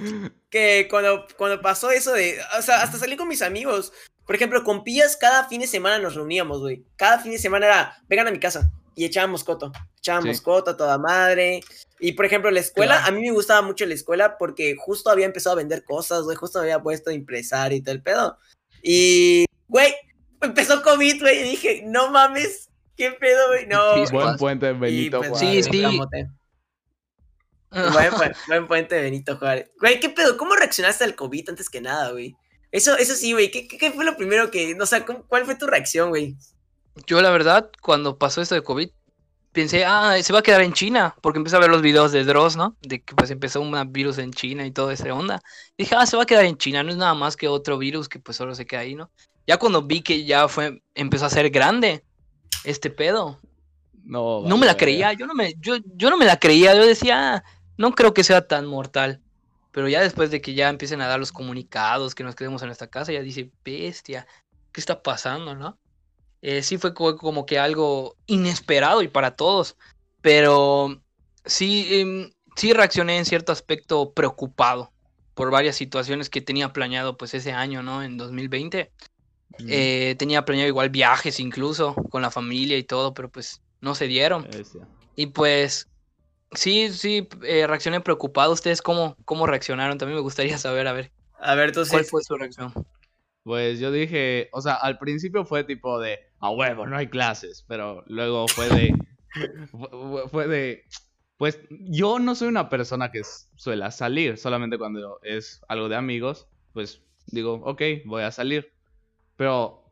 que 0.49 0.87
cuando, 0.89 1.25
cuando 1.37 1.61
pasó 1.61 1.89
eso 1.89 2.11
de, 2.11 2.37
o 2.59 2.61
sea, 2.61 2.81
hasta 2.81 2.97
salí 2.97 3.15
con 3.15 3.29
mis 3.29 3.41
amigos. 3.41 3.93
Por 4.25 4.35
ejemplo, 4.35 4.63
con 4.63 4.83
Pías 4.83 5.17
cada 5.17 5.47
fin 5.47 5.61
de 5.61 5.67
semana 5.67 5.99
nos 5.99 6.15
reuníamos, 6.15 6.59
güey. 6.61 6.83
Cada 6.95 7.19
fin 7.19 7.31
de 7.31 7.37
semana 7.37 7.65
era, 7.67 7.97
vengan 8.07 8.27
a 8.27 8.31
mi 8.31 8.39
casa 8.39 8.71
y 8.95 9.05
echábamos 9.05 9.43
coto. 9.43 9.71
Echábamos 9.97 10.37
Sí. 10.37 10.43
coto 10.43 10.71
a 10.71 10.77
toda 10.77 10.97
madre. 10.97 11.61
Y 11.99 12.13
por 12.13 12.25
ejemplo, 12.25 12.49
la 12.51 12.59
escuela, 12.59 12.97
Claro. 12.97 13.07
a 13.07 13.11
mí 13.11 13.21
me 13.21 13.31
gustaba 13.31 13.61
mucho 13.61 13.85
la 13.85 13.93
escuela 13.93 14.37
porque 14.37 14.75
justo 14.77 15.09
había 15.09 15.25
empezado 15.25 15.53
a 15.53 15.57
vender 15.57 15.83
cosas, 15.83 16.23
güey. 16.23 16.35
Justo 16.37 16.59
me 16.59 16.65
había 16.65 16.81
puesto 16.81 17.09
a 17.09 17.13
empresario 17.13 17.77
y 17.77 17.81
todo 17.81 17.93
el 17.93 18.01
pedo. 18.01 18.37
Y, 18.81 19.45
güey, 19.67 19.93
empezó 20.41 20.81
COVID, 20.81 21.21
güey. 21.21 21.39
Y 21.39 21.43
dije, 21.51 21.83
no 21.85 22.09
mames, 22.11 22.69
qué 22.97 23.11
pedo, 23.11 23.47
güey. 23.49 23.67
No. 23.67 24.05
Sí, 24.05 24.11
Buen 24.13 24.37
puente, 24.37 24.73
Benito 24.73 25.19
pues, 25.19 25.39
Sí, 25.39 25.45
Juárez. 25.45 25.65
sí. 25.71 25.81
camote. 25.81 26.27
Buen, 27.71 28.11
pu- 28.13 28.35
buen 28.47 28.67
puente 28.67 29.01
Benito 29.01 29.37
Juárez. 29.37 29.69
Güey, 29.79 29.99
¿qué 29.99 30.09
pedo? 30.09 30.37
¿Cómo 30.37 30.55
reaccionaste 30.55 31.03
al 31.03 31.15
COVID 31.15 31.49
antes 31.49 31.69
que 31.69 31.81
nada, 31.81 32.11
güey? 32.11 32.35
Eso, 32.75 32.97
eso 32.97 33.15
sí, 33.15 33.31
güey. 33.31 33.49
¿Qué, 33.51 33.67
qué, 33.69 33.77
qué 33.77 33.91
fue 33.91 34.03
lo 34.03 34.17
primero 34.17 34.51
que. 34.51 34.75
O 34.79 34.85
sea, 34.85 35.05
¿cómo- 35.05 35.23
¿cuál 35.27 35.45
fue 35.45 35.55
tu 35.55 35.65
reacción, 35.65 36.09
güey? 36.09 36.35
Yo 37.07 37.21
la 37.21 37.29
verdad, 37.29 37.69
cuando 37.81 38.17
pasó 38.17 38.41
esto 38.41 38.53
de 38.55 38.63
COVID, 38.63 38.89
pensé, 39.53 39.85
ah, 39.85 40.17
se 40.21 40.33
va 40.33 40.39
a 40.39 40.43
quedar 40.43 40.61
en 40.61 40.73
China, 40.73 41.15
porque 41.21 41.37
empecé 41.37 41.55
a 41.55 41.59
ver 41.59 41.69
los 41.69 41.81
videos 41.81 42.11
de 42.11 42.25
Dross, 42.25 42.57
¿no? 42.57 42.75
De 42.81 43.01
que 43.01 43.15
pues 43.15 43.31
empezó 43.31 43.61
un 43.61 43.93
virus 43.93 44.17
en 44.17 44.33
China 44.33 44.65
y 44.65 44.71
todo 44.71 44.91
esa 44.91 45.13
onda. 45.13 45.41
Dije, 45.77 45.95
ah, 45.97 46.05
se 46.05 46.17
va 46.17 46.23
a 46.23 46.25
quedar 46.25 46.43
en 46.43 46.57
China, 46.57 46.83
no 46.83 46.91
es 46.91 46.97
nada 46.97 47.13
más 47.13 47.37
que 47.37 47.47
otro 47.47 47.77
virus 47.77 48.09
que 48.09 48.19
pues 48.19 48.35
solo 48.35 48.53
se 48.55 48.65
queda 48.65 48.81
ahí, 48.81 48.95
¿no? 48.95 49.09
Ya 49.47 49.55
cuando 49.57 49.81
vi 49.81 50.01
que 50.01 50.25
ya 50.25 50.49
fue, 50.49 50.81
empezó 50.95 51.25
a 51.25 51.29
ser 51.29 51.49
grande 51.51 52.03
este 52.65 52.89
pedo, 52.89 53.39
No, 54.03 54.41
no 54.45 54.57
me 54.57 54.65
la 54.67 54.77
creía, 54.77 55.13
yo 55.13 55.25
no 55.25 55.33
me, 55.33 55.55
yo, 55.59 55.77
yo 55.95 56.09
no 56.11 56.17
me 56.17 56.25
la 56.25 56.37
creía, 56.39 56.75
yo 56.75 56.85
decía, 56.85 57.35
"Ah, 57.37 57.43
no 57.77 57.93
creo 57.93 58.13
que 58.13 58.23
sea 58.23 58.45
tan 58.47 58.67
mortal. 58.67 59.21
Pero 59.75 59.89
ya 59.89 59.99
después 60.01 60.31
de 60.31 60.39
que 60.39 60.53
ya 60.53 60.69
empiecen 60.69 61.01
a 61.01 61.07
dar 61.07 61.19
los 61.19 61.33
comunicados, 61.33 62.15
que 62.15 62.23
nos 62.23 62.33
quedemos 62.33 62.61
en 62.61 62.69
nuestra 62.69 62.87
casa, 62.87 63.11
ya 63.11 63.21
dice, 63.21 63.51
bestia, 63.65 64.25
¿qué 64.71 64.79
está 64.79 65.03
pasando, 65.03 65.53
no? 65.53 65.77
Eh, 66.41 66.63
sí 66.63 66.77
fue 66.77 66.93
co- 66.93 67.17
como 67.17 67.45
que 67.45 67.59
algo 67.59 68.15
inesperado 68.25 69.01
y 69.01 69.09
para 69.09 69.35
todos, 69.35 69.75
pero 70.21 71.03
sí, 71.43 71.87
em, 71.99 72.31
sí 72.55 72.71
reaccioné 72.71 73.17
en 73.17 73.25
cierto 73.25 73.51
aspecto 73.51 74.13
preocupado 74.13 74.93
por 75.33 75.51
varias 75.51 75.75
situaciones 75.75 76.29
que 76.29 76.39
tenía 76.39 76.71
planeado 76.71 77.17
pues 77.17 77.33
ese 77.33 77.51
año, 77.51 77.83
¿no? 77.83 78.01
En 78.01 78.15
2020. 78.15 78.93
Mm, 79.59 79.69
Eh, 79.69 80.15
tenía 80.17 80.45
planeado 80.45 80.69
igual 80.69 80.89
viajes 80.89 81.41
incluso 81.41 81.95
con 82.09 82.21
la 82.21 82.31
familia 82.31 82.77
y 82.77 82.83
todo, 82.83 83.13
pero 83.13 83.27
pues 83.29 83.59
no 83.81 83.93
se 83.93 84.07
dieron. 84.07 84.43
bestia. 84.43 84.87
Y 85.17 85.27
pues 85.27 85.89
sí, 86.51 86.91
sí, 86.91 87.27
eh, 87.43 87.67
reaccioné 87.67 88.01
preocupado. 88.01 88.53
¿Ustedes 88.53 88.81
cómo, 88.81 89.15
cómo 89.25 89.47
reaccionaron? 89.47 89.97
También 89.97 90.17
me 90.17 90.21
gustaría 90.21 90.57
saber, 90.57 90.87
a 90.87 90.93
ver, 90.93 91.11
A 91.39 91.55
ver, 91.55 91.71
tú 91.71 91.85
sí. 91.85 91.91
¿cuál 91.91 92.03
fue 92.05 92.21
su 92.23 92.35
reacción? 92.37 92.73
Pues 93.43 93.79
yo 93.79 93.91
dije, 93.91 94.49
o 94.53 94.61
sea, 94.61 94.73
al 94.75 94.97
principio 94.97 95.45
fue 95.45 95.63
tipo 95.63 95.99
de, 95.99 96.17
a 96.39 96.49
huevo, 96.49 96.87
no 96.87 96.97
hay 96.97 97.07
clases, 97.09 97.63
pero 97.67 98.03
luego 98.07 98.49
fue 98.49 98.71
de, 98.71 99.03
fue- 99.71 100.27
fue 100.29 100.47
de, 100.47 100.83
pues 101.37 101.59
yo 101.69 102.17
no 102.19 102.33
soy 102.35 102.47
una 102.47 102.69
persona 102.69 103.11
que 103.11 103.21
suela 103.55 103.91
salir, 103.91 104.37
solamente 104.37 104.77
cuando 104.79 105.19
es 105.23 105.61
algo 105.67 105.89
de 105.89 105.95
amigos, 105.95 106.47
pues 106.73 107.03
digo, 107.27 107.55
ok, 107.65 107.81
voy 108.05 108.23
a 108.23 108.31
salir. 108.31 108.73
Pero 109.37 109.91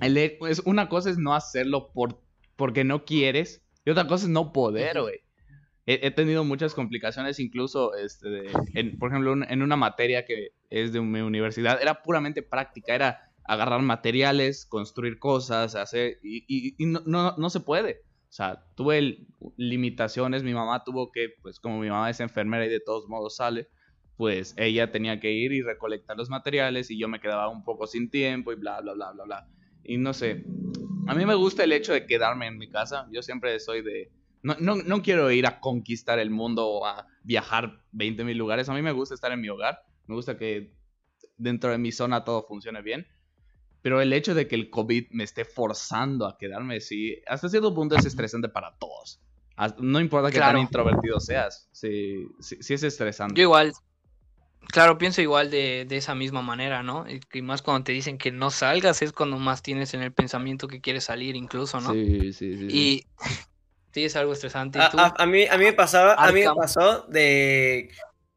el, 0.00 0.36
pues, 0.38 0.60
una 0.66 0.88
cosa 0.88 1.10
es 1.10 1.18
no 1.18 1.34
hacerlo 1.34 1.92
por, 1.92 2.22
porque 2.56 2.84
no 2.84 3.04
quieres 3.06 3.62
y 3.84 3.90
otra 3.90 4.06
cosa 4.08 4.24
es 4.26 4.30
no 4.30 4.52
poder, 4.52 5.00
güey. 5.02 5.20
He, 5.86 6.10
tenido 6.12 6.44
muchas 6.44 6.74
complicaciones, 6.74 7.38
incluso, 7.38 7.94
este, 7.94 8.44
en- 8.74 8.98
por 8.98 9.10
ejemplo, 9.10 9.34
en 9.34 9.62
una 9.62 9.76
materia 9.76 10.24
que 10.24 10.52
es 10.70 10.92
de 10.94 11.00
mi 11.02 11.20
universidad, 11.20 11.80
era 11.80 12.02
puramente 12.02 12.42
práctica, 12.42 12.94
era 12.94 13.20
agarrar 13.44 13.82
materiales, 13.82 14.64
construir 14.64 15.18
cosas, 15.18 15.74
hacer, 15.74 16.18
y, 16.22 16.74
no, 16.86 17.02
no, 17.04 17.36
no, 17.36 17.50
se 17.50 17.60
puede. 17.60 18.00
O 18.28 18.32
sea, 18.36 18.64
tuve 18.74 19.26
limitaciones, 19.56 20.42
mi 20.42 20.54
mamá 20.54 20.82
tuvo 20.84 21.12
que, 21.12 21.28
pues 21.42 21.60
como 21.60 21.78
mi 21.80 21.88
mamá 21.88 22.08
es 22.10 22.20
enfermera 22.20 22.64
y 22.64 22.70
de 22.70 22.80
todos 22.80 23.06
modos 23.06 23.36
sale, 23.36 23.68
pues 24.16 24.54
ella 24.56 24.90
tenía 24.90 25.20
que 25.20 25.32
ir 25.32 25.52
y 25.52 25.62
recolectar 25.62 26.16
los 26.16 26.30
materiales 26.30 26.90
y 26.90 26.98
yo 26.98 27.08
me 27.08 27.20
quedaba 27.20 27.48
un 27.48 27.62
poco 27.64 27.86
sin 27.86 28.10
tiempo 28.10 28.52
y 28.52 28.56
bla, 28.56 28.80
bla, 28.80 28.94
bla, 28.94 29.12
bla, 29.12 29.24
bla. 29.24 29.48
Y 29.84 29.98
no 29.98 30.14
sé, 30.14 30.44
a 31.06 31.14
mí 31.14 31.26
me 31.26 31.34
gusta 31.34 31.64
el 31.64 31.72
hecho 31.72 31.92
de 31.92 32.06
quedarme 32.06 32.46
en 32.46 32.56
mi 32.56 32.70
casa, 32.70 33.06
yo 33.12 33.22
siempre 33.22 33.60
soy 33.60 33.82
de... 33.82 34.10
No, 34.44 34.54
no, 34.60 34.76
no 34.76 35.02
quiero 35.02 35.30
ir 35.30 35.46
a 35.46 35.58
conquistar 35.58 36.18
el 36.18 36.28
mundo 36.28 36.68
o 36.68 36.86
a 36.86 37.06
viajar 37.22 37.80
20 37.92 38.24
mil 38.24 38.36
lugares, 38.36 38.68
a 38.68 38.74
mí 38.74 38.82
me 38.82 38.92
gusta 38.92 39.14
estar 39.14 39.32
en 39.32 39.40
mi 39.40 39.48
hogar, 39.48 39.78
me 40.06 40.14
gusta 40.14 40.36
que 40.36 40.74
dentro 41.38 41.70
de 41.70 41.78
mi 41.78 41.92
zona 41.92 42.24
todo 42.24 42.42
funcione 42.42 42.82
bien. 42.82 43.06
Pero 43.80 44.02
el 44.02 44.12
hecho 44.12 44.34
de 44.34 44.46
que 44.46 44.54
el 44.54 44.68
COVID 44.68 45.06
me 45.12 45.24
esté 45.24 45.46
forzando 45.46 46.26
a 46.26 46.36
quedarme, 46.36 46.80
sí, 46.80 47.22
hasta 47.26 47.48
cierto 47.48 47.74
punto 47.74 47.96
es 47.96 48.04
estresante 48.04 48.50
para 48.50 48.76
todos. 48.76 49.20
No 49.78 49.98
importa 49.98 50.30
que 50.30 50.38
tan 50.38 50.58
introvertido 50.58 51.20
seas, 51.20 51.68
sí, 51.72 52.26
sí, 52.40 52.74
es 52.74 52.82
estresante. 52.82 53.34
Yo 53.36 53.44
igual, 53.44 53.72
claro, 54.68 54.98
pienso 54.98 55.22
igual 55.22 55.50
de, 55.50 55.86
esa 55.90 56.14
misma 56.14 56.42
manera, 56.42 56.82
¿no? 56.82 57.06
Y 57.32 57.40
más 57.40 57.62
cuando 57.62 57.84
te 57.84 57.92
dicen 57.92 58.18
que 58.18 58.30
no 58.30 58.50
salgas 58.50 59.00
es 59.00 59.12
cuando 59.12 59.38
más 59.38 59.62
tienes 59.62 59.94
en 59.94 60.02
el 60.02 60.12
pensamiento 60.12 60.68
que 60.68 60.82
quieres 60.82 61.04
salir 61.04 61.34
incluso, 61.34 61.80
¿no? 61.80 61.92
Sí, 61.92 62.34
sí, 62.34 62.58
sí. 62.58 62.66
Y 62.70 63.06
sí, 63.94 64.04
es 64.04 64.16
algo 64.16 64.32
estresante. 64.32 64.78
A, 64.80 65.26
mí, 65.26 65.46
a 65.46 65.56
mí 65.56 65.64
me 65.64 65.72
pasaba, 65.72 66.14
a 66.14 66.32
mí 66.32 66.40
me 66.40 66.54
pasó 66.54 67.06
de 67.08 67.90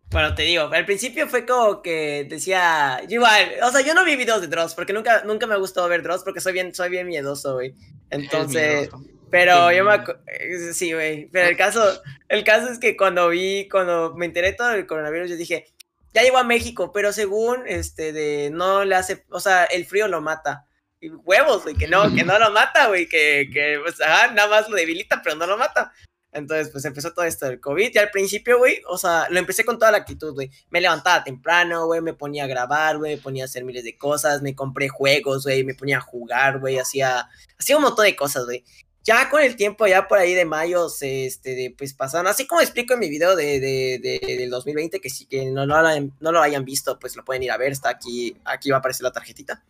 bueno, 0.10 0.34
te 0.36 0.44
digo, 0.44 0.70
al 0.72 0.86
principio 0.86 1.28
fue 1.28 1.46
como 1.46 1.82
que 1.82 2.26
decía, 2.30 3.02
igual, 3.10 3.52
o 3.62 3.72
sea, 3.72 3.82
yo 3.82 3.94
no 3.94 4.06
vi 4.06 4.16
videos 4.16 4.40
de 4.40 4.48
Dross 4.48 4.74
porque 4.74 4.94
nunca, 4.94 5.24
nunca 5.26 5.48
me 5.48 5.54
ha 5.54 5.58
gustado 5.58 5.90
ver 5.90 6.02
Dross 6.02 6.24
porque 6.24 6.40
soy 6.40 6.54
bien, 6.54 6.74
soy 6.74 6.90
bien 6.90 7.08
miedoso, 7.08 7.56
güey. 7.56 7.76
Entonces, 8.10 8.90
pero 9.30 9.70
yo 9.74 9.84
me 9.84 10.74
sí, 10.74 10.94
güey, 10.94 11.28
pero 11.30 11.50
el 11.50 11.58
caso, 11.58 12.02
el 12.30 12.46
caso 12.46 12.72
es 12.72 12.80
que 12.80 12.96
cuando 12.96 13.28
vi, 13.28 13.68
cuando 13.68 14.14
me 14.16 14.26
enteré 14.26 14.54
todo 14.54 14.70
del 14.70 14.88
coronavirus, 14.88 15.30
yo 15.32 15.36
dije, 15.36 15.66
ya 16.14 16.24
llegó 16.24 16.38
a 16.38 16.46
México, 16.46 16.94
pero 16.94 17.12
según, 17.12 17.64
este, 17.68 18.14
de, 18.14 18.50
no 18.50 18.86
le 18.86 18.96
hace, 18.96 19.26
o 19.30 19.42
sea, 19.42 19.66
el 19.66 19.86
frío 19.86 20.08
lo 20.08 20.22
mata. 20.22 20.67
Huevos, 21.02 21.64
güey, 21.64 21.76
que 21.76 21.88
no, 21.88 22.14
que 22.14 22.24
no 22.24 22.40
lo 22.40 22.52
mata, 22.52 22.88
güey, 22.88 23.08
que, 23.08 23.50
que, 23.54 23.80
pues, 23.84 24.00
nada 24.00 24.48
más 24.48 24.68
lo 24.68 24.76
debilita, 24.76 25.22
pero 25.24 25.36
no 25.36 25.46
lo 25.46 25.58
mata. 25.58 25.94
Entonces, 26.38 26.70
pues 26.70 26.86
empezó 26.86 27.14
todo 27.14 27.26
esto 27.26 27.48
del 27.48 27.60
COVID. 27.60 27.92
Y 27.94 27.98
al 27.98 28.12
principio, 28.12 28.58
güey, 28.60 28.82
o 28.88 28.98
sea, 28.98 29.28
lo 29.30 29.40
empecé 29.40 29.66
con 29.66 29.80
toda 29.80 29.92
la 29.92 29.98
actitud, 29.98 30.34
güey. 30.34 30.52
Me 30.70 30.82
levantaba 30.82 31.24
temprano, 31.24 31.86
güey, 31.88 32.02
me 32.02 32.14
ponía 32.14 32.44
a 32.44 32.48
grabar, 32.48 32.98
güey, 32.98 33.16
me 33.16 33.22
ponía 33.22 33.44
a 33.44 33.46
hacer 33.46 33.64
miles 33.64 33.84
de 33.84 33.98
cosas, 33.98 34.42
me 34.42 34.56
compré 34.56 34.90
juegos, 34.90 35.44
güey, 35.44 35.64
me 35.64 35.74
ponía 35.74 35.98
a 35.98 36.02
jugar, 36.02 36.60
güey, 36.60 36.78
hacía, 36.78 37.28
hacía 37.58 37.78
un 37.78 37.84
montón 37.84 38.06
de 38.06 38.16
cosas, 38.16 38.46
güey. 38.46 38.64
Ya 39.04 39.30
con 39.30 39.42
el 39.42 39.56
tiempo, 39.56 39.88
ya 39.88 40.08
por 40.08 40.20
ahí 40.20 40.34
de 40.34 40.44
mayo, 40.44 40.88
este, 41.00 41.56
de, 41.56 41.74
pues 41.78 41.94
pasaron, 41.94 42.28
así 42.28 42.46
como 42.46 42.60
explico 42.60 42.94
en 42.94 43.00
mi 43.00 43.10
video 43.10 43.38
de, 43.38 43.60
de, 43.62 44.00
de 44.00 44.36
del 44.38 44.50
2020, 44.50 45.00
que 45.00 45.10
si 45.10 45.26
que 45.28 45.46
no, 45.46 45.66
no, 45.66 45.82
no, 46.20 46.32
lo 46.32 46.42
hayan 46.42 46.66
visto, 46.66 47.00
pues 47.00 47.16
lo 47.16 47.24
pueden 47.24 47.42
ir 47.44 47.52
a 47.52 47.58
ver, 47.58 47.72
está 47.72 47.90
aquí, 47.90 48.36
aquí 48.44 48.70
va 48.70 48.78
a 48.78 48.80
aparecer 48.80 49.04
la 49.04 49.14
tarjetita. 49.14 49.64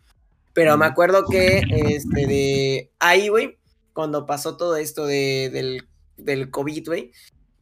Pero 0.58 0.76
me 0.76 0.86
acuerdo 0.86 1.24
que, 1.24 1.62
este, 1.70 2.26
de 2.26 2.90
ahí, 2.98 3.28
güey, 3.28 3.58
cuando 3.92 4.26
pasó 4.26 4.56
todo 4.56 4.76
esto 4.76 5.06
de, 5.06 5.50
del 5.52 5.86
del 6.16 6.50
COVID, 6.50 6.84
güey, 6.86 7.12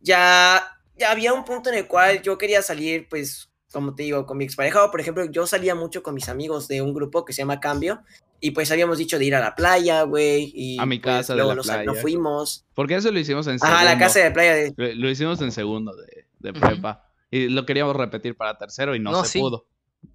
ya, 0.00 0.62
ya 0.98 1.10
había 1.10 1.34
un 1.34 1.44
punto 1.44 1.68
en 1.68 1.76
el 1.76 1.86
cual 1.86 2.22
yo 2.22 2.38
quería 2.38 2.62
salir, 2.62 3.06
pues, 3.10 3.50
como 3.70 3.94
te 3.94 4.04
digo, 4.04 4.24
con 4.24 4.38
mi 4.38 4.44
expareja, 4.44 4.82
o 4.82 4.90
por 4.90 5.02
ejemplo, 5.02 5.26
yo 5.26 5.46
salía 5.46 5.74
mucho 5.74 6.02
con 6.02 6.14
mis 6.14 6.30
amigos 6.30 6.68
de 6.68 6.80
un 6.80 6.94
grupo 6.94 7.26
que 7.26 7.34
se 7.34 7.42
llama 7.42 7.60
Cambio, 7.60 8.00
y 8.40 8.52
pues 8.52 8.70
habíamos 8.70 8.96
dicho 8.96 9.18
de 9.18 9.26
ir 9.26 9.34
a 9.34 9.40
la 9.40 9.54
playa, 9.54 10.02
güey, 10.04 10.50
y 10.54 10.78
a 10.80 10.86
mi 10.86 10.98
pues, 10.98 11.16
casa 11.16 11.34
de 11.34 11.44
la 11.44 11.54
playa. 11.54 11.84
no 11.84 11.94
fuimos. 11.96 12.64
Porque 12.72 12.94
eso 12.94 13.12
lo 13.12 13.18
hicimos 13.18 13.46
en 13.46 13.58
segundo. 13.58 13.76
Ajá, 13.76 13.84
la 13.84 13.98
casa 13.98 14.20
de 14.20 14.30
playa. 14.30 14.72
Lo, 14.74 15.10
hicimos 15.10 15.42
en 15.42 15.52
segundo 15.52 15.94
de, 15.94 16.26
de 16.38 16.52
prepa. 16.58 17.10
Y 17.30 17.50
lo 17.50 17.66
queríamos 17.66 17.94
repetir 17.94 18.36
para 18.36 18.56
tercero 18.56 18.94
y 18.94 19.00
no, 19.00 19.22
se 19.22 19.38
pudo. 19.38 19.66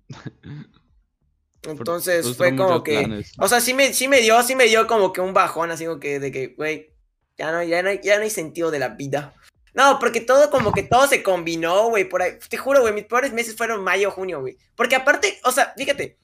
Entonces 1.64 2.36
fue 2.36 2.56
como 2.56 2.84
que, 2.84 3.24
o 3.38 3.48
sea, 3.48 3.62
sí 3.62 3.74
me, 3.74 3.94
sí 3.94 4.08
me 4.08 4.22
dio, 4.22 4.42
sí 4.44 4.56
me 4.56 4.66
dio 4.66 4.88
como 4.88 5.14
que 5.14 5.22
un 5.22 5.34
bajón, 5.34 5.70
así 5.72 5.86
como 5.86 6.00
que 6.00 6.20
de 6.20 6.32
que, 6.32 6.48
güey, 6.48 6.92
ya 7.38 7.52
no, 7.52 7.64
ya 7.64 7.84
no, 7.84 7.94
ya 7.94 8.18
no 8.18 8.24
hay 8.24 8.30
sentido 8.30 8.72
de 8.72 8.80
la 8.80 8.90
vida. 8.90 9.36
No, 9.74 10.00
porque 10.00 10.20
todo 10.20 10.50
como 10.50 10.74
que 10.74 10.84
todo 10.84 11.08
se 11.08 11.24
combinó, 11.24 11.88
güey, 11.90 12.04
por 12.04 12.22
ahí. 12.22 12.38
Te 12.50 12.58
juro, 12.58 12.82
güey, 12.82 12.94
mis 12.94 13.06
peores 13.06 13.32
meses 13.32 13.56
fueron 13.56 13.84
mayo, 13.84 14.12
junio, 14.12 14.42
güey. 14.42 14.58
Porque 14.76 14.96
aparte, 14.96 15.40
o 15.44 15.52
sea, 15.52 15.74
fíjate, 15.78 16.18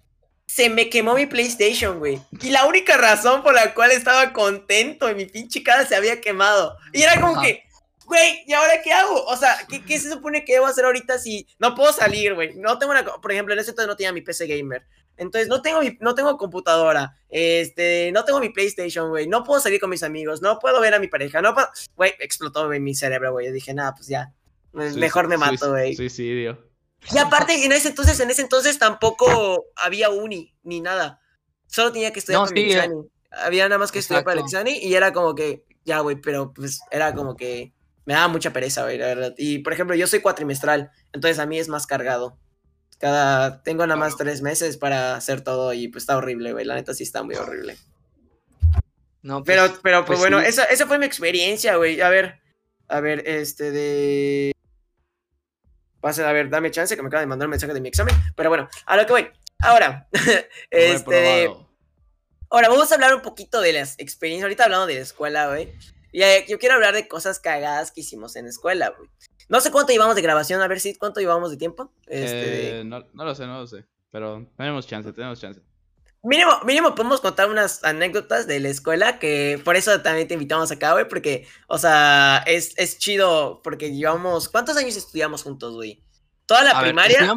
se 0.46 0.70
me 0.70 0.90
quemó 0.90 1.14
mi 1.14 1.26
PlayStation, 1.28 2.00
güey. 2.00 2.22
Y 2.42 2.50
la 2.50 2.66
única 2.66 2.98
razón 2.98 3.44
por 3.44 3.54
la 3.54 3.74
cual 3.74 3.92
estaba 3.92 4.34
contento 4.34 5.10
y 5.10 5.16
mi 5.16 5.26
pinche 5.26 5.64
cara 5.64 5.86
se 5.86 5.96
había 5.96 6.20
quemado. 6.20 6.78
Y 6.92 7.04
era 7.04 7.22
como 7.22 7.42
que, 7.42 7.64
güey, 8.06 8.44
¿y 8.48 8.54
ahora 8.54 8.82
qué 8.82 8.92
hago? 8.92 9.26
O 9.26 9.38
sea, 9.38 9.58
¿qué, 9.70 9.84
¿qué, 9.84 10.00
se 10.00 10.10
supone 10.10 10.44
que 10.44 10.54
debo 10.54 10.66
hacer 10.66 10.86
ahorita 10.86 11.18
si 11.18 11.48
no 11.60 11.74
puedo 11.74 11.94
salir, 11.94 12.34
güey? 12.34 12.56
No 12.56 12.78
tengo 12.80 12.92
una, 12.92 13.06
por 13.06 13.32
ejemplo, 13.32 13.54
en 13.54 13.60
ese 13.60 13.70
entonces 13.70 13.88
no 13.88 13.96
tenía 13.96 14.12
mi 14.12 14.22
PC 14.22 14.48
gamer. 14.48 14.86
Entonces, 15.18 15.48
no 15.48 15.62
tengo, 15.62 15.82
no 16.00 16.16
tengo 16.16 16.38
computadora, 16.38 17.18
este, 17.30 18.12
no 18.12 18.24
tengo 18.24 18.40
mi 18.40 18.50
PlayStation, 18.50 19.10
güey, 19.10 19.28
no 19.28 19.44
puedo 19.44 19.60
salir 19.60 19.80
con 19.80 19.90
mis 19.90 20.04
amigos, 20.04 20.42
no 20.42 20.60
puedo 20.60 20.80
ver 20.80 20.94
a 20.94 21.00
mi 21.00 21.08
pareja, 21.08 21.42
no 21.42 21.54
puedo, 21.54 21.68
güey, 21.96 22.14
explotó 22.20 22.68
mi 22.70 22.96
cerebro, 22.96 23.32
güey, 23.32 23.48
yo 23.48 23.54
dije, 23.54 23.74
nada, 23.74 23.94
pues 23.96 24.08
ya, 24.08 24.32
mejor 24.72 25.28
me 25.28 25.38
mato, 25.38 25.72
güey. 25.72 25.96
Suicidio. 25.96 26.68
Y 27.14 27.18
aparte, 27.18 27.66
en 27.66 27.72
ese 27.72 27.90
entonces, 27.90 28.20
en 28.20 28.30
ese 28.30 28.42
entonces 28.42 28.78
tampoco 28.78 29.66
había 29.76 30.10
uni, 30.10 30.54
ni 30.64 30.82
nada, 30.82 31.20
solo 31.68 31.92
tenía 31.92 32.14
que 32.14 32.20
estudiar 32.20 32.48
para 32.48 32.60
el 32.60 32.92
eh. 32.92 32.92
había 33.32 33.68
nada 33.68 33.80
más 33.80 33.92
que 33.92 34.00
estudiar 34.00 34.24
para 34.24 34.40
el 34.40 34.68
y 34.68 34.94
era 34.94 35.14
como 35.14 35.36
que, 35.36 35.64
ya, 35.84 36.00
güey, 36.00 36.18
pero 36.18 36.54
pues 36.54 36.82
era 36.92 37.14
como 37.14 37.36
que 37.36 37.74
me 38.06 38.14
daba 38.14 38.30
mucha 38.30 38.54
pereza, 38.54 38.84
güey, 38.84 38.98
la 38.98 39.08
verdad. 39.08 39.34
Y, 39.38 39.60
por 39.60 39.74
ejemplo, 39.74 39.96
yo 39.96 40.08
soy 40.08 40.22
cuatrimestral, 40.22 40.92
entonces 41.12 41.40
a 41.40 41.46
mí 41.46 41.60
es 41.60 41.68
más 41.68 41.86
cargado. 41.86 42.38
Cada, 43.00 43.62
tengo 43.64 43.86
nada 43.86 44.00
más 44.00 44.18
tres 44.18 44.42
meses 44.42 44.78
para 44.78 45.16
hacer 45.16 45.42
todo 45.42 45.74
y 45.74 45.88
pues 45.88 46.04
está 46.04 46.18
horrible, 46.18 46.54
güey. 46.54 46.66
La 46.66 46.76
neta 46.76 46.94
sí 46.94 47.04
está 47.04 47.24
muy 47.24 47.36
horrible. 47.36 47.78
No, 49.22 49.44
pero, 49.44 49.68
pues, 49.68 49.80
pero 49.84 50.06
pues, 50.06 50.20
pues 50.20 50.20
bueno, 50.20 50.40
esa, 50.40 50.64
esa 50.66 50.88
fue 50.88 50.98
mi 50.98 51.06
experiencia, 51.06 51.76
güey. 51.76 52.02
A 52.02 52.10
ver, 52.10 52.40
a 52.88 53.00
ver, 53.00 53.24
este 53.28 53.72
de... 53.72 54.54
Pase, 56.00 56.24
a 56.24 56.32
ver, 56.32 56.50
dame 56.50 56.72
chance 56.72 56.96
que 56.96 57.02
me 57.02 57.08
acaba 57.08 57.22
de 57.22 57.28
mandar 57.28 57.48
un 57.48 57.52
mensaje 57.52 57.74
de 57.74 57.82
mi 57.82 57.90
examen. 57.90 58.16
Pero 58.36 58.50
bueno, 58.50 58.70
a 58.86 58.96
lo 58.96 59.06
que 59.06 59.12
voy. 59.12 59.30
Ahora, 59.60 60.08
este... 60.72 61.50
Ahora, 62.50 62.70
vamos 62.70 62.92
a 62.92 62.96
hablar 62.96 63.14
un 63.14 63.22
poquito 63.22 63.60
de 63.60 63.74
las 63.74 63.96
experiencias. 64.00 64.46
Ahorita 64.46 64.64
hablando 64.64 64.88
de 64.88 64.96
la 64.96 65.02
escuela, 65.02 65.50
güey. 65.50 65.74
Y 66.14 66.22
eh, 66.22 66.46
yo 66.48 66.60
quiero 66.60 66.76
hablar 66.76 66.94
de 66.94 67.08
cosas 67.08 67.40
cagadas 67.40 67.92
que 67.92 68.02
hicimos 68.02 68.38
en 68.38 68.46
la 68.46 68.52
escuela, 68.52 68.94
güey. 68.98 69.10
No 69.50 69.62
sé 69.62 69.72
cuánto 69.72 69.94
llevamos 69.94 70.16
de 70.16 70.22
grabación, 70.22 70.62
a 70.62 70.68
ver 70.68 70.80
si 70.80 70.96
cuánto 70.96 71.20
llevamos 71.20 71.52
de 71.52 71.58
tiempo. 71.58 71.92
Este... 72.06 72.80
Eh, 72.80 72.84
no, 72.84 73.00
lo 73.14 73.36
sé, 73.36 73.48
no 73.48 73.60
lo 73.60 73.68
sé. 73.68 73.86
Pero 74.12 74.46
tenemos 74.58 74.88
chance, 74.88 75.12
tenemos 75.14 75.40
chance. 75.40 75.62
Mínimo, 76.24 76.52
mínimo 76.66 76.96
podemos 76.96 77.22
contar 77.22 77.50
unas 77.50 77.84
anécdotas 77.84 78.48
de 78.48 78.60
la 78.60 78.70
escuela 78.70 79.20
que 79.20 79.62
por 79.64 79.76
eso 79.76 80.02
también 80.02 80.28
te 80.28 80.34
invitamos 80.34 80.72
acá, 80.72 80.92
güey, 80.94 81.08
porque, 81.08 81.48
o 81.68 81.78
sea, 81.78 82.44
es, 82.46 82.74
es 82.78 82.98
chido 82.98 83.62
porque 83.64 83.94
llevamos... 83.94 84.50
¿Cuántos 84.50 84.76
años 84.76 84.98
estudiamos 84.98 85.44
juntos, 85.44 85.76
güey? 85.76 86.04
¿Toda 86.46 86.64
la 86.64 86.82
primaria? 86.82 87.36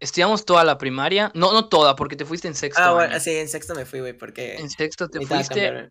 estudiamos, 0.00 0.44
toda 0.44 0.64
la 0.64 0.76
primaria. 0.76 1.30
No, 1.34 1.52
no 1.52 1.68
toda, 1.68 1.96
porque 1.96 2.16
te 2.16 2.24
fuiste 2.24 2.48
en 2.48 2.54
sexto. 2.54 2.82
Ah, 2.82 2.92
bueno, 2.92 3.18
sí, 3.20 3.30
en 3.30 3.48
sexto 3.48 3.74
me 3.74 3.86
fui, 3.86 4.00
güey, 4.00 4.12
porque... 4.12 4.56
En 4.56 4.68
sexto 4.68 5.08
te 5.08 5.24
fuiste... 5.24 5.90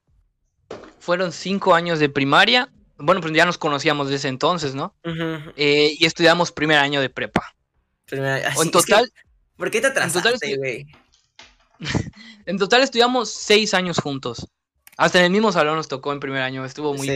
Fueron 0.99 1.31
cinco 1.31 1.73
años 1.73 1.99
de 1.99 2.09
primaria 2.09 2.69
bueno, 2.97 3.21
pues 3.21 3.33
ya 3.33 3.45
nos 3.45 3.57
conocíamos 3.57 4.09
desde 4.09 4.29
entonces, 4.29 4.75
¿no? 4.75 4.95
Eh, 5.55 5.95
y 5.99 6.05
estudiamos 6.05 6.51
primer 6.51 6.79
año 6.79 7.01
de 7.01 7.09
prepa. 7.09 7.55
en 8.11 8.71
total. 8.71 9.11
¿Por 9.55 9.71
qué 9.71 9.81
te 9.81 9.87
atrasaste, 9.87 10.57
güey? 10.57 10.87
En, 12.47 12.57
total 12.57 12.81
estudiamos 12.81 13.31
seis 13.31 13.73
años 13.73 13.99
juntos. 13.99 14.47
Hasta 14.97 15.19
en 15.19 15.25
el 15.25 15.31
mismo 15.31 15.51
salón 15.51 15.75
nos 15.75 15.87
tocó 15.87 16.11
en 16.11 16.19
primer 16.19 16.41
año. 16.41 16.65
Estuvo 16.65 16.93
muy 16.95 17.07
sí, 17.07 17.13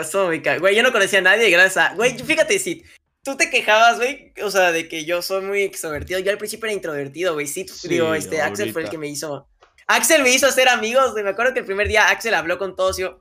estuvo, 0.00 0.26
muy 0.26 0.40
caro. 0.40 0.60
Güey, 0.60 0.74
yo 0.74 0.82
no 0.82 0.92
conocía 0.92 1.18
a 1.18 1.22
nadie 1.22 1.50
gracias 1.50 1.76
a. 1.76 1.94
Güey, 1.94 2.16
fíjate, 2.16 2.58
si 2.58 2.84
tú 3.22 3.36
te 3.36 3.50
quejabas, 3.50 3.96
güey, 3.98 4.32
o 4.42 4.50
sea, 4.50 4.72
de 4.72 4.88
que 4.88 5.04
yo 5.04 5.20
soy 5.20 5.42
muy 5.42 5.62
extrovertido. 5.62 6.20
Yo 6.20 6.30
al 6.30 6.38
principio 6.38 6.66
era 6.66 6.74
introvertido, 6.74 7.34
güey. 7.34 7.46
Sí, 7.46 7.66
digo, 7.84 8.14
este, 8.14 8.40
Axel 8.40 8.72
fue 8.72 8.84
el 8.84 8.88
que 8.88 8.98
me 8.98 9.08
hizo. 9.08 9.46
Axel 9.88 10.22
me 10.22 10.30
hizo 10.30 10.46
hacer 10.46 10.68
amigos, 10.68 11.12
güey. 11.12 11.24
Me 11.24 11.30
acuerdo 11.30 11.52
que 11.52 11.60
el 11.60 11.66
primer 11.66 11.88
día 11.88 12.08
Axel 12.08 12.32
habló 12.32 12.56
con 12.56 12.76
todos 12.76 12.98
y 12.98 13.02
yo, 13.02 13.20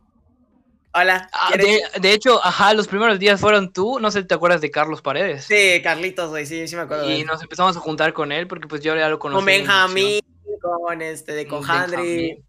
Hola. 0.97 1.29
Ah, 1.33 1.51
de, 1.57 2.13
hecho, 2.13 2.39
ajá, 2.41 2.73
los 2.73 2.87
primeros 2.87 3.19
días 3.19 3.41
fueron 3.41 3.73
tú, 3.73 3.99
no 3.99 4.11
sé 4.11 4.21
si 4.21 4.27
te 4.27 4.33
acuerdas 4.33 4.61
de 4.61 4.71
Carlos 4.71 5.01
Paredes. 5.01 5.43
Sí, 5.43 5.81
Carlitos, 5.83 6.29
güey, 6.29 6.45
sí, 6.45 6.69
sí 6.69 6.75
me 6.77 6.83
acuerdo. 6.83 7.11
Y 7.11 7.25
nos 7.25 7.41
empezamos 7.41 7.75
a 7.75 7.81
juntar 7.81 8.13
con 8.13 8.31
él 8.31 8.47
porque 8.47 8.69
pues 8.69 8.81
yo 8.81 8.95
ya 8.95 9.09
lo 9.09 9.19
conocía. 9.19 9.39
Con 9.39 9.45
Benjamín, 9.45 10.21
con 10.61 11.01
este, 11.01 11.33
de, 11.33 11.47
con 11.47 11.69
Handry. 11.69 12.41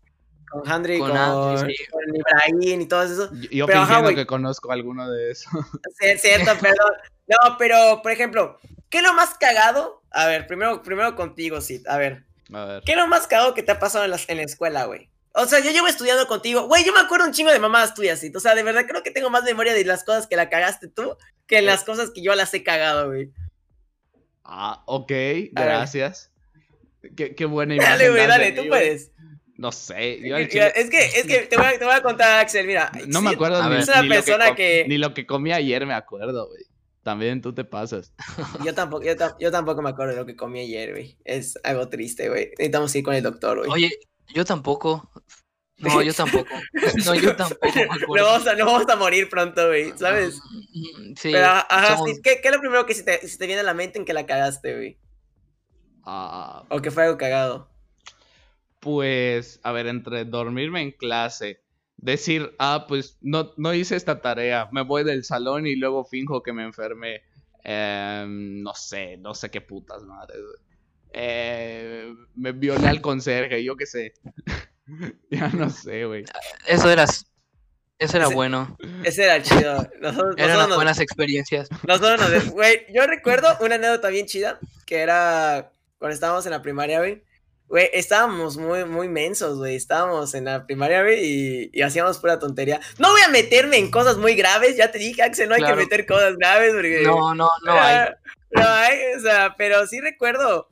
Con 0.49 0.71
Handry, 0.71 1.01
con, 1.01 1.11
con, 1.11 1.69
Ibrahim 2.15 2.83
y 2.83 2.87
todo 2.87 3.03
eso. 3.03 3.31
Yo, 3.51 3.67
pero, 3.67 3.81
fingiendo 3.81 4.15
que 4.15 4.27
conozco 4.27 4.71
alguno 4.71 5.11
de 5.11 5.33
esos. 5.33 5.51
Sí, 5.99 6.17
cierto, 6.17 6.53
perdón. 6.61 6.93
No, 7.27 7.57
pero, 7.59 8.01
por 8.01 8.13
ejemplo, 8.13 8.61
¿qué 8.91 8.99
es 8.99 9.05
lo 9.05 9.13
más 9.13 9.35
cagado? 9.41 10.03
A 10.13 10.27
ver, 10.27 10.47
primero, 10.47 10.85
primero 10.85 11.17
contigo, 11.17 11.61
Sid. 11.61 11.85
A 11.89 11.99
ver, 11.99 12.25
A 12.53 12.65
ver. 12.65 12.83
¿Qué 12.85 12.93
es 12.93 12.99
lo 12.99 13.09
más 13.09 13.27
cagado 13.27 13.55
que 13.55 13.65
te 13.65 13.73
ha 13.73 13.81
pasado 13.81 14.05
en 14.05 14.13
la, 14.13 14.21
en 14.29 14.37
la 14.37 14.45
escuela, 14.45 14.85
güey? 14.85 15.11
O 15.37 15.47
sea, 15.47 15.61
yo 15.61 15.71
llevo 15.71 15.87
estudiando 15.87 16.27
contigo. 16.27 16.67
Güey, 16.67 16.85
yo 16.85 16.93
me 16.93 17.01
acuerdo 17.01 17.27
un 17.27 17.33
chingo 17.33 17.53
de 17.53 17.59
mamás 17.59 17.95
tuyas, 17.95 18.19
¿sí? 18.19 18.33
O 18.35 18.41
sea, 18.41 18.55
de 18.55 18.63
verdad 18.63 18.87
creo 18.89 19.03
que 19.03 19.11
tengo 19.11 19.31
más 19.31 19.45
memoria 19.45 19.75
de 19.75 19.85
las 19.85 20.03
cosas 20.03 20.27
que 20.27 20.37
la 20.37 20.49
cagaste 20.49 20.89
tú 20.89 21.17
que 21.47 21.59
en 21.59 21.67
las 21.67 21.85
cosas 21.85 22.11
que 22.11 22.23
yo 22.23 22.35
las 22.35 22.53
he 22.55 22.63
cagado, 22.63 23.09
güey. 23.09 23.31
Ah, 24.45 24.83
ok, 24.87 25.13
gracias. 25.53 26.31
Qué, 27.17 27.35
qué 27.35 27.45
buena 27.45 27.75
imagen. 27.75 27.93
Dale, 27.93 28.11
güey, 28.11 28.27
dale, 28.27 28.53
tú 28.53 28.67
puedes. 28.69 29.13
No 29.57 29.73
sé. 29.73 30.21
yo 30.23 30.37
es 30.37 30.49
que, 30.49 30.67
es 30.77 31.27
que 31.27 31.47
te 31.49 31.57
voy, 31.57 31.67
a, 31.67 31.79
te 31.79 31.85
voy 31.85 31.95
a 31.95 32.03
contar, 32.03 32.41
Axel, 32.41 32.67
mira. 32.67 32.91
No 33.07 33.23
me 33.23 33.31
acuerdo 33.31 33.63
ni, 33.63 33.71
ver. 33.71 33.79
Es 33.81 33.89
una 33.89 34.03
ni 34.03 34.09
lo 34.09 34.15
persona 34.15 34.47
com- 34.49 34.57
que- 34.57 34.85
Ni 34.89 34.99
lo 34.99 35.15
que 35.15 35.27
comí 35.27 35.53
ayer 35.53 35.87
me 35.87 35.95
acuerdo, 35.95 36.49
güey. 36.49 36.65
También 37.03 37.41
tú 37.41 37.55
te 37.55 37.65
pasas. 37.65 38.13
Yo 38.65 38.75
tampoco, 38.75 39.05
yo, 39.05 39.15
yo 39.39 39.51
tampoco 39.53 39.81
me 39.81 39.91
acuerdo 39.91 40.15
de 40.15 40.19
lo 40.21 40.27
que 40.27 40.35
comí 40.35 40.61
ayer, 40.61 40.91
güey. 40.91 41.17
Es 41.25 41.57
algo 41.63 41.89
triste, 41.89 42.29
güey. 42.29 42.47
Necesitamos 42.59 42.95
ir 42.97 43.05
con 43.05 43.15
el 43.15 43.23
doctor, 43.23 43.59
güey. 43.59 43.71
Oye, 43.71 43.91
yo 44.35 44.45
tampoco. 44.45 45.11
No, 45.79 46.01
yo 46.03 46.15
tampoco. 46.15 46.49
No, 47.05 47.15
yo 47.15 47.37
tampoco 47.37 47.67
No 48.17 48.25
vamos, 48.25 48.47
a, 48.47 48.55
no 48.55 48.65
vamos 48.67 48.89
a 48.89 48.97
morir 48.97 49.29
pronto, 49.29 49.67
güey, 49.69 49.93
¿sabes? 49.97 50.39
Mm, 50.73 51.15
Sí. 51.17 51.33
Pero, 51.33 51.47
ajá, 51.47 51.97
somos- 51.99 52.15
sí, 52.17 52.23
¿qué, 52.23 52.41
qué 52.41 52.49
es 52.49 52.55
lo 52.55 52.61
primero 52.61 52.87
que 52.87 52.95
se 52.95 53.03
te, 53.03 53.27
se 53.29 53.37
te 53.39 53.47
viene 53.47 53.61
a 53.61 53.65
la 53.65 53.75
mente 53.75 53.99
en 53.99 54.05
que 54.05 54.13
la 54.15 54.25
cagaste, 54.27 54.75
güey? 54.75 54.99
Ah, 56.05 56.65
O 56.71 56.81
que 56.81 56.91
fue 56.91 57.05
algo 57.05 57.19
cagado. 57.19 57.69
pues, 58.81 59.61
a 59.65 59.73
ver, 59.73 59.87
entre 59.87 60.25
dormirme 60.25 60.81
en 60.83 60.93
clase, 60.93 61.61
decir, 61.97 62.55
ah, 62.59 62.87
pues 62.89 63.19
no, 63.21 63.53
no 63.57 63.75
hice 63.75 63.97
esta 63.97 64.21
tarea, 64.21 64.69
me 64.73 64.83
voy 64.83 65.03
del 65.05 65.25
salón 65.25 65.67
y 65.67 65.77
luego 65.77 66.05
finjo 66.05 66.43
que 66.43 66.53
me 66.53 66.63
enfermé. 66.65 67.23
Em, 67.65 68.63
no 68.63 68.75
sé, 68.75 69.17
no 69.17 69.35
sé 69.35 69.51
qué 69.51 69.61
putas 69.61 70.03
madres. 70.05 70.39
güey. 70.41 70.66
Eh, 71.19 72.13
me 72.35 72.53
violé 72.53 72.89
al 72.89 73.01
conserje, 73.01 73.65
yo 73.65 73.75
qué 73.77 73.87
sé. 73.87 74.13
ya 75.31 75.49
no 75.49 75.71
sé, 75.71 76.05
güey. 76.05 76.25
Eso 76.67 76.91
era, 76.91 77.05
eso 77.99 78.17
era 78.17 78.27
Ese- 78.27 78.35
bueno. 78.35 78.77
Ese 79.03 79.25
era 79.25 79.43
chido. 79.43 79.89
Nosotros, 80.01 80.35
Eran 80.37 80.49
nosotros 80.49 80.57
las 80.59 80.69
nos- 80.69 80.77
buenas 80.77 81.01
experiencias. 81.01 81.69
Nosotros 81.87 82.21
nos... 82.21 82.51
Güey, 82.53 82.87
yo 82.93 83.07
recuerdo 83.07 83.49
una 83.61 83.77
anécdota 83.77 84.09
bien 84.09 84.27
chida, 84.27 84.59
que 84.85 84.99
era 84.99 85.71
cuando 85.99 86.15
estábamos 86.15 86.45
en 86.45 86.53
la 86.53 86.61
primaria, 86.63 86.99
güey. 86.99 87.23
Güey, 87.69 87.89
estábamos 87.95 88.59
muy, 88.59 88.85
muy 88.85 89.09
mensos, 89.09 89.57
güey. 89.59 89.75
Estábamos 89.75 90.35
en 90.35 90.45
la 90.45 90.67
primaria, 90.67 91.03
güey, 91.03 91.25
y, 91.25 91.71
y 91.73 91.83
hacíamos 91.83 92.19
pura 92.19 92.39
tontería. 92.39 92.79
No 92.99 93.11
voy 93.11 93.23
a 93.23 93.29
meterme 93.29 93.79
en 93.79 93.91
cosas 93.91 94.19
muy 94.19 94.37
graves, 94.37 94.77
ya 94.77 94.93
te 94.93 94.99
dije, 94.99 95.23
Axel, 95.23 95.49
no 95.49 95.55
hay 95.57 95.63
Claro. 95.63 95.77
que 95.77 95.83
meter 95.83 96.07
cosas 96.07 96.37
graves, 96.37 96.73
porque... 96.75 97.03
No, 97.05 97.35
no, 97.35 97.49
no 97.65 97.73
hay. 97.73 98.11
No 98.53 98.63
hay, 98.69 98.99
o 99.17 99.21
sea, 99.21 99.55
pero 99.59 99.85
sí 99.89 100.01
recuerdo 100.01 100.69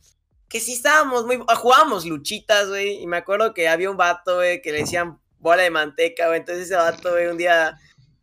que 0.54 0.60
sí 0.60 0.74
estábamos 0.74 1.26
muy... 1.26 1.42
ah, 1.48 1.56
Jugábamos 1.56 2.06
luchitas, 2.06 2.68
güey, 2.68 3.02
y 3.02 3.08
me 3.08 3.16
acuerdo 3.16 3.52
que 3.52 3.66
había 3.66 3.90
un 3.90 3.96
vato, 3.96 4.36
güey, 4.36 4.62
que 4.62 4.70
le 4.70 4.78
decían 4.82 5.18
bola 5.40 5.64
de 5.64 5.70
manteca, 5.70 6.28
güey. 6.28 6.38
Entonces 6.38 6.66
ese 6.66 6.76
vato, 6.76 7.10
güey, 7.10 7.26
un 7.26 7.36
día... 7.36 7.76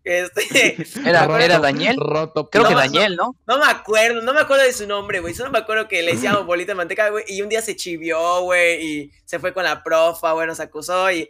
Este, 0.06 0.78
Era, 1.06 1.26
era 1.44 1.60
Daniel. 1.60 1.98
Roto. 2.00 2.50
Creo 2.50 2.64
que 2.64 2.74
No, 2.74 2.80
Daniel, 2.80 3.18
¿no? 3.18 3.36
No 3.46 3.58
me 3.58 3.66
acuerdo, 3.66 4.22
no 4.22 4.34
me 4.34 4.40
acuerdo 4.40 4.64
de 4.64 4.72
su 4.72 4.88
nombre, 4.88 5.20
güey. 5.20 5.34
Solo 5.34 5.52
me 5.52 5.58
acuerdo 5.58 5.90
que 5.90 6.02
le 6.04 6.14
decíamos 6.14 6.46
bolita 6.46 6.72
de 6.72 6.76
manteca, 6.76 7.10
güey. 7.10 7.26
Y 7.28 7.42
un 7.42 7.50
día 7.50 7.62
se 7.62 7.76
chivió, 7.76 8.44
güey. 8.44 8.82
Y 8.82 9.12
se 9.26 9.38
fue 9.38 9.54
con 9.54 9.66
la 9.66 9.84
profa, 9.84 10.32
güey. 10.32 10.48
Nos 10.48 10.62
acusó 10.62 11.12
y. 11.12 11.30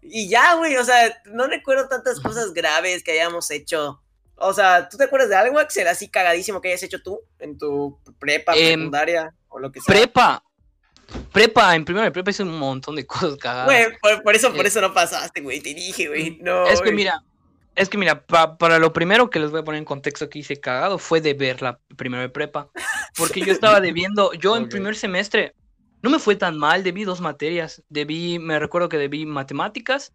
Y 0.00 0.30
ya, 0.30 0.54
güey. 0.54 0.78
O 0.78 0.84
sea, 0.84 1.14
no 1.26 1.46
recuerdo 1.46 1.88
tantas 1.88 2.20
cosas 2.20 2.54
graves 2.54 3.04
que 3.04 3.12
hayamos 3.12 3.50
hecho. 3.50 4.02
O 4.34 4.54
sea, 4.54 4.88
¿tú 4.88 4.96
te 4.96 5.04
acuerdas 5.04 5.28
de 5.28 5.36
algo, 5.36 5.58
Axel, 5.58 5.86
así 5.86 6.08
cagadísimo 6.08 6.60
que 6.60 6.68
hayas 6.68 6.82
hecho 6.82 7.02
tú 7.02 7.20
en 7.38 7.58
tu 7.58 8.00
prepa, 8.18 8.54
Em, 8.56 8.80
secundaria 8.80 9.34
o 9.48 9.58
lo 9.58 9.70
que 9.72 9.80
sea? 9.80 9.94
Prepa. 9.94 10.42
Prepa, 11.32 11.74
en 11.74 11.84
primero 11.84 12.04
de 12.04 12.10
prepa 12.10 12.30
hice 12.30 12.42
un 12.42 12.58
montón 12.58 12.94
de 12.96 13.06
cosas 13.06 13.36
cagadas. 13.36 13.66
Güey, 13.66 13.98
por, 14.00 14.22
por 14.22 14.34
eso, 14.34 14.52
por 14.52 14.64
Eh, 14.64 14.68
eso 14.68 14.80
no 14.80 14.92
pasaste, 14.92 15.40
güey. 15.40 15.60
Te 15.60 15.72
dije, 15.74 16.08
güey. 16.08 16.38
No. 16.42 16.66
es 16.66 16.82
que 16.82 16.92
mira, 16.92 17.22
es 17.74 17.88
que 17.88 17.96
mira, 17.96 18.26
pa- 18.26 18.58
para 18.58 18.78
lo 18.78 18.92
primero 18.92 19.30
que 19.30 19.38
les 19.40 19.50
voy 19.50 19.60
a 19.60 19.64
poner 19.64 19.78
en 19.78 19.84
contexto 19.86 20.28
que 20.28 20.40
hice 20.40 20.60
cagado 20.60 20.98
fue 20.98 21.20
de 21.22 21.32
ver 21.34 21.62
la 21.62 21.78
primera 21.96 22.22
de 22.22 22.28
prepa. 22.28 22.68
Porque 23.16 23.40
yo 23.40 23.52
estaba 23.52 23.80
debiendo, 23.80 24.32
yo 24.34 24.56
en 24.56 24.64
Ok. 24.64 24.70
primer 24.70 24.96
semestre 24.96 25.54
no 26.02 26.10
me 26.10 26.18
fue 26.18 26.36
tan 26.36 26.58
mal, 26.58 26.82
debí 26.84 27.04
dos 27.04 27.20
materias. 27.22 27.82
Debí, 27.88 28.38
me 28.38 28.58
recuerdo 28.58 28.88
que 28.90 28.98
debí 28.98 29.24
matemáticas 29.26 30.12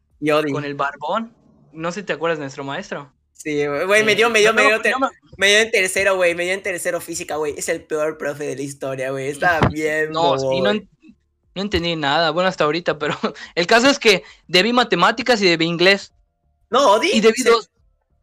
con 0.51 0.63
el 0.63 0.75
barbón. 0.75 1.33
No 1.73 1.91
sé 1.91 2.01
si 2.01 2.05
te 2.05 2.13
acuerdas 2.13 2.37
de 2.37 2.43
nuestro 2.43 2.63
maestro. 2.63 3.11
Sí, 3.33 3.65
güey. 3.67 4.03
Me 4.05 4.15
dio, 4.15 4.29
me 4.29 4.39
dio, 4.39 4.53
me 4.53 4.63
dio, 4.67 4.79
me- 4.79 4.93
me 5.37 5.47
dio 5.49 5.59
en 5.59 5.71
tercero, 5.71 6.15
güey. 6.15 6.33
Me 6.35 6.43
dio 6.45 6.53
en 6.53 6.63
tercero 6.63 7.01
física, 7.01 7.35
güey. 7.35 7.55
Es 7.57 7.67
el 7.69 7.83
peor 7.83 8.17
profe 8.17 8.45
de 8.45 8.55
la 8.55 8.61
historia, 8.61 9.11
güey. 9.11 9.27
Está 9.27 9.59
bien. 9.71 10.11
No, 10.11 10.37
sí, 10.37 10.45
no, 10.45 10.51
güey. 10.61 10.77
en- 10.77 10.89
no 11.55 11.61
entendí 11.61 11.95
nada. 11.95 12.31
Bueno, 12.31 12.47
hasta 12.49 12.63
ahorita, 12.63 12.97
pero 12.97 13.17
el 13.55 13.67
caso 13.67 13.87
es 13.89 13.99
que 13.99 14.23
debí 14.47 14.71
matemáticas 14.73 15.41
y 15.41 15.45
debí 15.45 15.65
inglés. 15.65 16.13
No, 16.69 16.93
Odi. 16.93 17.09
Y 17.13 17.21
debí 17.21 17.43
dos. 17.43 17.69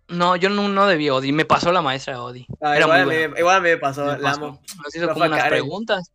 No, 0.08 0.34
yo 0.36 0.48
no, 0.48 0.68
no 0.68 0.86
debí 0.88 1.08
Odi. 1.10 1.30
Me 1.32 1.44
pasó 1.44 1.70
la 1.70 1.82
maestra 1.82 2.22
Odi. 2.22 2.46
Ah, 2.60 2.74
Era 2.76 2.86
igual, 2.86 3.06
muy 3.06 3.14
me, 3.14 3.20
buena. 3.28 3.40
igual 3.40 3.56
a 3.56 3.60
mí 3.60 3.68
me 3.68 3.76
pasó, 3.78 4.04
Me 4.06 4.12
la 4.12 4.18
pasó. 4.18 4.44
amo. 4.44 4.62
Nos 4.82 4.94
hizo 4.96 5.04
Profa 5.04 5.12
como 5.14 5.26
unas 5.26 5.38
Karen. 5.44 5.50
preguntas. 5.60 6.10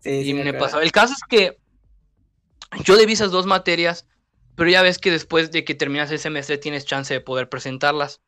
Sí, 0.00 0.22
sí, 0.24 0.30
y 0.30 0.34
me 0.34 0.52
pasó. 0.54 0.80
El 0.80 0.92
caso 0.92 1.14
es 1.14 1.20
que 1.28 1.56
yo 2.84 2.96
debí 2.96 3.12
esas 3.14 3.30
dos 3.30 3.46
materias, 3.46 4.06
pero 4.56 4.68
ya 4.70 4.82
ves 4.82 4.98
que 4.98 5.10
después 5.10 5.50
de 5.50 5.64
que 5.64 5.74
terminas 5.74 6.10
el 6.10 6.18
semestre 6.18 6.58
tienes 6.58 6.84
chance 6.84 7.14
de 7.14 7.20
poder 7.20 7.48
presentarlas. 7.48 8.20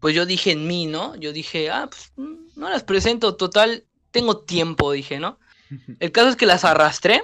Pues 0.00 0.14
yo 0.14 0.26
dije 0.26 0.52
en 0.52 0.66
mí, 0.66 0.86
¿no? 0.86 1.16
Yo 1.16 1.32
dije, 1.32 1.70
ah, 1.70 1.88
pues 1.88 2.12
mm, 2.16 2.34
no 2.56 2.68
las 2.68 2.84
presento, 2.84 3.36
total, 3.36 3.84
tengo 4.10 4.38
tiempo, 4.38 4.92
dije, 4.92 5.18
¿no? 5.18 5.38
El 6.00 6.12
caso 6.12 6.28
es 6.28 6.36
que 6.36 6.46
las 6.46 6.64
arrastré, 6.64 7.22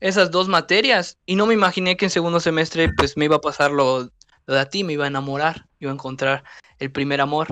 esas 0.00 0.30
dos 0.30 0.48
materias, 0.48 1.18
y 1.26 1.36
no 1.36 1.46
me 1.46 1.54
imaginé 1.54 1.96
que 1.96 2.06
en 2.06 2.10
segundo 2.10 2.40
semestre 2.40 2.90
pues 2.96 3.16
me 3.16 3.24
iba 3.24 3.36
a 3.36 3.40
pasar 3.40 3.70
lo, 3.70 4.10
lo 4.46 4.54
de 4.54 4.60
a 4.60 4.68
ti, 4.68 4.84
me 4.84 4.92
iba 4.92 5.04
a 5.04 5.08
enamorar, 5.08 5.66
iba 5.80 5.90
a 5.90 5.94
encontrar 5.94 6.44
el 6.78 6.90
primer 6.90 7.20
amor. 7.20 7.48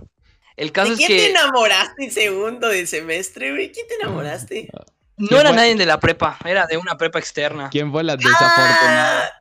El 0.56 0.70
caso 0.72 0.88
¿De 0.88 0.94
es 0.94 0.98
quién 0.98 1.08
que 1.08 1.16
te 1.16 1.30
enamoraste 1.30 2.04
en 2.04 2.10
segundo 2.12 2.68
semestre, 2.86 3.50
güey? 3.50 3.72
¿Quién 3.72 3.86
te 3.88 3.94
enamoraste? 3.94 4.68
no 5.16 5.28
¿Quién 5.28 5.40
era 5.40 5.48
fue? 5.50 5.56
nadie 5.56 5.74
de 5.74 5.86
la 5.86 5.98
prepa, 5.98 6.38
era 6.44 6.66
de 6.66 6.76
una 6.76 6.96
prepa 6.96 7.18
externa. 7.18 7.70
¿Quién 7.70 7.90
fue 7.90 8.04
la 8.04 8.16
desafortunada? 8.16 9.24
Ah, 9.24 9.40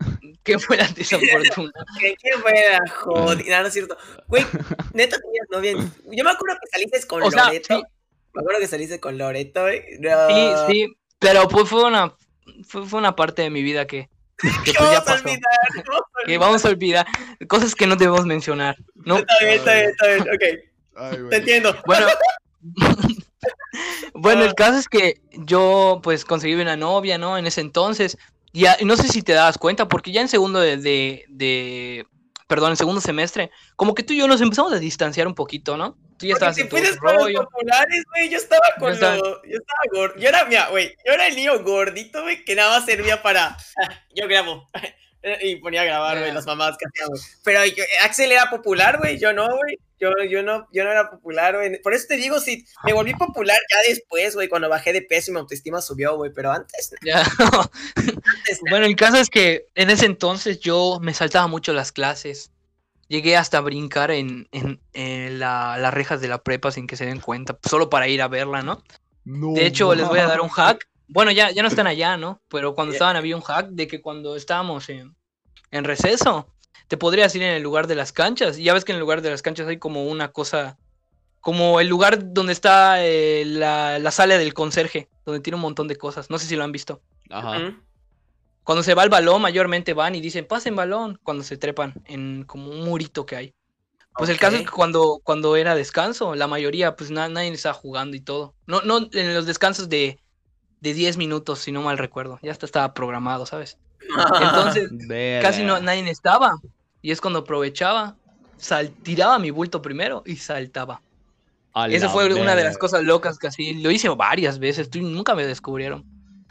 ¿Qué 0.44 0.58
fue 0.58 0.76
la 0.76 0.86
desafortunada? 0.88 1.84
¿Quién 1.98 2.14
quién 2.20 2.40
fue 2.40 2.52
la 2.52 2.90
jodida? 2.90 3.56
No, 3.56 3.62
no 3.62 3.68
es 3.68 3.72
cierto. 3.74 3.96
Güey, 4.28 4.44
neta 4.94 5.18
tenías 5.18 5.46
novia. 5.50 5.72
Yo 6.16 6.24
me 6.24 6.30
acuerdo 6.30 6.56
que 6.62 6.70
saliste 6.70 7.06
con 7.06 7.22
O 7.22 7.30
sea, 7.30 7.44
Loreto. 7.46 7.76
sí. 7.76 7.82
Me 8.34 8.40
acuerdo 8.42 8.60
que 8.60 8.66
saliste 8.68 9.00
con 9.00 9.18
Loreto, 9.18 9.62
güey. 9.62 9.82
No. 10.00 10.28
Sí, 10.28 10.72
sí, 10.72 10.96
pero 11.18 11.48
pues 11.48 11.68
fue 11.68 11.84
una, 11.84 12.14
fue, 12.66 12.86
fue 12.86 12.98
una 12.98 13.16
parte 13.16 13.42
de 13.42 13.50
mi 13.50 13.62
vida 13.62 13.86
que, 13.86 14.08
que 14.36 14.48
¿Qué 14.64 14.72
pues 14.78 14.90
ya 14.90 15.00
vamos 15.00 15.08
a 15.08 15.14
olvidar? 15.14 15.42
¿Qué 15.74 15.82
vamos 15.88 16.04
a 16.04 16.12
Que 16.14 16.22
olvidar? 16.24 16.40
vamos 16.40 16.64
a 16.64 16.68
olvidar, 16.68 17.06
cosas 17.48 17.74
que 17.74 17.86
no 17.86 17.96
debemos 17.96 18.26
mencionar, 18.26 18.76
¿no? 18.94 19.16
Está 19.18 19.34
bien, 19.40 19.52
está 19.54 19.74
bien, 19.74 19.90
está 19.90 20.06
bien. 20.08 20.20
Ok, 20.22 20.42
Ay, 21.00 21.18
te 21.30 21.36
entiendo. 21.36 21.76
Bueno, 21.86 22.06
bueno, 24.14 24.42
Ah. 24.42 24.46
el 24.46 24.54
caso 24.54 24.78
es 24.78 24.88
que 24.88 25.20
yo 25.32 26.00
pues 26.02 26.24
conseguí 26.24 26.54
una 26.54 26.76
novia, 26.76 27.18
¿no? 27.18 27.38
En 27.38 27.46
ese 27.46 27.60
entonces, 27.60 28.16
y 28.80 28.84
no 28.84 28.96
sé 28.96 29.08
si 29.08 29.22
te 29.22 29.32
dabas 29.32 29.58
cuenta, 29.58 29.88
porque 29.88 30.12
ya 30.12 30.20
en 30.20 30.28
segundo 30.28 30.60
de, 30.60 30.76
de, 30.76 31.24
de- 31.28 32.06
perdón, 32.46 32.70
en 32.70 32.76
segundo 32.76 33.00
semestre, 33.00 33.50
como 33.76 33.94
que 33.94 34.02
tú 34.02 34.12
y 34.14 34.18
yo 34.18 34.26
nos 34.28 34.40
empezamos 34.40 34.72
a 34.72 34.78
distanciar 34.78 35.26
un 35.26 35.34
poquito, 35.34 35.76
¿no? 35.76 35.96
Tú 36.18 36.26
ya 36.26 36.34
Porque 36.34 36.50
estabas 36.50 36.56
te 36.56 36.62
en 36.62 36.68
tu 36.68 36.76
los 36.76 36.96
populares, 37.44 38.04
güey. 38.12 38.28
Yo 38.30 38.38
estaba 38.38 38.66
con 38.80 38.92
estaba- 38.92 39.16
lo. 39.16 39.42
Yo 39.44 39.56
estaba 39.58 39.80
gordo. 39.92 40.14
Yo 40.18 40.28
era, 40.28 40.44
mira, 40.46 40.68
güey. 40.70 40.88
Yo 41.06 41.12
era 41.12 41.28
el 41.28 41.36
niño 41.36 41.62
gordito, 41.62 42.22
güey, 42.22 42.44
que 42.44 42.56
nada 42.56 42.76
más 42.78 42.86
servía 42.86 43.22
para. 43.22 43.56
yo 44.16 44.26
grabo. 44.26 44.68
y 45.42 45.56
ponía 45.56 45.82
a 45.82 45.84
grabar, 45.84 46.18
güey, 46.18 46.32
las 46.32 46.46
mamadas 46.46 46.76
que 46.78 46.86
hacía, 46.86 47.06
güey. 47.08 47.20
Pero 47.44 47.64
yo- 47.66 47.84
Axel 48.02 48.32
era 48.32 48.50
popular, 48.50 48.98
güey. 48.98 49.18
Yo 49.18 49.32
no, 49.32 49.46
güey. 49.46 49.78
Yo, 50.00 50.10
yo, 50.30 50.44
no, 50.44 50.68
yo 50.72 50.84
no 50.84 50.92
era 50.92 51.10
popular, 51.10 51.56
güey. 51.56 51.82
Por 51.82 51.92
eso 51.92 52.06
te 52.08 52.16
digo, 52.16 52.38
sí, 52.38 52.64
me 52.84 52.92
volví 52.92 53.14
popular 53.14 53.58
ya 53.68 53.90
después, 53.92 54.34
güey, 54.36 54.48
cuando 54.48 54.68
bajé 54.68 54.92
de 54.92 55.02
peso 55.02 55.30
y 55.30 55.34
mi 55.34 55.40
autoestima 55.40 55.82
subió, 55.82 56.16
güey. 56.16 56.30
Pero 56.32 56.52
antes, 56.52 56.92
Ya. 57.04 57.24
antes 57.96 58.60
Bueno, 58.70 58.86
el 58.86 58.94
caso 58.96 59.16
es 59.18 59.28
que 59.28 59.66
en 59.74 59.90
ese 59.90 60.06
entonces 60.06 60.60
yo 60.60 60.98
me 61.00 61.14
saltaba 61.14 61.46
mucho 61.48 61.72
las 61.72 61.90
clases. 61.92 62.52
Llegué 63.08 63.36
hasta 63.36 63.58
a 63.58 63.62
brincar 63.62 64.10
en, 64.10 64.48
en, 64.52 64.80
en 64.92 65.38
la- 65.38 65.78
las 65.78 65.92
rejas 65.94 66.20
de 66.20 66.28
la 66.28 66.42
prepa 66.42 66.70
sin 66.70 66.86
que 66.86 66.96
se 66.96 67.06
den 67.06 67.20
cuenta, 67.20 67.58
solo 67.68 67.88
para 67.90 68.06
ir 68.06 68.22
a 68.22 68.28
verla, 68.28 68.62
¿no? 68.62 68.82
No 69.24 69.54
De 69.54 69.66
hecho, 69.66 69.94
les 69.94 70.06
voy 70.06 70.20
a 70.20 70.26
dar 70.26 70.40
un 70.40 70.48
hack. 70.48 70.86
Bueno, 71.08 71.30
ya, 71.32 71.50
ya 71.50 71.62
no 71.62 71.68
están 71.68 71.86
allá, 71.86 72.16
¿no? 72.18 72.40
Pero 72.48 72.74
cuando 72.74 72.92
estaban 72.92 73.16
había 73.16 73.34
un 73.34 73.42
hack 73.42 73.68
de 73.70 73.86
que 73.88 74.00
cuando 74.02 74.36
estábamos 74.36 74.88
en, 74.90 75.16
en 75.70 75.84
receso, 75.84 76.48
te 76.88 76.96
podrías 76.96 77.34
ir 77.34 77.42
en 77.42 77.52
el 77.54 77.62
lugar 77.62 77.86
de 77.86 77.94
las 77.94 78.12
canchas. 78.12 78.58
Y 78.58 78.64
ya 78.64 78.74
ves 78.74 78.84
que 78.84 78.92
en 78.92 78.96
el 78.96 79.00
lugar 79.00 79.22
de 79.22 79.30
las 79.30 79.42
canchas 79.42 79.68
hay 79.68 79.78
como 79.78 80.04
una 80.06 80.32
cosa, 80.32 80.78
como 81.40 81.80
el 81.80 81.88
lugar 81.88 82.32
donde 82.32 82.52
está 82.52 83.04
eh, 83.04 83.44
la, 83.46 83.98
la 83.98 84.10
sala 84.10 84.38
del 84.38 84.54
conserje, 84.54 85.08
donde 85.26 85.40
tiene 85.40 85.56
un 85.56 85.62
montón 85.62 85.88
de 85.88 85.96
cosas. 85.96 86.30
No 86.30 86.38
sé 86.38 86.46
si 86.46 86.56
lo 86.56 86.64
han 86.64 86.72
visto. 86.72 87.00
Ajá. 87.30 87.56
Cuando 88.64 88.82
se 88.82 88.94
va 88.94 89.02
el 89.02 89.08
balón, 89.10 89.40
mayormente 89.40 89.94
van 89.94 90.14
y 90.14 90.20
dicen, 90.20 90.46
pasen 90.46 90.76
balón, 90.76 91.18
cuando 91.22 91.42
se 91.42 91.56
trepan 91.56 91.94
en 92.04 92.44
como 92.44 92.70
un 92.70 92.84
murito 92.84 93.24
que 93.24 93.36
hay. 93.36 93.54
Pues 94.14 94.28
el 94.30 94.38
caso 94.38 94.56
es 94.56 94.62
que 94.62 94.70
cuando, 94.76 95.20
cuando 95.22 95.54
era 95.56 95.74
descanso, 95.74 96.34
la 96.34 96.48
mayoría, 96.48 96.96
pues 96.96 97.10
na- 97.10 97.28
nadie 97.28 97.50
estaba 97.52 97.72
jugando 97.74 98.16
y 98.16 98.20
todo. 98.20 98.54
No, 98.66 98.82
no, 98.82 99.08
en 99.12 99.34
los 99.34 99.46
descansos 99.46 99.88
de, 99.88 100.18
de 100.80 100.92
10 100.92 101.16
minutos, 101.16 101.60
si 101.60 101.72
no 101.72 101.82
mal 101.82 101.98
recuerdo. 101.98 102.38
Ya 102.42 102.50
hasta 102.52 102.66
estaba 102.66 102.92
programado, 102.94 103.46
¿sabes? 103.46 103.78
Entonces, 104.00 104.90
casi 105.42 105.62
no, 105.62 105.80
nadie 105.80 106.08
estaba. 106.10 106.56
Y 107.02 107.10
es 107.10 107.20
cuando 107.20 107.40
aprovechaba, 107.40 108.16
sal, 108.56 108.90
tiraba 109.02 109.38
mi 109.38 109.50
bulto 109.50 109.80
primero 109.82 110.22
y 110.26 110.36
saltaba. 110.36 111.00
Esa 111.88 112.08
fue 112.08 112.32
una 112.34 112.56
de 112.56 112.64
las 112.64 112.76
cosas 112.76 113.04
locas 113.04 113.38
que 113.38 113.46
así. 113.46 113.74
Lo 113.74 113.90
hice 113.90 114.08
varias 114.08 114.58
veces, 114.58 114.90
nunca 114.94 115.34
me 115.34 115.46
descubrieron. 115.46 116.04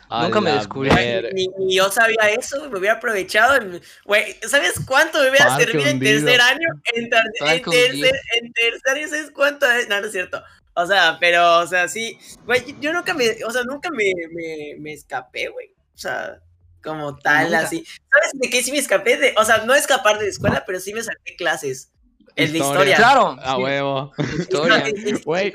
Nunca 0.09 0.39
me 0.39 0.51
descubrieron. 0.51 1.33
Ni, 1.33 1.75
yo 1.75 1.91
sabía 1.91 2.29
eso, 2.29 2.69
me 2.69 2.79
hubiera 2.79 2.95
aprovechado. 2.95 3.59
Güey, 4.05 4.37
¿sabes 4.47 4.73
cuánto 4.85 5.19
me 5.21 5.29
hubiera 5.29 5.57
servido 5.57 5.85
en 5.85 5.99
tercer 5.99 6.39
año? 6.39 6.67
En, 6.93 7.09
tercer, 7.09 8.15
en 8.41 8.53
tercer 8.53 8.97
año, 8.97 9.07
¿sabes 9.09 9.31
cuánto? 9.31 9.65
No, 9.89 9.99
no 9.99 10.05
es 10.05 10.11
cierto. 10.13 10.41
O 10.75 10.85
sea, 10.85 11.17
pero, 11.19 11.59
o 11.59 11.67
sea, 11.67 11.87
sí, 11.87 12.17
güey, 12.45 12.75
yo 12.79 12.93
nunca 12.93 13.13
me, 13.13 13.43
o 13.43 13.51
sea, 13.51 13.63
nunca 13.63 13.89
me, 13.89 14.13
me, 14.31 14.75
me 14.79 14.93
escapé, 14.93 15.49
güey. 15.49 15.69
O 15.93 15.97
sea, 15.97 16.39
como 16.83 17.17
tal, 17.17 17.53
así. 17.55 17.85
¿Sabes 17.85 18.31
de 18.33 18.49
qué 18.49 18.63
sí 18.63 18.71
me 18.71 18.77
escapé? 18.77 19.17
De, 19.17 19.35
o 19.37 19.45
sea, 19.45 19.59
no 19.59 19.73
escapar 19.73 20.17
de 20.17 20.25
la 20.25 20.29
escuela, 20.29 20.63
pero 20.65 20.79
sí 20.79 20.93
me 20.93 21.03
salté 21.03 21.35
clases. 21.35 21.91
El 22.35 22.53
de 22.53 22.59
historia. 22.59 22.95
Claro. 22.97 23.35
A 23.41 23.57
huevo. 23.57 24.13
Historia. 24.39 24.83
Güey, 25.25 25.51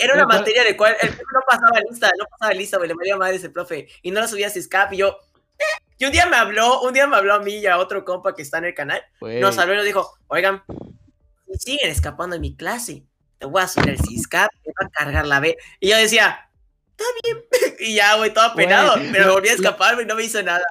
era 0.00 0.14
una 0.14 0.26
materia 0.26 0.62
de 0.62 0.76
cual 0.76 0.96
el 1.00 1.08
profe 1.08 1.24
no 1.34 1.40
pasaba 1.46 1.80
lista, 1.90 2.10
no 2.16 2.24
pasaba 2.30 2.54
lista, 2.54 2.76
güey, 2.76 2.88
le 2.88 2.94
valía 2.94 3.16
madre 3.16 3.36
ese 3.36 3.50
profe. 3.50 3.88
Y 4.02 4.12
no 4.12 4.20
lo 4.20 4.28
subía 4.28 4.46
a 4.46 4.50
escape 4.50 4.94
y 4.94 4.98
yo. 4.98 5.18
Eh. 5.58 5.64
Y 5.98 6.04
un 6.06 6.12
día 6.12 6.26
me 6.26 6.36
habló, 6.36 6.82
un 6.82 6.92
día 6.92 7.08
me 7.08 7.16
habló 7.16 7.34
a 7.34 7.40
mí 7.40 7.56
y 7.56 7.66
a 7.66 7.78
otro 7.78 8.04
compa 8.04 8.36
que 8.36 8.42
está 8.42 8.58
en 8.58 8.66
el 8.66 8.74
canal. 8.74 9.02
Nos 9.20 9.58
habló 9.58 9.74
y 9.74 9.76
nos 9.78 9.84
dijo, 9.84 10.18
oigan, 10.28 10.62
siguen 11.58 11.90
escapando 11.90 12.34
de 12.34 12.40
mi 12.40 12.56
clase, 12.56 13.04
te 13.38 13.46
voy 13.46 13.62
a 13.62 13.68
subir 13.68 13.90
el 13.90 13.98
CISCAP, 13.98 14.50
te 14.50 14.72
voy 14.78 14.86
a 14.86 14.88
cargar 14.90 15.26
la 15.26 15.40
B. 15.40 15.58
Y 15.80 15.90
yo 15.90 15.96
decía, 15.96 16.48
está 16.90 17.04
bien. 17.24 17.44
Y 17.80 17.94
ya, 17.94 18.16
güey, 18.16 18.32
todo 18.32 18.44
apenado. 18.44 18.94
pero 19.12 19.32
volví 19.32 19.48
a 19.48 19.54
escapar, 19.54 20.00
y 20.00 20.06
no 20.06 20.14
me 20.14 20.24
hizo 20.24 20.42
nada. 20.42 20.62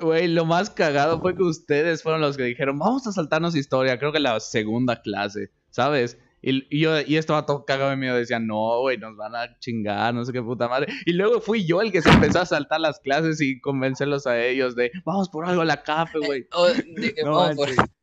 Güey, 0.00 0.28
lo 0.28 0.44
más 0.44 0.70
cagado 0.70 1.20
fue 1.20 1.36
que 1.36 1.42
ustedes 1.42 2.02
fueron 2.02 2.20
los 2.20 2.36
que 2.36 2.44
dijeron, 2.44 2.78
vamos 2.78 3.06
a 3.06 3.12
saltarnos 3.12 3.54
historia, 3.54 3.98
creo 3.98 4.12
que 4.12 4.20
la 4.20 4.40
segunda 4.40 5.02
clase, 5.02 5.50
¿sabes? 5.70 6.18
Y, 6.42 6.80
yo 6.80 6.98
y 7.00 7.16
estaba 7.16 7.44
todo 7.44 7.66
cagado 7.66 7.90
de 7.90 7.96
miedo, 7.96 8.16
decía, 8.16 8.38
no, 8.38 8.80
güey, 8.80 8.96
nos 8.96 9.14
van 9.16 9.36
a 9.36 9.58
chingar, 9.58 10.14
no 10.14 10.24
sé 10.24 10.32
qué 10.32 10.42
puta 10.42 10.68
madre. 10.68 10.90
Y 11.04 11.12
luego 11.12 11.40
fui 11.40 11.66
yo 11.66 11.82
el 11.82 11.92
que 11.92 12.00
se 12.00 12.08
empezó 12.08 12.40
a 12.40 12.46
saltar 12.46 12.80
las 12.80 12.98
clases 13.00 13.42
y 13.42 13.60
convencerlos 13.60 14.26
a 14.26 14.42
ellos 14.42 14.74
de, 14.74 14.90
vamos 15.04 15.28
por 15.28 15.46
algo 15.46 15.60
a 15.60 15.66
la 15.66 15.82
café, 15.82 16.18
güey. 16.18 16.46
no, 17.24 17.50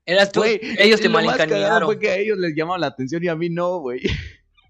Eras 0.06 0.32
tú, 0.32 0.44
ellos 0.44 1.02
te 1.02 1.10
Lo 1.10 1.22
más 1.22 1.38
cagado 1.38 1.88
fue 1.88 2.00
que 2.00 2.10
a 2.10 2.18
ellos 2.18 2.38
les 2.38 2.56
llamaba 2.56 2.78
la 2.78 2.88
atención 2.88 3.24
y 3.24 3.28
a 3.28 3.36
mí 3.36 3.50
no, 3.50 3.80
güey. 3.80 4.02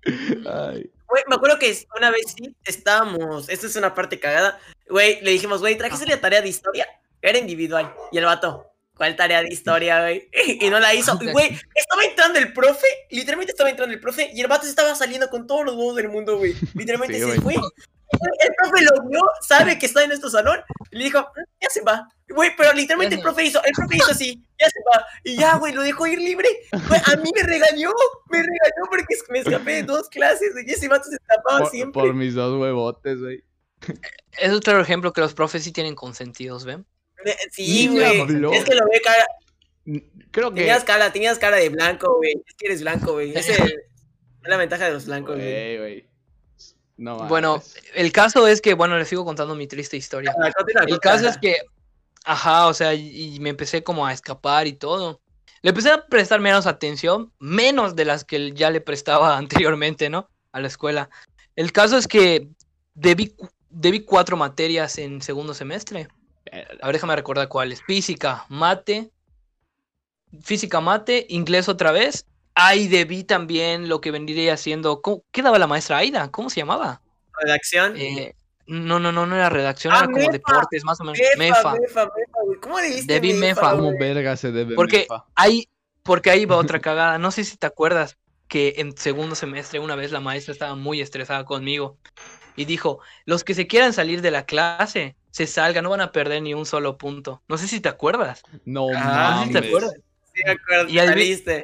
Güey, 1.08 1.24
me 1.28 1.36
acuerdo 1.36 1.58
que 1.58 1.78
una 1.97 2.12
vez 2.12 2.34
sí 2.36 2.55
estábamos, 2.66 3.47
esta 3.49 3.68
es 3.68 3.76
una 3.76 3.93
parte 3.93 4.20
cagada, 4.20 4.60
güey, 4.89 5.22
le 5.22 5.32
dijimos, 5.32 5.62
güey, 5.62 5.78
¿trajiste 5.78 6.05
la 6.05 6.20
tarea 6.20 6.41
de 6.41 6.49
historia? 6.49 6.86
Era 7.22 7.38
individual. 7.38 7.93
Y 8.12 8.18
el 8.18 8.26
vato, 8.26 8.72
¿cuál 8.95 9.16
tarea 9.16 9.41
de 9.41 9.53
historia, 9.53 10.01
güey? 10.01 10.30
Y 10.62 10.70
no 10.70 10.80
la 10.80 10.93
hizo. 10.93 11.18
Y, 11.22 11.32
güey, 11.32 11.47
estaba 11.76 12.03
entrando 12.03 12.39
el 12.39 12.51
profe, 12.53 12.88
literalmente 13.10 13.51
estaba 13.51 13.70
entrando 13.70 13.93
el 13.93 14.01
profe, 14.01 14.32
y 14.34 14.41
el 14.41 14.47
vato 14.47 14.64
se 14.64 14.70
estaba 14.70 14.93
saliendo 14.95 15.30
con 15.30 15.47
todos 15.47 15.66
los 15.66 15.76
huevos 15.76 15.95
del 15.95 16.10
mundo, 16.10 16.38
güey. 16.38 16.55
Literalmente 16.74 17.20
se 17.20 17.41
fue. 17.41 17.55
El 18.12 18.53
profe 18.55 18.84
lo 18.84 19.10
vio, 19.10 19.20
sabe 19.41 19.78
que 19.78 19.86
está 19.86 20.03
en 20.03 20.10
nuestro 20.10 20.30
salón, 20.30 20.60
y 20.91 20.97
le 20.97 21.03
dijo, 21.05 21.28
ya 21.62 21.70
se 21.70 21.82
va. 21.82 22.08
Güey, 22.30 22.51
pero 22.58 22.74
literalmente 22.74 23.16
el 23.16 23.22
profe 23.22 23.43
hizo, 23.45 23.64
el 23.64 23.72
profe 23.74 23.97
hizo 23.97 24.12
así, 24.12 24.43
ya 24.60 24.70
se 24.70 24.80
va. 24.86 25.05
Y 25.24 25.38
ya, 25.38 25.55
güey, 25.58 25.74
lo 25.74 25.82
dejó 25.82 26.08
ir 26.08 26.20
libre. 26.20 26.47
Güey, 26.72 27.01
a 27.05 27.16
mí 27.18 27.32
me 27.34 27.43
regañó, 27.43 27.91
me 28.30 28.38
regañó 28.38 28.89
porque 28.89 29.16
me 29.30 29.39
escapé 29.39 29.72
de 29.72 29.84
dos 29.84 30.10
clases, 30.10 30.51
y 30.66 30.72
ese 30.72 30.88
vato 30.88 31.10
se 31.10 31.16
escapaba 31.16 31.70
siempre. 31.70 32.01
Por 32.01 32.14
mis 32.14 32.34
dos 32.34 32.60
huevotes, 32.60 33.20
güey. 33.20 33.43
Es 34.38 34.51
otro 34.51 34.80
ejemplo 34.80 35.14
que 35.14 35.22
los 35.22 35.34
profes 35.34 35.64
sí 35.64 35.72
tienen 35.72 35.95
consentidos, 35.95 36.66
¿ven? 36.66 36.86
Sí, 37.51 37.88
güey. 37.88 38.22
Es 38.53 38.64
que 38.64 38.76
lo 38.76 38.86
ve 38.89 39.01
cara. 39.03 39.26
Creo 40.32 40.53
que. 40.53 40.62
Tenías 40.62 40.84
cara, 40.84 41.12
tenías 41.12 41.39
cara 41.39 41.58
de 41.58 41.70
blanco, 41.70 42.18
güey. 42.18 42.34
Es 42.45 42.55
que 42.55 42.68
eres 42.68 42.82
blanco, 42.82 43.14
güey. 43.14 43.32
Esa 43.38 43.53
es 43.53 43.76
la 44.43 44.58
ventaja 44.58 44.86
de 44.86 44.91
los 44.91 45.05
blancos, 45.05 45.36
güey. 45.36 46.08
No, 46.98 47.28
bueno, 47.28 47.62
el 47.93 48.12
caso 48.12 48.48
es 48.48 48.60
que, 48.60 48.74
bueno, 48.74 48.98
les 48.98 49.08
sigo 49.08 49.24
contando 49.24 49.54
mi 49.56 49.68
triste 49.68 49.98
historia. 49.98 50.34
Ah, 50.43 50.52
el 50.88 51.00
caso 51.00 51.28
es 51.28 51.38
que, 51.38 51.58
ajá, 52.26 52.68
o 52.68 52.74
sea, 52.74 52.93
y 52.95 53.39
me 53.39 53.50
empecé 53.50 53.84
como 53.84 54.06
a 54.06 54.14
escapar 54.14 54.66
y 54.66 54.74
todo. 54.74 55.22
Le 55.62 55.70
empecé 55.70 55.91
a 55.91 56.06
prestar 56.06 56.39
menos 56.39 56.68
atención, 56.68 57.32
menos 57.39 57.95
de 57.95 58.06
las 58.06 58.24
que 58.24 58.52
ya 58.54 58.70
le 58.70 58.82
prestaba 58.82 59.38
anteriormente, 59.38 60.10
¿no? 60.10 60.30
A 60.52 60.60
la 60.60 60.68
escuela. 60.68 61.10
El 61.56 61.72
caso 61.72 61.98
es 61.98 62.08
que 62.08 62.48
debí, 62.93 63.36
debí 63.70 64.02
cuatro 64.02 64.38
materias 64.38 64.98
en 64.98 65.22
segundo 65.22 65.54
semestre. 65.54 66.08
A 66.82 66.86
ver, 66.86 66.93
déjame 66.93 67.16
recordar 67.16 67.48
cuáles. 67.50 67.82
Física, 67.84 68.45
mate. 68.50 69.12
Física, 70.41 70.80
mate, 70.82 71.26
inglés 71.30 71.68
otra 71.68 71.91
vez. 71.91 72.26
Ahí 72.60 72.88
debí 72.88 73.24
también 73.24 73.88
lo 73.88 74.01
que 74.01 74.10
vendría 74.10 74.53
haciendo. 74.53 75.01
¿Qué 75.32 75.41
daba 75.43 75.60
la 75.60 75.68
maestra 75.68 75.97
Aida? 75.97 76.32
¿Cómo 76.32 76.49
se 76.49 76.60
llamaba? 76.60 77.01
Redacción. 77.39 77.95
Eh, 77.97 78.34
no, 78.66 78.99
no, 78.99 79.12
no, 79.12 79.28
no 79.28 79.36
era 79.36 79.49
redacción, 79.49 79.93
ah, 79.93 79.99
era 79.99 80.08
como 80.08 80.32
deportes, 80.32 80.84
más 80.84 80.99
o 80.99 81.03
menos. 81.03 81.20
Mefa. 81.38 81.76
mefa. 81.76 82.10
¿Cómo 82.60 82.78
Debí 83.05 83.34
mefa. 83.34 83.72
¿Cómo 83.72 83.97
verga 83.97 84.36
se 84.36 84.51
debe 84.51 84.76
porque 84.76 85.01
mefa? 85.01 85.26
Ahí, 85.36 85.70
porque 86.01 86.32
ahí 86.32 86.45
va 86.45 86.58
otra 86.58 86.80
cagada. 86.80 87.20
No 87.20 87.30
sé 87.30 87.43
si 87.43 87.58
te 87.58 87.68
acuerdas 87.68 88.18
que 88.47 88.76
en 88.78 88.97
segundo 88.97 89.36
semestre 89.36 89.80
una 89.80 89.95
vez 89.95 90.12
la 90.12 90.20
maestra 90.20 90.51
estaba 90.51 90.76
muy 90.76 90.99
estresada 90.99 91.45
conmigo 91.45 91.97
y 92.55 92.66
dijo, 92.66 92.99
los 93.26 93.43
que 93.43 93.53
se 93.53 93.68
quieran 93.68 93.93
salir 93.93 94.24
de 94.24 94.32
la 94.32 94.45
clase, 94.45 95.16
se 95.30 95.45
salgan, 95.45 95.84
no 95.84 95.91
van 95.91 96.01
a 96.01 96.12
perder 96.12 96.41
ni 96.41 96.55
un 96.55 96.66
solo 96.66 96.97
punto. 96.97 97.43
No 97.47 97.60
sé 97.60 97.68
si 97.68 97.80
te 97.80 97.89
acuerdas. 97.89 98.41
No, 98.66 98.88
ah, 98.95 99.45
te 99.51 99.60
acuerdas. 99.60 99.93
Sí, 100.34 100.41
me 100.43 100.51
acuerdo, 100.51 100.89
y 100.89 100.97
adivina, 100.97 101.64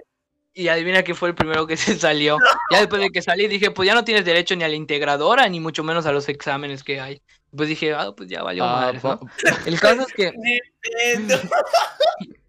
y 0.53 0.67
adivina 0.67 1.03
que 1.03 1.15
fue 1.15 1.29
el 1.29 1.35
primero 1.35 1.67
que 1.67 1.77
se 1.77 1.97
salió. 1.97 2.37
Ya 2.71 2.79
después 2.79 3.01
de 3.01 3.09
que 3.09 3.21
salí 3.21 3.47
dije, 3.47 3.71
pues 3.71 3.87
ya 3.87 3.95
no 3.95 4.03
tienes 4.03 4.25
derecho 4.25 4.55
ni 4.55 4.63
a 4.63 4.67
la 4.67 4.75
integradora, 4.75 5.47
ni 5.49 5.59
mucho 5.59 5.83
menos 5.83 6.05
a 6.05 6.11
los 6.11 6.29
exámenes 6.29 6.83
que 6.83 6.99
hay. 6.99 7.21
Pues 7.55 7.69
dije, 7.69 7.93
ah, 7.93 8.13
pues 8.15 8.29
ya 8.29 8.41
valió 8.41 8.63
ah, 8.63 8.91
madre, 8.93 8.99
El 9.65 9.79
caso 9.79 10.07
es 10.07 10.13
que... 10.13 10.33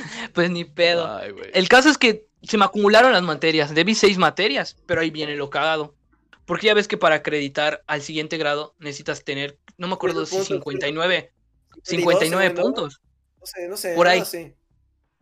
pues 0.34 0.50
ni 0.50 0.64
pedo. 0.64 1.20
el 1.52 1.68
caso 1.68 1.90
es 1.90 1.98
que 1.98 2.26
se 2.42 2.58
me 2.58 2.64
acumularon 2.64 3.12
las 3.12 3.22
materias. 3.22 3.74
Debí 3.74 3.94
seis 3.94 4.18
materias, 4.18 4.76
pero 4.86 5.00
ahí 5.00 5.10
viene 5.10 5.36
lo 5.36 5.50
cagado. 5.50 5.94
Porque 6.46 6.66
ya 6.66 6.74
ves 6.74 6.88
que 6.88 6.96
para 6.96 7.16
acreditar 7.16 7.82
al 7.86 8.02
siguiente 8.02 8.36
grado 8.36 8.74
necesitas 8.78 9.24
tener, 9.24 9.58
no 9.76 9.86
me 9.86 9.94
acuerdo 9.94 10.26
si 10.26 10.42
59, 10.42 11.32
59 11.84 12.50
puntos. 12.50 13.00
No 13.38 13.46
sé, 13.46 13.68
no 13.68 13.76
sé. 13.76 13.94
Por 13.94 14.08
ahí. 14.08 14.22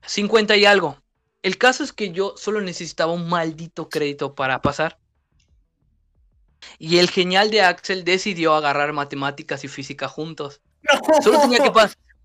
50 0.07 0.57
y 0.57 0.65
algo. 0.65 0.99
El 1.43 1.57
caso 1.57 1.85
es 1.85 1.93
que 1.93 2.11
yo 2.11 2.35
solo 2.37 2.61
necesitaba 2.61 3.13
un 3.13 3.29
maldito 3.29 3.89
crédito 3.89 4.35
para 4.35 4.61
pasar. 4.61 4.99
Y 6.79 6.99
el 6.99 7.09
genial 7.11 7.51
de 7.51 7.63
Axel 7.63 8.05
decidió 8.05 8.55
agarrar 8.55 8.93
matemáticas 8.93 9.65
y 9.65 9.69
física 9.69 10.09
juntos. 10.09 10.61
Solo, 11.23 11.41
tenía 11.41 11.59
que 11.59 11.73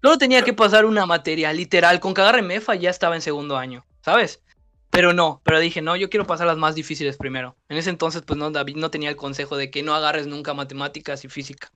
solo 0.02 0.18
tenía 0.18 0.44
que 0.44 0.54
pasar 0.54 0.86
una 0.86 1.06
materia, 1.06 1.54
literal. 1.54 2.00
Con 2.00 2.14
que 2.14 2.22
agarre 2.22 2.42
MEFA 2.42 2.76
ya 2.76 2.90
estaba 2.90 3.16
en 3.16 3.22
segundo 3.22 3.58
año, 3.58 3.86
¿sabes? 4.02 4.42
Pero 4.90 5.12
no, 5.12 5.42
pero 5.44 5.60
dije, 5.60 5.82
no, 5.82 5.96
yo 5.96 6.10
quiero 6.10 6.28
pasar 6.28 6.46
las 6.46 6.58
más 6.58 6.76
difíciles 6.76 7.18
primero. 7.18 7.56
En 7.68 7.78
ese 7.78 7.90
entonces, 7.90 8.22
pues 8.22 8.38
no, 8.38 8.52
David 8.52 8.76
no 8.76 8.92
tenía 8.92 9.10
el 9.10 9.16
consejo 9.16 9.58
de 9.58 9.72
que 9.72 9.82
no 9.82 9.96
agarres 9.96 10.28
nunca 10.28 10.54
matemáticas 10.54 11.26
y 11.26 11.30
física. 11.30 11.72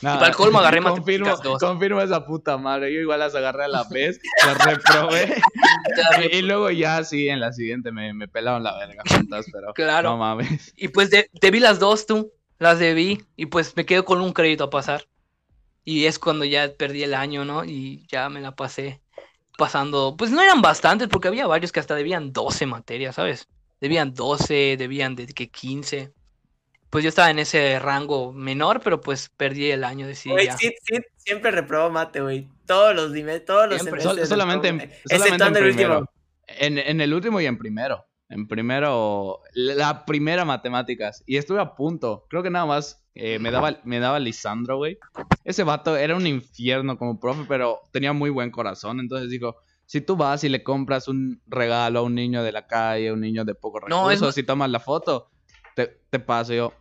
Y 0.00 0.04
para 0.04 0.28
el 0.28 0.34
colmo 0.34 0.58
agarré 0.58 0.80
matemáticas 0.80 1.42
dos. 1.42 1.60
Confirmo 1.60 2.00
esa 2.00 2.24
puta 2.24 2.56
madre. 2.56 2.92
Yo 2.92 3.00
igual 3.00 3.20
las 3.20 3.34
agarré 3.34 3.64
a 3.64 3.68
la 3.68 3.84
vez, 3.84 4.20
las 4.46 4.64
reprobé. 4.64 5.40
y 6.32 6.42
luego 6.42 6.70
ya 6.70 7.04
sí, 7.04 7.28
en 7.28 7.40
la 7.40 7.52
siguiente 7.52 7.92
me, 7.92 8.12
me 8.14 8.28
pelaron 8.28 8.62
la 8.62 8.76
verga 8.78 9.02
juntas, 9.08 9.46
pero 9.52 9.72
claro. 9.74 10.10
no 10.10 10.16
mames. 10.16 10.72
Y 10.76 10.88
pues 10.88 11.10
debí 11.10 11.60
las 11.60 11.78
dos 11.78 12.06
tú, 12.06 12.32
las 12.58 12.78
debí, 12.78 13.22
y 13.36 13.46
pues 13.46 13.76
me 13.76 13.84
quedo 13.84 14.04
con 14.04 14.20
un 14.20 14.32
crédito 14.32 14.64
a 14.64 14.70
pasar. 14.70 15.06
Y 15.84 16.06
es 16.06 16.18
cuando 16.18 16.44
ya 16.44 16.72
perdí 16.72 17.02
el 17.02 17.14
año, 17.14 17.44
¿no? 17.44 17.64
Y 17.64 18.06
ya 18.08 18.28
me 18.28 18.40
la 18.40 18.54
pasé 18.54 19.00
pasando, 19.58 20.16
pues 20.16 20.30
no 20.30 20.40
eran 20.40 20.62
bastantes, 20.62 21.08
porque 21.08 21.28
había 21.28 21.46
varios 21.46 21.72
que 21.72 21.80
hasta 21.80 21.94
debían 21.94 22.32
12 22.32 22.66
materias, 22.66 23.16
¿sabes? 23.16 23.48
Debían 23.80 24.14
12, 24.14 24.76
debían 24.78 25.16
de 25.16 25.26
que 25.26 25.50
15. 25.50 26.12
Pues 26.92 27.04
yo 27.04 27.08
estaba 27.08 27.30
en 27.30 27.38
ese 27.38 27.78
rango 27.78 28.34
menor, 28.34 28.82
pero 28.84 29.00
pues 29.00 29.30
perdí 29.34 29.70
el 29.70 29.82
año, 29.82 30.06
de 30.06 30.14
sí, 30.14 30.30
sí, 30.58 30.74
siempre 31.16 31.50
reprobó 31.50 31.88
mate, 31.88 32.20
güey. 32.20 32.50
Todos 32.66 32.94
los 32.94 33.12
todos 33.46 33.70
los 33.70 33.80
solamente, 34.28 35.00
solamente 35.06 35.46
en 35.46 35.56
el 35.56 35.64
último. 35.64 36.12
En, 36.46 36.76
en 36.76 37.00
el 37.00 37.14
último 37.14 37.40
y 37.40 37.46
en 37.46 37.56
primero. 37.56 38.04
En 38.28 38.46
primero, 38.46 39.40
la 39.54 40.04
primera 40.04 40.44
matemáticas. 40.44 41.24
Y 41.26 41.38
estuve 41.38 41.62
a 41.62 41.74
punto. 41.74 42.26
Creo 42.28 42.42
que 42.42 42.50
nada 42.50 42.66
más 42.66 43.02
eh, 43.14 43.38
me, 43.38 43.50
daba, 43.50 43.80
me 43.84 43.98
daba 43.98 44.18
Lisandro, 44.18 44.76
güey. 44.76 44.98
Ese 45.44 45.64
vato 45.64 45.96
era 45.96 46.14
un 46.14 46.26
infierno 46.26 46.98
como 46.98 47.18
profe, 47.18 47.46
pero 47.48 47.80
tenía 47.90 48.12
muy 48.12 48.28
buen 48.28 48.50
corazón. 48.50 49.00
Entonces 49.00 49.30
dijo, 49.30 49.56
si 49.86 50.02
tú 50.02 50.14
vas 50.14 50.44
y 50.44 50.50
le 50.50 50.62
compras 50.62 51.08
un 51.08 51.40
regalo 51.46 52.00
a 52.00 52.02
un 52.02 52.14
niño 52.14 52.42
de 52.42 52.52
la 52.52 52.66
calle, 52.66 53.12
un 53.12 53.22
niño 53.22 53.46
de 53.46 53.54
poco 53.54 53.80
recursos, 53.80 54.20
no, 54.20 54.30
si 54.32 54.42
tomas 54.42 54.68
la 54.68 54.80
foto, 54.80 55.30
te, 55.74 55.86
te 56.10 56.18
paso 56.18 56.52
yo. 56.52 56.74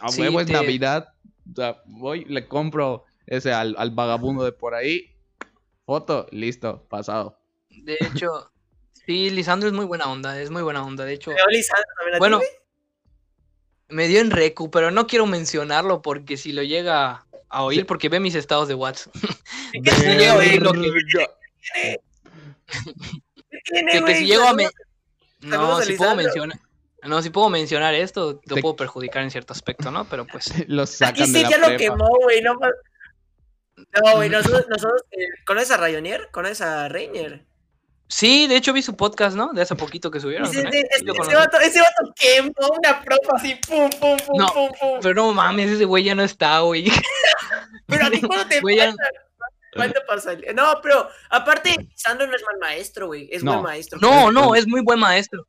A 0.00 0.10
huevo 0.10 0.40
es 0.40 0.48
Navidad, 0.48 1.08
O 1.50 1.54
sea, 1.54 1.82
voy, 1.86 2.24
le 2.26 2.46
compro 2.48 3.04
ese 3.26 3.52
al, 3.52 3.74
al 3.78 3.90
vagabundo 3.90 4.44
de 4.44 4.52
por 4.52 4.74
ahí. 4.74 5.14
Foto, 5.84 6.26
listo, 6.30 6.86
pasado. 6.88 7.38
De 7.70 7.96
hecho, 8.00 8.50
sí, 9.06 9.30
Lisandro 9.30 9.68
es 9.68 9.74
muy 9.74 9.84
buena 9.86 10.06
onda, 10.10 10.40
es 10.40 10.50
muy 10.50 10.62
buena 10.62 10.82
onda. 10.84 11.04
De 11.04 11.14
hecho, 11.14 11.30
Lisandro 11.50 11.86
también 11.98 12.18
bueno, 12.18 12.38
tiene. 12.40 12.52
me 13.88 14.08
dio 14.08 14.20
en 14.20 14.30
recu, 14.30 14.70
pero 14.70 14.90
no 14.90 15.06
quiero 15.06 15.26
mencionarlo 15.26 16.02
porque 16.02 16.36
si 16.36 16.52
lo 16.52 16.62
llega 16.62 17.26
a 17.48 17.62
oír, 17.62 17.86
porque 17.86 18.08
ve 18.10 18.20
mis 18.20 18.34
estados 18.34 18.68
de 18.68 18.74
WhatsApp. 18.74 19.14
Que- 19.72 19.82
¿Qué 19.82 19.90
tiene, 19.92 20.16
Que, 23.64 23.84
que 23.92 24.00
güey? 24.00 24.14
si 24.14 24.26
llego 24.26 24.44
a 24.48 24.54
me... 24.54 24.68
Saludos 25.40 25.78
No, 25.78 25.82
si 25.82 25.92
puedo 25.94 26.14
mencionar. 26.14 26.58
No, 27.04 27.22
si 27.22 27.30
puedo 27.30 27.48
mencionar 27.48 27.94
esto, 27.94 28.40
lo 28.44 28.54
Te- 28.56 28.60
puedo 28.60 28.74
perjudicar 28.76 29.22
en 29.22 29.30
cierto 29.30 29.52
aspecto, 29.52 29.90
¿no? 29.90 30.04
Pero 30.08 30.26
pues. 30.26 30.46
Los 30.68 31.00
Aquí 31.02 31.20
sacan 31.20 31.32
de 31.32 31.38
sí 31.38 31.44
la 31.44 31.50
ya 31.50 31.58
lo 31.58 31.76
quemó, 31.76 32.08
güey. 32.22 32.42
No, 32.42 32.54
no, 32.56 34.16
güey, 34.16 34.28
nosotros, 34.28 34.66
nosotros 34.68 35.02
eh, 35.12 35.18
¿conoces 35.46 35.70
a 35.70 35.76
Rayonier? 35.76 36.28
¿Conoces 36.32 36.60
a 36.62 36.88
Rainier? 36.88 37.44
Sí, 38.08 38.46
de 38.46 38.56
hecho 38.56 38.72
vi 38.72 38.82
su 38.82 38.96
podcast, 38.96 39.36
¿no? 39.36 39.52
De 39.52 39.60
hace 39.62 39.74
poquito 39.76 40.10
que 40.10 40.18
subieron. 40.18 40.48
Ese, 40.48 40.62
¿no? 40.64 40.70
ese- 40.70 41.34
vato, 41.36 41.58
ese 41.60 41.80
vato 41.80 42.12
quemó 42.16 42.52
una 42.78 43.02
propa 43.02 43.36
así, 43.36 43.54
pum, 43.68 43.88
pum, 44.00 44.16
pum, 44.26 44.38
No, 44.38 44.46
pum, 44.48 44.70
pum. 44.80 44.98
Pero 45.02 45.14
no 45.14 45.32
mames, 45.34 45.70
ese 45.70 45.84
güey 45.84 46.04
ya 46.04 46.14
no 46.14 46.22
está, 46.24 46.60
güey. 46.60 46.86
Pero 47.86 48.06
a 48.06 48.10
ti 48.10 48.20
cuando 48.22 48.46
te 48.48 48.60
Güey, 48.60 48.78
pasa, 48.78 48.96
¿cuándo 49.74 50.00
pasa? 50.08 50.32
No, 50.54 50.80
pero 50.82 51.08
aparte, 51.30 51.88
Sandro 51.94 52.26
no 52.26 52.34
es 52.34 52.42
mal 52.42 52.58
maestro, 52.60 53.06
güey. 53.08 53.28
Es 53.30 53.44
No. 53.44 53.52
buen 53.52 53.62
maestro. 53.64 53.98
No, 54.00 54.32
no, 54.32 54.54
es 54.54 54.66
muy 54.66 54.80
buen 54.82 54.98
maestro. 54.98 55.46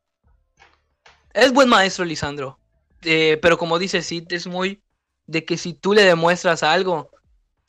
Es 1.34 1.52
buen 1.52 1.68
maestro, 1.68 2.04
Lisandro. 2.04 2.58
Eh, 3.02 3.38
pero 3.40 3.56
como 3.56 3.78
dice 3.78 4.02
Sid, 4.02 4.24
es 4.32 4.46
muy 4.46 4.82
de 5.26 5.44
que 5.44 5.56
si 5.56 5.74
tú 5.74 5.94
le 5.94 6.02
demuestras 6.02 6.62
algo, 6.62 7.10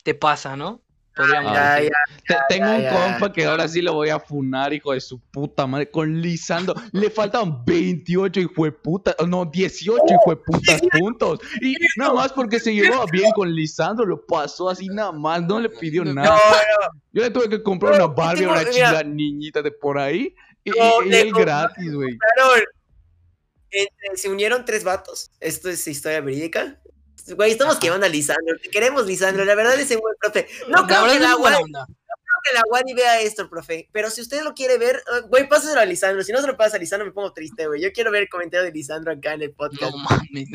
te 0.02 0.14
pasa, 0.14 0.56
¿no? 0.56 0.82
Podríamos 1.14 1.52
Ya, 1.52 1.74
decir. 1.74 1.92
ya. 2.28 2.36
Te- 2.48 2.54
tengo 2.54 2.70
un 2.70 2.82
ya. 2.82 2.90
compa 2.90 3.32
que 3.32 3.44
ahora 3.44 3.68
sí 3.68 3.82
lo 3.82 3.92
voy 3.92 4.08
a 4.08 4.18
funar, 4.18 4.72
hijo 4.72 4.92
de 4.92 5.00
su 5.00 5.20
puta 5.20 5.66
madre, 5.66 5.90
con 5.90 6.20
Lisandro. 6.22 6.74
Le 6.92 7.10
faltan 7.10 7.64
28, 7.66 8.40
hijo 8.40 8.64
de 8.64 8.72
puta, 8.72 9.14
no, 9.28 9.44
18, 9.44 10.02
hijo 10.08 10.30
de 10.30 10.36
putas 10.36 10.80
puntos. 10.92 11.40
Y 11.60 11.76
nada 11.98 12.14
más 12.14 12.32
porque 12.32 12.58
se 12.58 12.74
llevaba 12.74 13.04
bien 13.12 13.30
con 13.32 13.54
Lisandro, 13.54 14.06
lo 14.06 14.24
pasó 14.26 14.70
así 14.70 14.86
nada 14.88 15.12
más, 15.12 15.42
no 15.42 15.60
le 15.60 15.68
pidió 15.68 16.02
No, 16.02 16.14
No, 16.14 16.22
nada. 16.22 16.34
no, 16.36 17.00
Yo 17.12 17.22
le 17.22 17.30
tuve 17.30 17.48
que 17.50 17.62
comprar 17.62 17.94
una 17.94 18.06
Barbie 18.06 18.44
a 18.46 18.48
una 18.50 18.70
chica 18.70 19.02
niñita 19.04 19.60
de 19.62 19.70
por 19.70 19.98
ahí. 19.98 20.34
Y, 20.64 20.70
No, 20.70 21.02
y- 21.04 21.14
él 21.14 21.32
gratis, 21.32 21.92
güey. 21.94 22.16
Entre- 23.72 24.16
se 24.16 24.28
unieron 24.28 24.64
tres 24.64 24.84
vatos. 24.84 25.30
Esto 25.40 25.68
es 25.70 25.86
historia 25.88 26.20
verídica. 26.20 26.78
Güey, 27.36 27.52
estamos 27.52 27.76
quemando 27.78 28.06
a 28.06 28.08
Lisandro. 28.08 28.56
Te 28.62 28.68
queremos, 28.68 29.06
Lisandro. 29.06 29.44
La 29.44 29.54
verdad 29.54 29.78
es 29.78 29.90
un 29.92 30.00
buen 30.00 30.16
profe. 30.20 30.46
No 30.68 30.82
La 30.82 30.86
creo 30.86 31.04
que 31.12 31.18
la 31.20 31.36
Wadi- 31.36 31.62
onda. 31.62 31.86
que 32.44 32.54
la 32.54 32.62
Wadi 32.68 32.94
vea 32.94 33.20
esto, 33.20 33.48
profe. 33.48 33.88
Pero 33.92 34.10
si 34.10 34.20
usted 34.20 34.42
lo 34.42 34.52
quiere 34.54 34.76
ver, 34.76 34.96
eh, 34.96 35.20
güey, 35.28 35.48
pásaselo 35.48 35.80
a 35.80 35.84
Lisandro. 35.84 36.24
Si 36.24 36.32
no 36.32 36.40
se 36.40 36.48
lo 36.48 36.56
pasa 36.56 36.76
a 36.76 36.80
Lisandro, 36.80 37.06
me 37.06 37.12
pongo 37.12 37.32
triste, 37.32 37.66
güey. 37.68 37.80
Yo 37.80 37.92
quiero 37.92 38.10
ver 38.10 38.22
el 38.22 38.28
comentario 38.28 38.64
de 38.66 38.72
Lisandro 38.72 39.12
acá 39.12 39.34
en 39.34 39.42
el 39.42 39.52
podcast. 39.52 39.92
No 39.92 39.98
mames. 39.98 40.48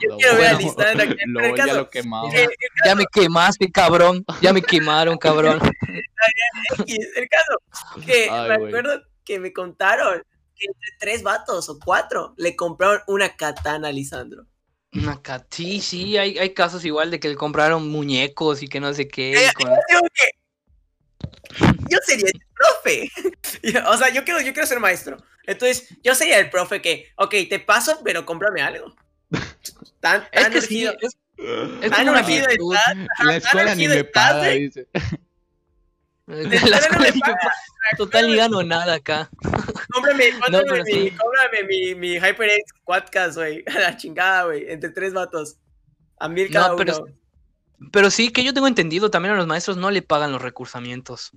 Yo 0.00 0.08
Lo 0.08 0.16
quiero 0.16 0.36
ver 0.36 0.46
a 0.46 0.54
bueno, 0.54 0.58
Lisandro 0.70 1.02
aquí. 1.04 1.14
Pero 1.14 1.26
el 1.26 1.30
luego 1.32 1.56
ya 1.56 1.64
caso, 1.66 1.76
lo 1.76 1.90
quemaba. 1.90 2.34
eh, 2.34 2.48
Ya 2.86 2.94
me 2.94 3.04
quemaste, 3.12 3.70
cabrón. 3.70 4.24
Ya 4.40 4.52
me 4.54 4.62
quemaron, 4.62 5.18
cabrón. 5.18 5.60
El 6.86 7.28
caso, 7.28 7.62
que 8.06 8.28
Ay, 8.30 8.48
me 8.48 8.56
güey. 8.58 8.68
acuerdo 8.68 9.02
que 9.24 9.38
me 9.38 9.52
contaron 9.52 10.22
entre 10.66 10.88
tres 10.98 11.22
vatos 11.22 11.68
o 11.68 11.78
cuatro 11.78 12.34
le 12.36 12.56
compraron 12.56 13.00
una 13.06 13.36
katana 13.36 13.88
a 13.88 13.92
Lisandro. 13.92 14.46
Una 14.92 15.22
cat- 15.22 15.46
Sí, 15.50 15.80
sí, 15.80 16.16
hay, 16.18 16.36
hay 16.38 16.52
casos 16.52 16.84
igual 16.84 17.10
de 17.10 17.20
que 17.20 17.28
le 17.28 17.36
compraron 17.36 17.88
muñecos 17.88 18.62
y 18.62 18.68
que 18.68 18.80
no 18.80 18.92
sé 18.92 19.06
qué. 19.08 19.46
Eh, 19.46 19.50
con- 19.54 19.68
que 19.68 20.30
Yo 21.88 21.98
sería 22.04 22.26
el 22.32 22.40
profe. 22.54 23.10
o 23.86 23.96
sea, 23.96 24.08
yo 24.10 24.24
quiero, 24.24 24.40
yo 24.40 24.52
quiero 24.52 24.66
ser 24.66 24.80
maestro. 24.80 25.16
Entonces, 25.46 25.88
yo 26.02 26.14
sería 26.14 26.38
el 26.38 26.50
profe 26.50 26.80
que, 26.82 27.08
ok, 27.16 27.34
te 27.48 27.60
paso, 27.60 28.00
pero 28.04 28.24
cómprame 28.26 28.62
algo. 28.62 28.94
Tan, 30.00 30.26
Es 30.32 30.42
tan 30.42 30.52
que 30.52 30.60
sí, 30.60 30.84
urgido- 30.86 30.96
es, 31.00 31.16
es 31.82 31.90
tan 31.90 31.98
como 32.00 32.10
una 32.12 32.20
urgido 32.20 32.46
virtud. 32.48 32.74
estás, 32.74 32.96
La 33.24 33.36
escuela 33.36 33.74
ni 33.74 33.88
me 33.88 34.04
paga, 34.04 34.48
dice. 34.48 34.88
La 36.30 36.54
escuela 36.54 36.76
no 36.76 36.82
escuela 36.82 37.00
me 37.00 37.10
ni 37.10 37.14
me 37.14 37.20
paga, 37.20 37.36
paga. 37.36 37.52
Total, 37.96 38.26
ni 38.26 38.36
gano 38.36 38.62
nada 38.62 38.94
acá. 38.94 39.30
Cómprame, 39.92 40.30
cómprame, 40.38 40.64
pero 40.68 40.84
mi, 40.84 40.92
sí. 40.92 41.10
cómprame 41.16 41.64
mi, 41.66 41.94
mi 41.94 42.14
HyperX 42.14 42.72
Quadcast, 42.84 43.36
güey. 43.36 43.64
A 43.74 43.80
la 43.80 43.96
chingada, 43.96 44.44
güey. 44.44 44.70
Entre 44.70 44.90
tres 44.90 45.12
vatos. 45.12 45.56
A 46.18 46.28
mil 46.28 46.50
cada 46.50 46.68
No, 46.68 46.76
pero 46.76 47.02
uno. 47.02 47.20
Pero 47.92 48.10
sí, 48.10 48.30
que 48.30 48.44
yo 48.44 48.52
tengo 48.52 48.68
entendido, 48.68 49.10
también 49.10 49.34
a 49.34 49.38
los 49.38 49.46
maestros 49.46 49.76
no 49.76 49.90
le 49.90 50.02
pagan 50.02 50.32
los 50.32 50.42
recursamientos. 50.42 51.32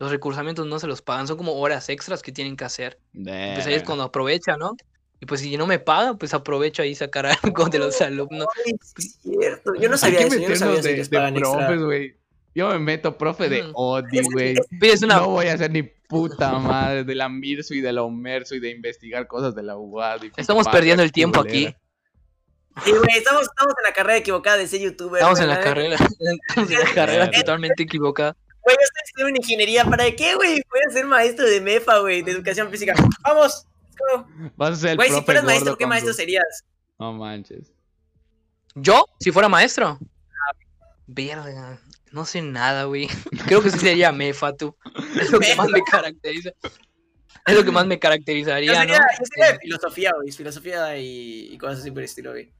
Los 0.00 0.10
recursamientos 0.10 0.66
no 0.66 0.78
se 0.80 0.88
los 0.88 1.02
pagan, 1.02 1.28
son 1.28 1.36
como 1.36 1.52
horas 1.54 1.88
extras 1.88 2.20
que 2.20 2.32
tienen 2.32 2.56
que 2.56 2.64
hacer. 2.64 2.98
Pues 3.12 3.66
ahí 3.66 3.74
es 3.74 3.84
cuando 3.84 4.02
aprovecha, 4.02 4.56
¿no? 4.56 4.76
Y 5.20 5.26
pues 5.26 5.40
si 5.40 5.56
no 5.56 5.66
me 5.66 5.78
paga, 5.78 6.14
pues 6.14 6.34
aprovecho 6.34 6.82
ahí 6.82 6.96
sacar 6.96 7.26
algo 7.42 7.68
de 7.68 7.78
los 7.78 8.00
alumnos. 8.00 8.48
Es 8.96 9.18
cierto. 9.22 9.74
Yo 9.76 9.88
no 9.88 9.94
Hay 9.94 9.98
sabía 9.98 10.18
que 10.18 10.26
eso. 10.26 10.38
Yo 10.40 10.48
no 10.48 10.56
sabía 10.56 10.74
meternos 10.74 10.86
eso 10.86 11.08
que 11.10 11.16
de, 11.16 11.32
de 11.32 11.40
profes, 11.40 11.80
güey. 11.80 12.23
Yo 12.54 12.68
me 12.68 12.78
meto 12.78 13.18
profe 13.18 13.48
de. 13.48 13.70
Odi, 13.74 14.20
güey. 14.32 14.56
Una, 15.02 15.16
No 15.16 15.30
voy 15.30 15.46
a 15.46 15.54
hacer 15.54 15.70
ni 15.70 15.82
puta 15.82 16.52
madre 16.58 17.02
de 17.02 17.14
la 17.14 17.28
Mirso 17.28 17.74
y 17.74 17.80
de 17.80 17.92
la 17.92 18.02
Omerso 18.02 18.54
y 18.54 18.60
de 18.60 18.70
investigar 18.70 19.26
cosas 19.26 19.54
de 19.54 19.62
la 19.62 19.76
UAD. 19.76 20.24
Estamos 20.36 20.68
perdiendo 20.68 21.02
el 21.02 21.10
tiempo 21.10 21.40
culera. 21.40 21.70
aquí. 21.70 21.76
Sí, 22.84 22.90
güey, 22.90 23.18
estamos, 23.18 23.42
estamos 23.42 23.74
en 23.78 23.84
la 23.84 23.92
carrera 23.92 24.16
equivocada 24.18 24.56
de 24.56 24.66
ser 24.66 24.80
youtuber. 24.80 25.20
Estamos 25.20 25.40
en 25.40 25.48
la 25.48 25.60
carrera. 25.60 25.96
Estamos 26.48 26.70
en 26.70 26.78
la 26.78 26.94
carrera 26.94 27.30
totalmente 27.30 27.84
equivocada. 27.84 28.36
Güey, 28.62 28.76
yo 28.76 28.82
estoy 28.82 29.02
estudiando 29.04 29.40
ingeniería. 29.40 29.84
¿Para 29.84 30.10
qué, 30.10 30.34
güey? 30.34 30.62
Voy 30.70 30.80
a 30.88 30.92
ser 30.92 31.06
maestro 31.06 31.46
de 31.46 31.60
MEFA, 31.60 31.98
güey, 31.98 32.22
de 32.22 32.32
educación 32.32 32.70
física. 32.70 32.94
Vamos. 33.22 33.66
let's 33.82 33.96
go. 34.12 34.50
Vas 34.56 34.70
a 34.70 34.76
ser 34.76 34.90
el 34.90 34.96
Güey, 34.96 35.10
si 35.10 35.20
fueras 35.22 35.42
gordo 35.42 35.54
maestro, 35.54 35.76
¿qué 35.76 35.86
maestro 35.86 36.12
serías? 36.12 36.64
No 36.98 37.12
manches. 37.12 37.72
¿Yo? 38.74 39.06
Si 39.20 39.30
fuera 39.30 39.48
maestro. 39.48 39.98
Verga. 41.06 41.78
No 42.14 42.24
sé 42.24 42.40
nada, 42.42 42.84
güey. 42.84 43.08
Creo 43.48 43.60
que 43.60 43.70
sí 43.70 43.78
sería 43.80 44.12
mefa, 44.12 44.56
tú. 44.56 44.76
Es 45.20 45.30
lo 45.32 45.40
que 45.40 45.54
más 45.56 45.68
me 45.68 45.82
caracteriza. 45.82 46.50
Es 47.46 47.54
lo 47.56 47.64
que 47.64 47.72
más 47.72 47.86
me 47.86 47.96
Yo 47.96 48.00
caracterizaría, 48.00 48.72
¿no? 48.72 48.78
sería, 48.80 48.98
yo 49.18 49.24
sería 49.26 49.52
de 49.52 49.58
filosofía, 49.58 50.12
güey. 50.16 50.30
Filosofía 50.32 50.96
y, 50.96 51.48
y 51.52 51.58
cosas 51.58 51.80
así 51.80 51.90
por 51.90 51.98
el 51.98 52.04
estilo, 52.04 52.30
güey. 52.30 52.52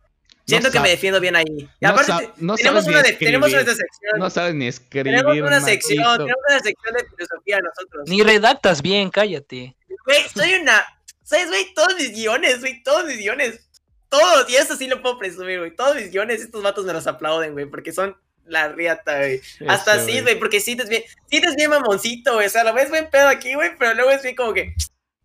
Siento 0.46 0.70
que 0.70 0.80
me 0.80 0.90
defiendo 0.90 1.20
bien 1.20 1.36
ahí. 1.36 1.44
Y 1.48 1.68
no 1.80 1.88
aparte, 1.88 2.12
sab- 2.12 2.32
no 2.36 2.56
tenemos, 2.56 2.86
una 2.86 3.02
de- 3.02 3.12
tenemos 3.12 3.48
una 3.50 3.60
sección. 3.64 4.18
No 4.18 4.28
sabes 4.28 4.54
ni 4.54 4.66
escribir. 4.66 5.14
tenemos 5.14 5.38
una 5.38 5.60
sección, 5.60 6.18
tenemos 6.18 6.36
una 6.50 6.58
sección 6.60 6.94
de 6.96 7.04
filosofía 7.08 7.60
nosotros. 7.60 8.08
Ni 8.08 8.22
redactas 8.22 8.82
bien, 8.82 9.08
cállate. 9.08 9.76
Güey, 10.04 10.18
soy 10.34 10.54
una. 10.60 10.84
¿Sabes, 11.22 11.46
güey? 11.48 11.72
Todos 11.74 11.94
mis 11.94 12.10
guiones, 12.12 12.60
güey. 12.60 12.82
Todos 12.82 13.06
mis 13.06 13.18
guiones. 13.18 13.70
Todos. 14.10 14.50
Y 14.50 14.56
eso 14.56 14.76
sí 14.76 14.86
lo 14.88 15.00
puedo 15.00 15.16
presumir, 15.18 15.60
güey. 15.60 15.74
Todos 15.74 15.94
mis 15.94 16.10
guiones, 16.10 16.42
estos 16.42 16.62
vatos 16.62 16.84
me 16.84 16.92
los 16.92 17.06
aplauden, 17.06 17.52
güey. 17.52 17.64
Porque 17.66 17.92
son 17.92 18.14
la 18.46 18.68
riata, 18.68 19.18
güey. 19.18 19.40
Hasta 19.68 19.94
así, 19.94 20.20
güey. 20.20 20.38
Porque 20.38 20.60
sí 20.60 20.76
es 20.78 20.88
bien. 20.88 21.02
Sí 21.30 21.36
es 21.36 21.56
bien 21.56 21.70
mamoncito, 21.70 22.34
güey. 22.34 22.46
O 22.46 22.50
sea, 22.50 22.64
lo 22.64 22.72
ves 22.74 22.90
buen 22.90 23.08
pedo 23.10 23.28
aquí, 23.28 23.54
güey. 23.54 23.76
Pero 23.78 23.94
luego 23.94 24.10
es 24.10 24.22
bien 24.22 24.36
como 24.36 24.52
que. 24.52 24.74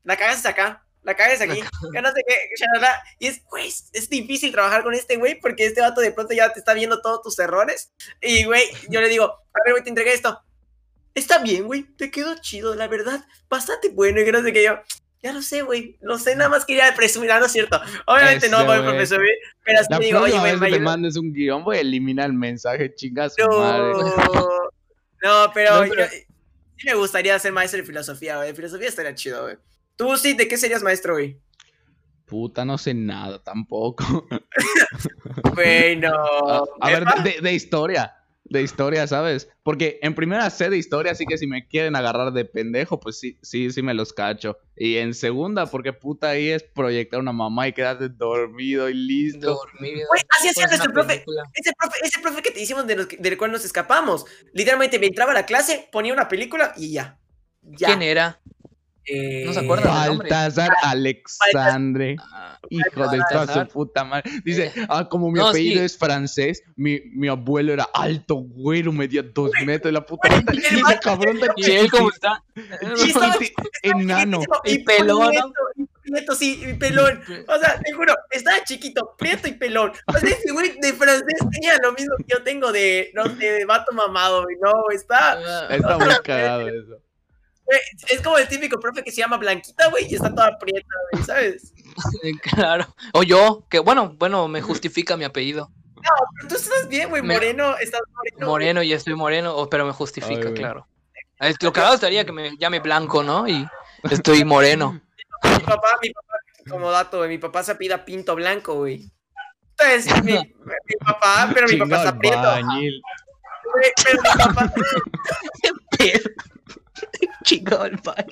La 0.03 0.17
cagas 0.17 0.45
acá. 0.45 0.85
La 1.03 1.15
cagas 1.15 1.41
aquí. 1.41 1.61
Ya 1.93 2.01
no 2.01 2.11
sé 2.11 2.23
qué. 2.27 2.35
shalala. 2.57 3.01
Y 3.19 3.27
es, 3.27 3.43
güey. 3.45 3.67
Es, 3.67 3.89
es 3.93 4.09
difícil 4.09 4.51
trabajar 4.51 4.83
con 4.83 4.93
este, 4.93 5.17
güey. 5.17 5.39
Porque 5.39 5.65
este 5.65 5.81
vato 5.81 6.01
de 6.01 6.11
pronto 6.11 6.33
ya 6.33 6.51
te 6.53 6.59
está 6.59 6.73
viendo 6.73 7.01
todos 7.01 7.21
tus 7.21 7.39
errores. 7.39 7.91
Y, 8.21 8.45
güey, 8.45 8.63
yo 8.89 9.01
le 9.01 9.09
digo, 9.09 9.25
a 9.25 9.59
ver, 9.65 9.73
güey, 9.73 9.83
te 9.83 9.89
entregué 9.89 10.13
esto. 10.13 10.41
Está 11.13 11.39
bien, 11.39 11.65
güey. 11.65 11.83
Te 11.83 12.11
quedó 12.11 12.35
chido, 12.39 12.75
la 12.75 12.87
verdad. 12.87 13.25
Bastante 13.49 13.89
bueno. 13.89 14.21
Y 14.21 14.25
que 14.25 14.31
no 14.31 14.41
sé 14.41 14.53
qué 14.53 14.63
yo. 14.63 14.79
Ya 15.21 15.33
lo 15.33 15.41
sé, 15.41 15.63
güey. 15.63 15.97
Lo 16.01 16.17
sé, 16.17 16.35
nada 16.35 16.49
más 16.49 16.65
quería 16.65 16.93
presumir. 16.95 17.29
Ah, 17.31 17.39
no 17.39 17.45
es 17.47 17.51
cierto. 17.51 17.79
Obviamente 18.05 18.47
no 18.49 18.63
voy 18.65 18.77
a 18.77 18.79
güey. 18.79 18.95
presumir. 18.95 19.31
Pero 19.65 19.79
sí 19.83 20.05
digo, 20.05 20.19
oye, 20.21 20.39
me 20.39 20.59
que 20.67 20.71
te 20.73 20.79
mandes 20.79 21.17
un 21.17 21.33
guion, 21.33 21.63
voy 21.63 21.77
a 21.77 21.81
eliminar 21.81 22.27
el 22.27 22.33
mensaje, 22.33 22.93
chingas 22.95 23.35
No, 23.37 23.59
madre. 23.59 23.93
no, 25.21 25.51
pero, 25.53 25.75
No, 25.83 25.89
pero- 25.89 26.05
yo- 26.05 26.11
sí 26.77 26.85
me 26.85 26.93
gustaría 26.93 27.37
ser 27.39 27.51
maestro 27.51 27.79
de 27.81 27.85
filosofía, 27.85 28.37
güey. 28.37 28.53
Filosofía 28.55 28.87
estaría 28.87 29.13
chido, 29.15 29.43
güey. 29.43 29.57
Tú 29.97 30.15
sí, 30.17 30.33
¿de 30.33 30.47
qué 30.47 30.55
serías 30.57 30.81
maestro, 30.83 31.13
güey? 31.15 31.37
Puta, 32.25 32.63
no 32.63 32.77
sé 32.77 32.93
nada 32.93 33.43
tampoco. 33.43 34.27
Güey, 35.55 35.95
no. 35.97 36.13
A, 36.47 36.63
a 36.81 36.89
ver, 36.89 37.03
de 37.41 37.53
historia. 37.53 38.15
De 38.49 38.63
historia, 38.63 39.05
¿sabes? 39.05 39.47
Porque 39.63 39.99
en 40.01 40.15
primera 40.15 40.49
sé 40.49 40.69
de 40.69 40.77
historia, 40.77 41.11
así 41.11 41.25
que 41.25 41.37
si 41.37 41.45
me 41.45 41.67
quieren 41.67 41.95
agarrar 41.95 42.33
de 42.33 42.45
pendejo, 42.45 42.99
pues 42.99 43.19
sí, 43.19 43.37
sí, 43.41 43.69
sí 43.71 43.81
me 43.81 43.93
los 43.93 44.11
cacho. 44.11 44.57
Y 44.75 44.97
en 44.97 45.13
segunda, 45.13 45.67
porque 45.67 45.93
puta 45.93 46.29
ahí 46.29 46.49
es 46.49 46.63
proyectar 46.63 47.19
una 47.19 47.31
mamá 47.31 47.67
y 47.67 47.73
quedarte 47.73 48.09
dormido 48.09 48.89
y 48.89 48.95
listo. 48.95 49.55
Dormido. 49.55 50.07
Güey, 50.07 50.21
así 50.37 50.49
hacía 50.49 50.67
nuestro 50.67 50.91
profe. 50.91 51.23
Ese 51.53 51.71
profe, 51.77 51.97
ese 52.03 52.19
profe 52.21 52.41
que 52.41 52.51
te 52.51 52.61
hicimos 52.61 52.87
de 52.87 52.95
los 52.95 53.07
del 53.07 53.37
cual 53.37 53.51
nos 53.51 53.65
escapamos. 53.65 54.25
Literalmente 54.53 54.97
me 54.97 55.07
entraba 55.07 55.31
a 55.31 55.35
la 55.35 55.45
clase, 55.45 55.87
ponía 55.91 56.13
una 56.13 56.27
película 56.27 56.73
y 56.75 56.93
ya. 56.93 57.19
Ya. 57.61 57.87
¿Quién 57.87 58.01
era? 58.01 58.39
Eh, 59.11 59.43
No 59.45 59.53
se 59.53 59.59
acuerda 59.59 60.01
del 60.01 60.09
nombre. 60.11 60.29
Baltasar 60.29 60.69
Alexandre. 60.83 62.15
Ah, 62.19 62.59
Hijo 62.69 63.07
de 63.07 63.19
toda 63.31 63.47
su 63.65 63.67
puta 63.71 64.03
madre. 64.03 64.29
Dice, 64.43 64.71
Eh, 64.75 64.85
ah, 64.89 65.07
como 65.09 65.31
mi 65.31 65.39
no, 65.39 65.47
apellido 65.47 65.79
sí. 65.79 65.85
es 65.85 65.97
francés, 65.97 66.61
mi, 66.75 66.99
mi 67.13 67.27
abuelo 67.27 67.73
era 67.73 67.87
alto, 67.93 68.35
güero, 68.35 68.91
medía 68.91 69.23
dos 69.23 69.51
metros, 69.65 69.91
la 69.93 70.05
puta 70.05 70.27
el 70.27 70.43
Y 70.55 70.59
ese 70.59 70.99
cabrón 71.01 71.39
tan 71.39 71.49
¿Y 71.57 71.71
él 71.71 71.89
cómo 71.89 72.09
está? 72.09 72.43
Enano. 73.83 74.41
Y, 74.65 74.79
pelón, 74.79 75.33
prieto, 76.03 76.35
sí, 76.35 76.61
y 76.67 76.73
pelón. 76.73 77.21
O 77.47 77.57
sea, 77.59 77.79
te 77.79 77.91
juro, 77.93 78.13
estaba 78.31 78.63
chiquito, 78.63 79.15
prieto 79.17 79.47
y 79.47 79.53
pelón. 79.53 79.91
O 80.07 80.13
sea, 80.13 80.29
ese 80.29 80.51
güey 80.51 80.77
de 80.79 80.93
francés 80.93 81.39
tenía 81.51 81.75
lo 81.83 81.93
mismo 81.93 82.15
que 82.17 82.25
yo 82.27 82.43
tengo 82.43 82.71
de, 82.71 83.11
no 83.13 83.25
sé, 83.25 83.51
de 83.51 83.65
vato 83.65 83.91
mamado, 83.93 84.43
güey. 84.43 84.57
No, 84.61 84.71
está. 84.93 85.33
Ah, 85.33 85.67
Está 85.69 85.97
muy 85.97 86.13
cagado 86.23 86.67
eso. 86.67 86.99
Güey, 87.69 87.79
es 88.09 88.21
como 88.21 88.37
el 88.37 88.47
típico 88.47 88.79
profe 88.79 89.03
que 89.03 89.11
se 89.11 89.17
llama 89.21 89.37
Blanquita, 89.37 89.89
güey, 89.89 90.07
y 90.09 90.15
está 90.15 90.33
toda 90.33 90.57
prieta, 90.57 90.87
güey, 91.11 91.23
¿sabes? 91.23 91.73
Claro. 92.41 92.95
O 93.13 93.23
yo, 93.23 93.65
que 93.69 93.79
bueno, 93.79 94.15
bueno, 94.17 94.47
me 94.47 94.61
justifica 94.61 95.15
mi 95.17 95.25
apellido. 95.25 95.71
Pero 95.95 96.47
tú 96.49 96.55
estás 96.55 96.87
bien, 96.87 97.09
güey, 97.09 97.21
Me- 97.21 97.33
moreno, 97.35 97.77
estás 97.77 98.01
moreno. 98.15 98.47
Moreno 98.47 98.83
y 98.83 98.93
estoy 98.93 99.15
moreno, 99.15 99.67
pero 99.69 99.85
me 99.85 99.91
justifica, 99.93 100.47
Ay, 100.47 100.53
claro. 100.53 100.87
El- 101.39 101.55
Lo 101.61 101.71
cagado 101.73 101.95
estaría 101.95 102.25
que 102.25 102.31
me 102.31 102.57
llame 102.57 102.79
blanco, 102.79 103.21
¿no? 103.23 103.47
Y 103.47 103.67
estoy 104.09 104.43
moreno. 104.45 105.01
Mi 105.43 105.59
papá, 105.59 105.97
mi 106.01 106.09
papá, 106.09 106.33
como 106.69 106.89
dato, 106.91 107.17
güey, 107.17 107.29
mi 107.29 107.37
papá 107.37 107.63
se 107.63 107.71
apida 107.73 108.03
Pinto 108.05 108.35
Blanco, 108.35 108.75
güey. 108.75 109.11
Entonces, 109.77 110.23
mi, 110.23 110.33
mi 110.33 110.95
papá, 111.05 111.49
pero 111.53 111.67
mi 111.67 111.77
papá 111.77 111.97
está 111.97 112.17
prieto. 112.17 112.41
Pero 114.03 114.21
mi 114.21 114.43
papá, 114.43 114.73
Chico 117.43 117.83
el 117.85 117.97
pan. 117.99 118.25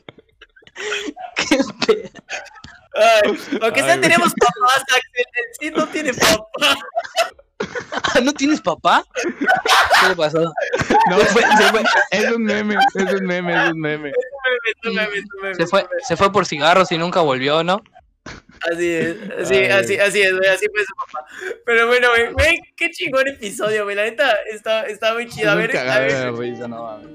Qué 1.35 1.57
pedo. 1.85 2.09
ay, 2.95 3.37
aunque 3.61 3.81
sea 3.81 3.93
Ay, 3.93 3.99
güey. 3.99 4.01
tenemos 4.01 4.33
papás, 4.33 4.81
Axel, 4.83 5.25
el 5.33 5.45
sí 5.59 5.71
no 5.75 5.87
tiene 5.87 6.13
papá. 6.13 6.77
Ah, 8.13 8.19
¿No 8.21 8.33
tienes 8.33 8.61
papá? 8.61 9.03
¿Qué 9.23 10.09
le 10.09 10.15
pasó? 10.15 10.39
No, 11.09 11.19
Se 11.19 11.25
fue, 11.27 11.41
se 11.41 11.63
fue, 11.71 11.83
es 12.11 12.31
un 12.31 12.43
meme, 12.43 12.75
es 12.75 13.13
un 13.13 13.25
meme, 13.25 13.53
es 13.65 13.71
un 13.71 13.79
meme. 13.79 14.11
No 14.83 14.93
mames, 14.93 15.23
no 15.33 15.41
mames, 15.41 15.57
se 15.57 15.63
no 15.63 15.67
fue, 15.67 15.83
mames. 15.83 16.07
se 16.07 16.15
fue 16.17 16.31
por 16.31 16.45
cigarros 16.45 16.91
y 16.91 16.97
nunca 16.99 17.21
volvió, 17.21 17.63
¿no? 17.63 17.81
Así 18.71 18.91
es, 18.91 19.15
así, 19.39 19.53
Ay. 19.55 19.65
así, 19.69 19.97
así 19.97 20.21
es, 20.21 20.35
güey, 20.35 20.49
así 20.49 20.65
fue 20.73 20.81
su 20.85 20.93
papá. 20.95 21.27
Pero 21.65 21.87
bueno, 21.87 22.09
güey, 22.09 22.31
güey, 22.33 22.59
qué 22.75 22.89
chingón 22.91 23.27
episodio, 23.27 23.83
güey, 23.83 23.95
la 23.95 24.03
neta 24.05 24.35
está, 24.51 24.83
está 24.87 25.13
muy 25.13 25.27
chido. 25.27 25.51
A 25.51 25.55
ver, 25.55 25.69
a 25.71 25.73
cagado 25.73 26.01
ver, 26.01 26.11
de 26.11 26.31
risa, 26.31 26.67
no 26.67 26.83
mames. 26.83 27.07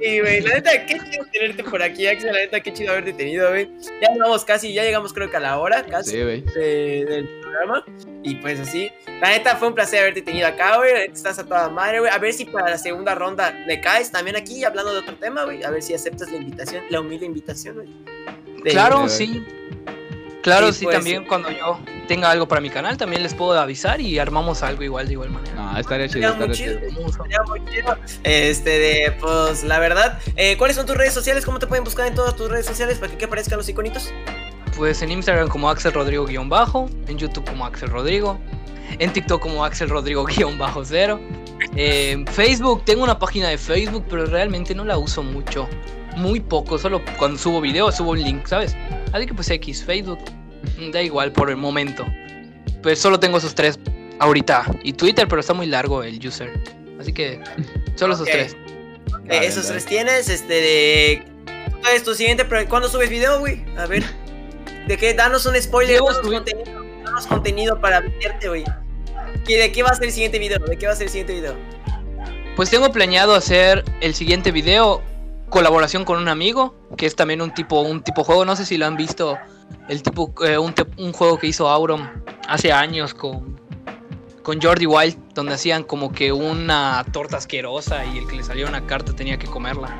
sí, 0.00 0.20
güey, 0.20 0.40
la 0.42 0.54
neta, 0.54 0.86
qué 0.86 0.94
chido 0.98 1.24
tenerte 1.32 1.64
por 1.64 1.82
aquí, 1.82 2.06
Axel, 2.06 2.32
la 2.32 2.38
neta, 2.40 2.60
qué 2.60 2.72
chido 2.72 2.90
haberte 2.92 3.12
tenido, 3.12 3.48
güey. 3.50 3.68
Ya 4.02 4.12
llegamos 4.12 4.44
casi, 4.44 4.72
ya 4.72 4.82
llegamos 4.82 5.12
creo 5.12 5.30
que 5.30 5.36
a 5.36 5.40
la 5.40 5.58
hora, 5.58 5.84
casi. 5.84 6.10
Sí, 6.12 6.22
güey. 6.22 6.40
de- 6.42 7.04
del 7.08 7.28
programa. 7.40 7.84
Y 8.22 8.34
pues 8.36 8.60
así, 8.60 8.90
la 9.20 9.30
neta 9.30 9.56
fue 9.56 9.68
un 9.68 9.74
placer 9.74 10.00
haberte 10.00 10.22
tenido 10.22 10.46
acá, 10.46 10.76
güey. 10.76 10.92
La 10.92 10.98
neta 11.00 11.12
estás 11.14 11.38
a 11.38 11.44
toda 11.46 11.68
madre, 11.70 12.00
güey. 12.00 12.10
A 12.12 12.18
ver 12.18 12.32
si 12.32 12.44
para 12.44 12.70
la 12.70 12.78
segunda 12.78 13.14
ronda 13.14 13.50
le 13.66 13.80
caes 13.80 14.12
también 14.12 14.36
aquí 14.36 14.62
hablando 14.64 14.92
de 14.92 14.98
otro 15.00 15.14
tema, 15.16 15.44
güey. 15.44 15.64
A 15.64 15.70
ver 15.70 15.82
si 15.82 15.94
aceptas 15.94 16.30
la 16.30 16.36
invitación, 16.36 16.84
la 16.90 17.00
humilde 17.00 17.24
invitación, 17.26 17.76
güey. 17.76 17.88
De- 18.62 18.70
Claro, 18.70 19.04
de- 19.04 19.08
sí. 19.08 19.44
Claro, 20.42 20.72
Sí, 20.72 20.84
pues, 20.84 20.96
también 20.96 21.24
cuando 21.26 21.50
yo 21.50 21.78
tenga 22.08 22.30
algo 22.30 22.48
para 22.48 22.60
mi 22.60 22.70
canal, 22.70 22.96
también 22.96 23.22
les 23.22 23.34
puedo 23.34 23.58
avisar 23.58 24.00
y 24.00 24.18
armamos 24.18 24.62
algo 24.62 24.82
igual 24.82 25.06
de 25.06 25.12
igual 25.12 25.30
manera. 25.30 25.54
No, 25.54 25.78
estaría 25.78 26.08
chido, 26.08 26.30
estaría 26.30 26.54
chido. 26.54 26.80
chido. 26.80 27.12
Sería 27.12 27.42
muy 27.46 27.64
chido. 27.66 27.96
Este, 28.24 28.70
de, 28.70 29.12
pues, 29.20 29.64
la 29.64 29.78
verdad, 29.78 30.18
eh, 30.36 30.56
¿cuáles 30.56 30.76
son 30.76 30.86
tus 30.86 30.96
redes 30.96 31.12
sociales? 31.12 31.44
¿Cómo 31.44 31.58
te 31.58 31.66
pueden 31.66 31.84
buscar 31.84 32.06
en 32.06 32.14
todas 32.14 32.34
tus 32.36 32.50
redes 32.50 32.66
sociales 32.66 32.98
para 32.98 33.12
que, 33.12 33.18
que 33.18 33.24
aparezcan 33.26 33.58
los 33.58 33.68
iconitos? 33.68 34.12
Pues 34.76 35.02
en 35.02 35.10
Instagram 35.10 35.48
como 35.48 35.68
Axel 35.68 35.92
Rodrigo 35.92 36.24
guion 36.24 36.48
bajo, 36.48 36.88
en 37.06 37.18
YouTube 37.18 37.44
como 37.44 37.66
Axel 37.66 37.90
Rodrigo, 37.90 38.40
en 38.98 39.12
TikTok 39.12 39.40
como 39.42 39.64
Axel 39.64 39.90
Rodrigo 39.90 40.24
guion 40.24 40.58
bajo 40.58 40.84
cero, 40.84 41.20
en 41.76 42.26
Facebook 42.26 42.84
tengo 42.84 43.04
una 43.04 43.18
página 43.18 43.48
de 43.48 43.58
Facebook, 43.58 44.04
pero 44.08 44.26
realmente 44.26 44.74
no 44.74 44.84
la 44.84 44.96
uso 44.96 45.22
mucho, 45.22 45.68
muy 46.20 46.40
poco, 46.40 46.78
solo 46.78 47.02
cuando 47.18 47.38
subo 47.38 47.60
video 47.60 47.90
subo 47.92 48.10
un 48.12 48.22
link, 48.22 48.46
¿sabes? 48.46 48.76
Así 49.12 49.26
que 49.26 49.34
pues 49.34 49.50
X, 49.50 49.82
Facebook, 49.84 50.18
da 50.92 51.02
igual 51.02 51.32
por 51.32 51.50
el 51.50 51.56
momento. 51.56 52.06
Pues 52.82 52.98
solo 53.00 53.18
tengo 53.18 53.38
esos 53.38 53.54
tres 53.54 53.78
ahorita 54.20 54.64
y 54.82 54.92
Twitter, 54.92 55.26
pero 55.28 55.40
está 55.40 55.54
muy 55.54 55.66
largo 55.66 56.02
el 56.02 56.24
user, 56.26 56.52
así 57.00 57.12
que 57.12 57.40
solo 57.96 58.14
esos 58.14 58.26
Ok. 58.28 58.32
tres. 58.32 58.56
Esos 59.28 59.66
tres 59.68 59.84
tienes, 59.86 60.28
este, 60.28 60.54
de... 60.54 61.24
¿Cuál 61.80 61.94
es 61.94 62.02
tu 62.04 62.14
siguiente? 62.14 62.44
¿Cuándo 62.68 62.88
subes 62.88 63.08
video, 63.10 63.38
güey? 63.40 63.64
A 63.78 63.86
ver. 63.86 64.02
¿De 64.86 64.96
qué? 64.96 65.14
Danos 65.14 65.46
un 65.46 65.54
spoiler, 65.60 65.98
danos 65.98 66.18
contenido, 66.20 66.84
danos 67.04 67.26
contenido 67.26 67.80
para 67.80 68.00
verte, 68.00 68.48
güey. 68.48 68.64
¿Qué- 69.46 69.56
¿De 69.58 69.72
qué 69.72 69.82
va 69.82 69.90
a 69.90 69.94
ser 69.94 70.06
el 70.06 70.12
siguiente 70.12 70.38
video? 70.38 70.58
¿De 70.58 70.76
qué 70.76 70.86
va 70.86 70.92
a 70.92 70.96
ser 70.96 71.04
el 71.04 71.10
siguiente 71.10 71.34
video? 71.34 71.54
Pues 72.56 72.70
tengo 72.70 72.90
planeado 72.92 73.34
hacer 73.34 73.84
el 74.00 74.14
siguiente 74.14 74.50
video 74.50 75.00
colaboración 75.50 76.04
con 76.04 76.18
un 76.18 76.28
amigo, 76.28 76.74
que 76.96 77.06
es 77.06 77.16
también 77.16 77.42
un 77.42 77.52
tipo 77.52 77.80
un 77.80 78.02
tipo 78.02 78.24
juego, 78.24 78.44
no 78.44 78.56
sé 78.56 78.64
si 78.64 78.78
lo 78.78 78.86
han 78.86 78.96
visto, 78.96 79.38
el 79.88 80.02
tipo 80.02 80.32
eh, 80.44 80.58
un, 80.58 80.74
un 80.96 81.12
juego 81.12 81.38
que 81.38 81.48
hizo 81.48 81.68
Auron 81.68 82.08
hace 82.48 82.72
años 82.72 83.12
con 83.12 83.60
con 84.42 84.60
Jordi 84.60 84.86
Wild, 84.86 85.16
donde 85.34 85.54
hacían 85.54 85.84
como 85.84 86.12
que 86.12 86.32
una 86.32 87.04
torta 87.12 87.36
asquerosa 87.36 88.04
y 88.06 88.18
el 88.18 88.26
que 88.26 88.36
le 88.36 88.42
salió 88.42 88.66
una 88.66 88.86
carta 88.86 89.12
tenía 89.12 89.38
que 89.38 89.46
comerla. 89.46 89.96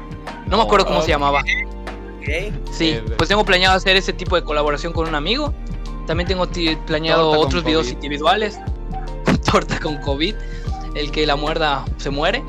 No 0.46 0.57
me 0.57 0.62
acuerdo 0.62 0.86
cómo 0.86 1.03
se 1.03 1.09
llamaba. 1.09 1.40
¿Ok? 1.40 2.55
Sí, 2.72 2.98
pues 3.16 3.28
tengo 3.28 3.44
planeado 3.44 3.76
hacer 3.76 3.96
ese 3.96 4.12
tipo 4.12 4.36
de 4.36 4.42
colaboración 4.42 4.92
con 4.92 5.09
un 5.09 5.14
amigo. 5.14 5.55
También 6.07 6.26
tengo 6.26 6.48
planeado 6.86 7.30
otros 7.38 7.64
videos 7.64 7.90
individuales. 7.90 8.59
Torta 9.51 9.78
con 9.78 9.98
COVID. 9.98 10.34
El 10.94 11.11
que 11.12 11.26
la 11.26 11.36
muerda 11.36 11.84
se 11.98 12.11
muere. 12.11 12.42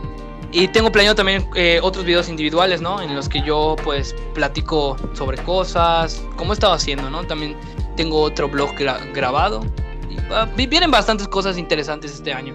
Y 0.53 0.67
tengo 0.67 0.91
planeado 0.91 1.15
también 1.15 1.47
eh, 1.55 1.79
otros 1.81 2.03
videos 2.03 2.27
individuales, 2.27 2.81
¿no? 2.81 3.01
En 3.01 3.15
los 3.15 3.29
que 3.29 3.41
yo 3.41 3.75
pues 3.83 4.13
platico 4.33 4.97
sobre 5.13 5.37
cosas, 5.37 6.21
como 6.35 6.51
he 6.51 6.55
estado 6.55 6.73
haciendo, 6.73 7.09
¿no? 7.09 7.23
También 7.23 7.55
tengo 7.95 8.21
otro 8.21 8.49
blog 8.49 8.71
gra- 8.75 9.13
grabado. 9.13 9.61
Y 10.09 10.17
vi- 10.57 10.67
vienen 10.67 10.91
bastantes 10.91 11.27
cosas 11.29 11.57
interesantes 11.57 12.13
este 12.13 12.33
año. 12.33 12.53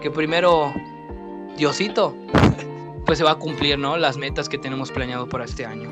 Que 0.00 0.08
primero, 0.10 0.72
Diosito, 1.56 2.14
pues 3.06 3.18
se 3.18 3.24
va 3.24 3.32
a 3.32 3.34
cumplir, 3.36 3.76
¿no? 3.78 3.96
Las 3.96 4.16
metas 4.16 4.48
que 4.48 4.56
tenemos 4.58 4.92
planeado 4.92 5.28
para 5.28 5.44
este 5.44 5.66
año. 5.66 5.90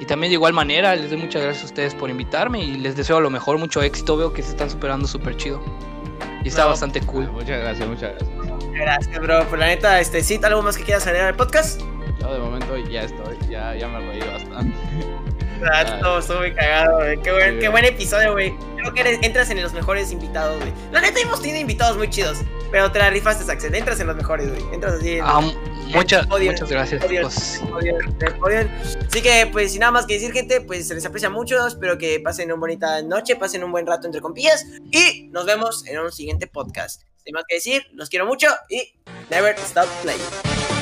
Y 0.00 0.04
también 0.06 0.30
de 0.30 0.34
igual 0.34 0.52
manera, 0.52 0.94
les 0.94 1.10
doy 1.10 1.18
muchas 1.18 1.42
gracias 1.42 1.64
a 1.64 1.66
ustedes 1.66 1.94
por 1.96 2.10
invitarme 2.10 2.62
y 2.62 2.74
les 2.76 2.94
deseo 2.94 3.20
lo 3.20 3.30
mejor, 3.30 3.58
mucho 3.58 3.82
éxito. 3.82 4.16
Veo 4.16 4.32
que 4.32 4.42
se 4.42 4.50
están 4.50 4.70
superando 4.70 5.08
súper 5.08 5.36
chido. 5.36 5.60
Y 6.44 6.48
está 6.48 6.62
No, 6.64 6.68
bastante 6.70 7.00
cool. 7.00 7.28
Muchas 7.32 7.60
gracias, 7.60 7.88
muchas 7.88 8.10
gracias. 8.16 8.43
Gracias, 8.74 9.20
bro. 9.20 9.46
Por 9.48 9.58
la 9.58 9.66
neta, 9.66 10.00
este, 10.00 10.22
¿sí? 10.22 10.38
¿Algo 10.42 10.62
más 10.62 10.76
que 10.76 10.84
quieras 10.84 11.06
agregar 11.06 11.28
al 11.28 11.36
podcast? 11.36 11.80
Yo 12.20 12.32
de 12.34 12.40
momento 12.40 12.76
ya 12.78 13.02
estoy, 13.02 13.36
ya, 13.48 13.74
ya 13.74 13.88
me 13.88 13.98
reí 14.00 14.20
bastante. 14.20 14.76
Ah, 15.72 15.82
estuvo, 15.82 16.18
estuvo 16.18 16.38
muy 16.38 16.52
cagado, 16.54 16.96
güey. 16.98 17.20
Qué 17.22 17.32
buen, 17.32 17.54
Sí, 17.54 17.60
qué 17.60 17.68
buen 17.68 17.84
episodio, 17.84 18.32
güey. 18.32 18.54
Creo 18.76 18.92
que 18.92 19.00
eres- 19.00 19.18
entras 19.22 19.48
en 19.50 19.62
los 19.62 19.72
mejores 19.72 20.10
invitados, 20.12 20.58
güey. 20.60 20.72
La 20.92 21.00
neta, 21.00 21.20
hemos 21.20 21.40
tenido 21.40 21.60
invitados 21.60 21.96
muy 21.96 22.10
chidos. 22.10 22.38
Pero 22.70 22.90
te 22.90 22.98
la 22.98 23.08
rifaste, 23.10 23.50
Axel. 23.50 23.74
Entras 23.74 24.00
en 24.00 24.08
los 24.08 24.16
mejores, 24.16 24.48
güey. 24.50 24.74
Entras 24.74 24.94
así 24.94 25.12
en 25.18 25.24
Ah, 25.24 25.40
muchas, 25.94 26.26
Odio. 26.30 26.50
muchas 26.50 26.68
gracias, 26.68 27.06
chicos. 27.08 27.60
podio, 27.70 27.96
el 27.98 28.34
podio. 28.34 28.68
Así 29.08 29.22
que, 29.22 29.48
pues, 29.52 29.70
sin 29.72 29.80
nada 29.80 29.92
más 29.92 30.06
que 30.06 30.14
decir, 30.14 30.32
gente, 30.32 30.60
pues 30.60 30.88
se 30.88 30.94
les 30.94 31.06
aprecia 31.06 31.30
mucho. 31.30 31.66
Espero 31.66 31.96
que 31.96 32.18
pasen 32.20 32.50
una 32.50 32.60
bonita 32.60 33.00
noche, 33.02 33.36
pasen 33.36 33.62
un 33.64 33.70
buen 33.70 33.86
rato 33.86 34.06
entre 34.06 34.20
compillas. 34.20 34.66
Y 34.90 35.28
nos 35.32 35.46
vemos 35.46 35.86
en 35.86 36.00
un 36.00 36.10
siguiente 36.12 36.46
podcast. 36.48 37.02
Sin 37.24 37.32
más 37.32 37.44
que 37.48 37.56
decir, 37.56 37.86
los 37.92 38.10
quiero 38.10 38.26
mucho 38.26 38.48
y 38.68 38.94
never 39.30 39.54
stop 39.56 39.88
playing. 40.02 40.73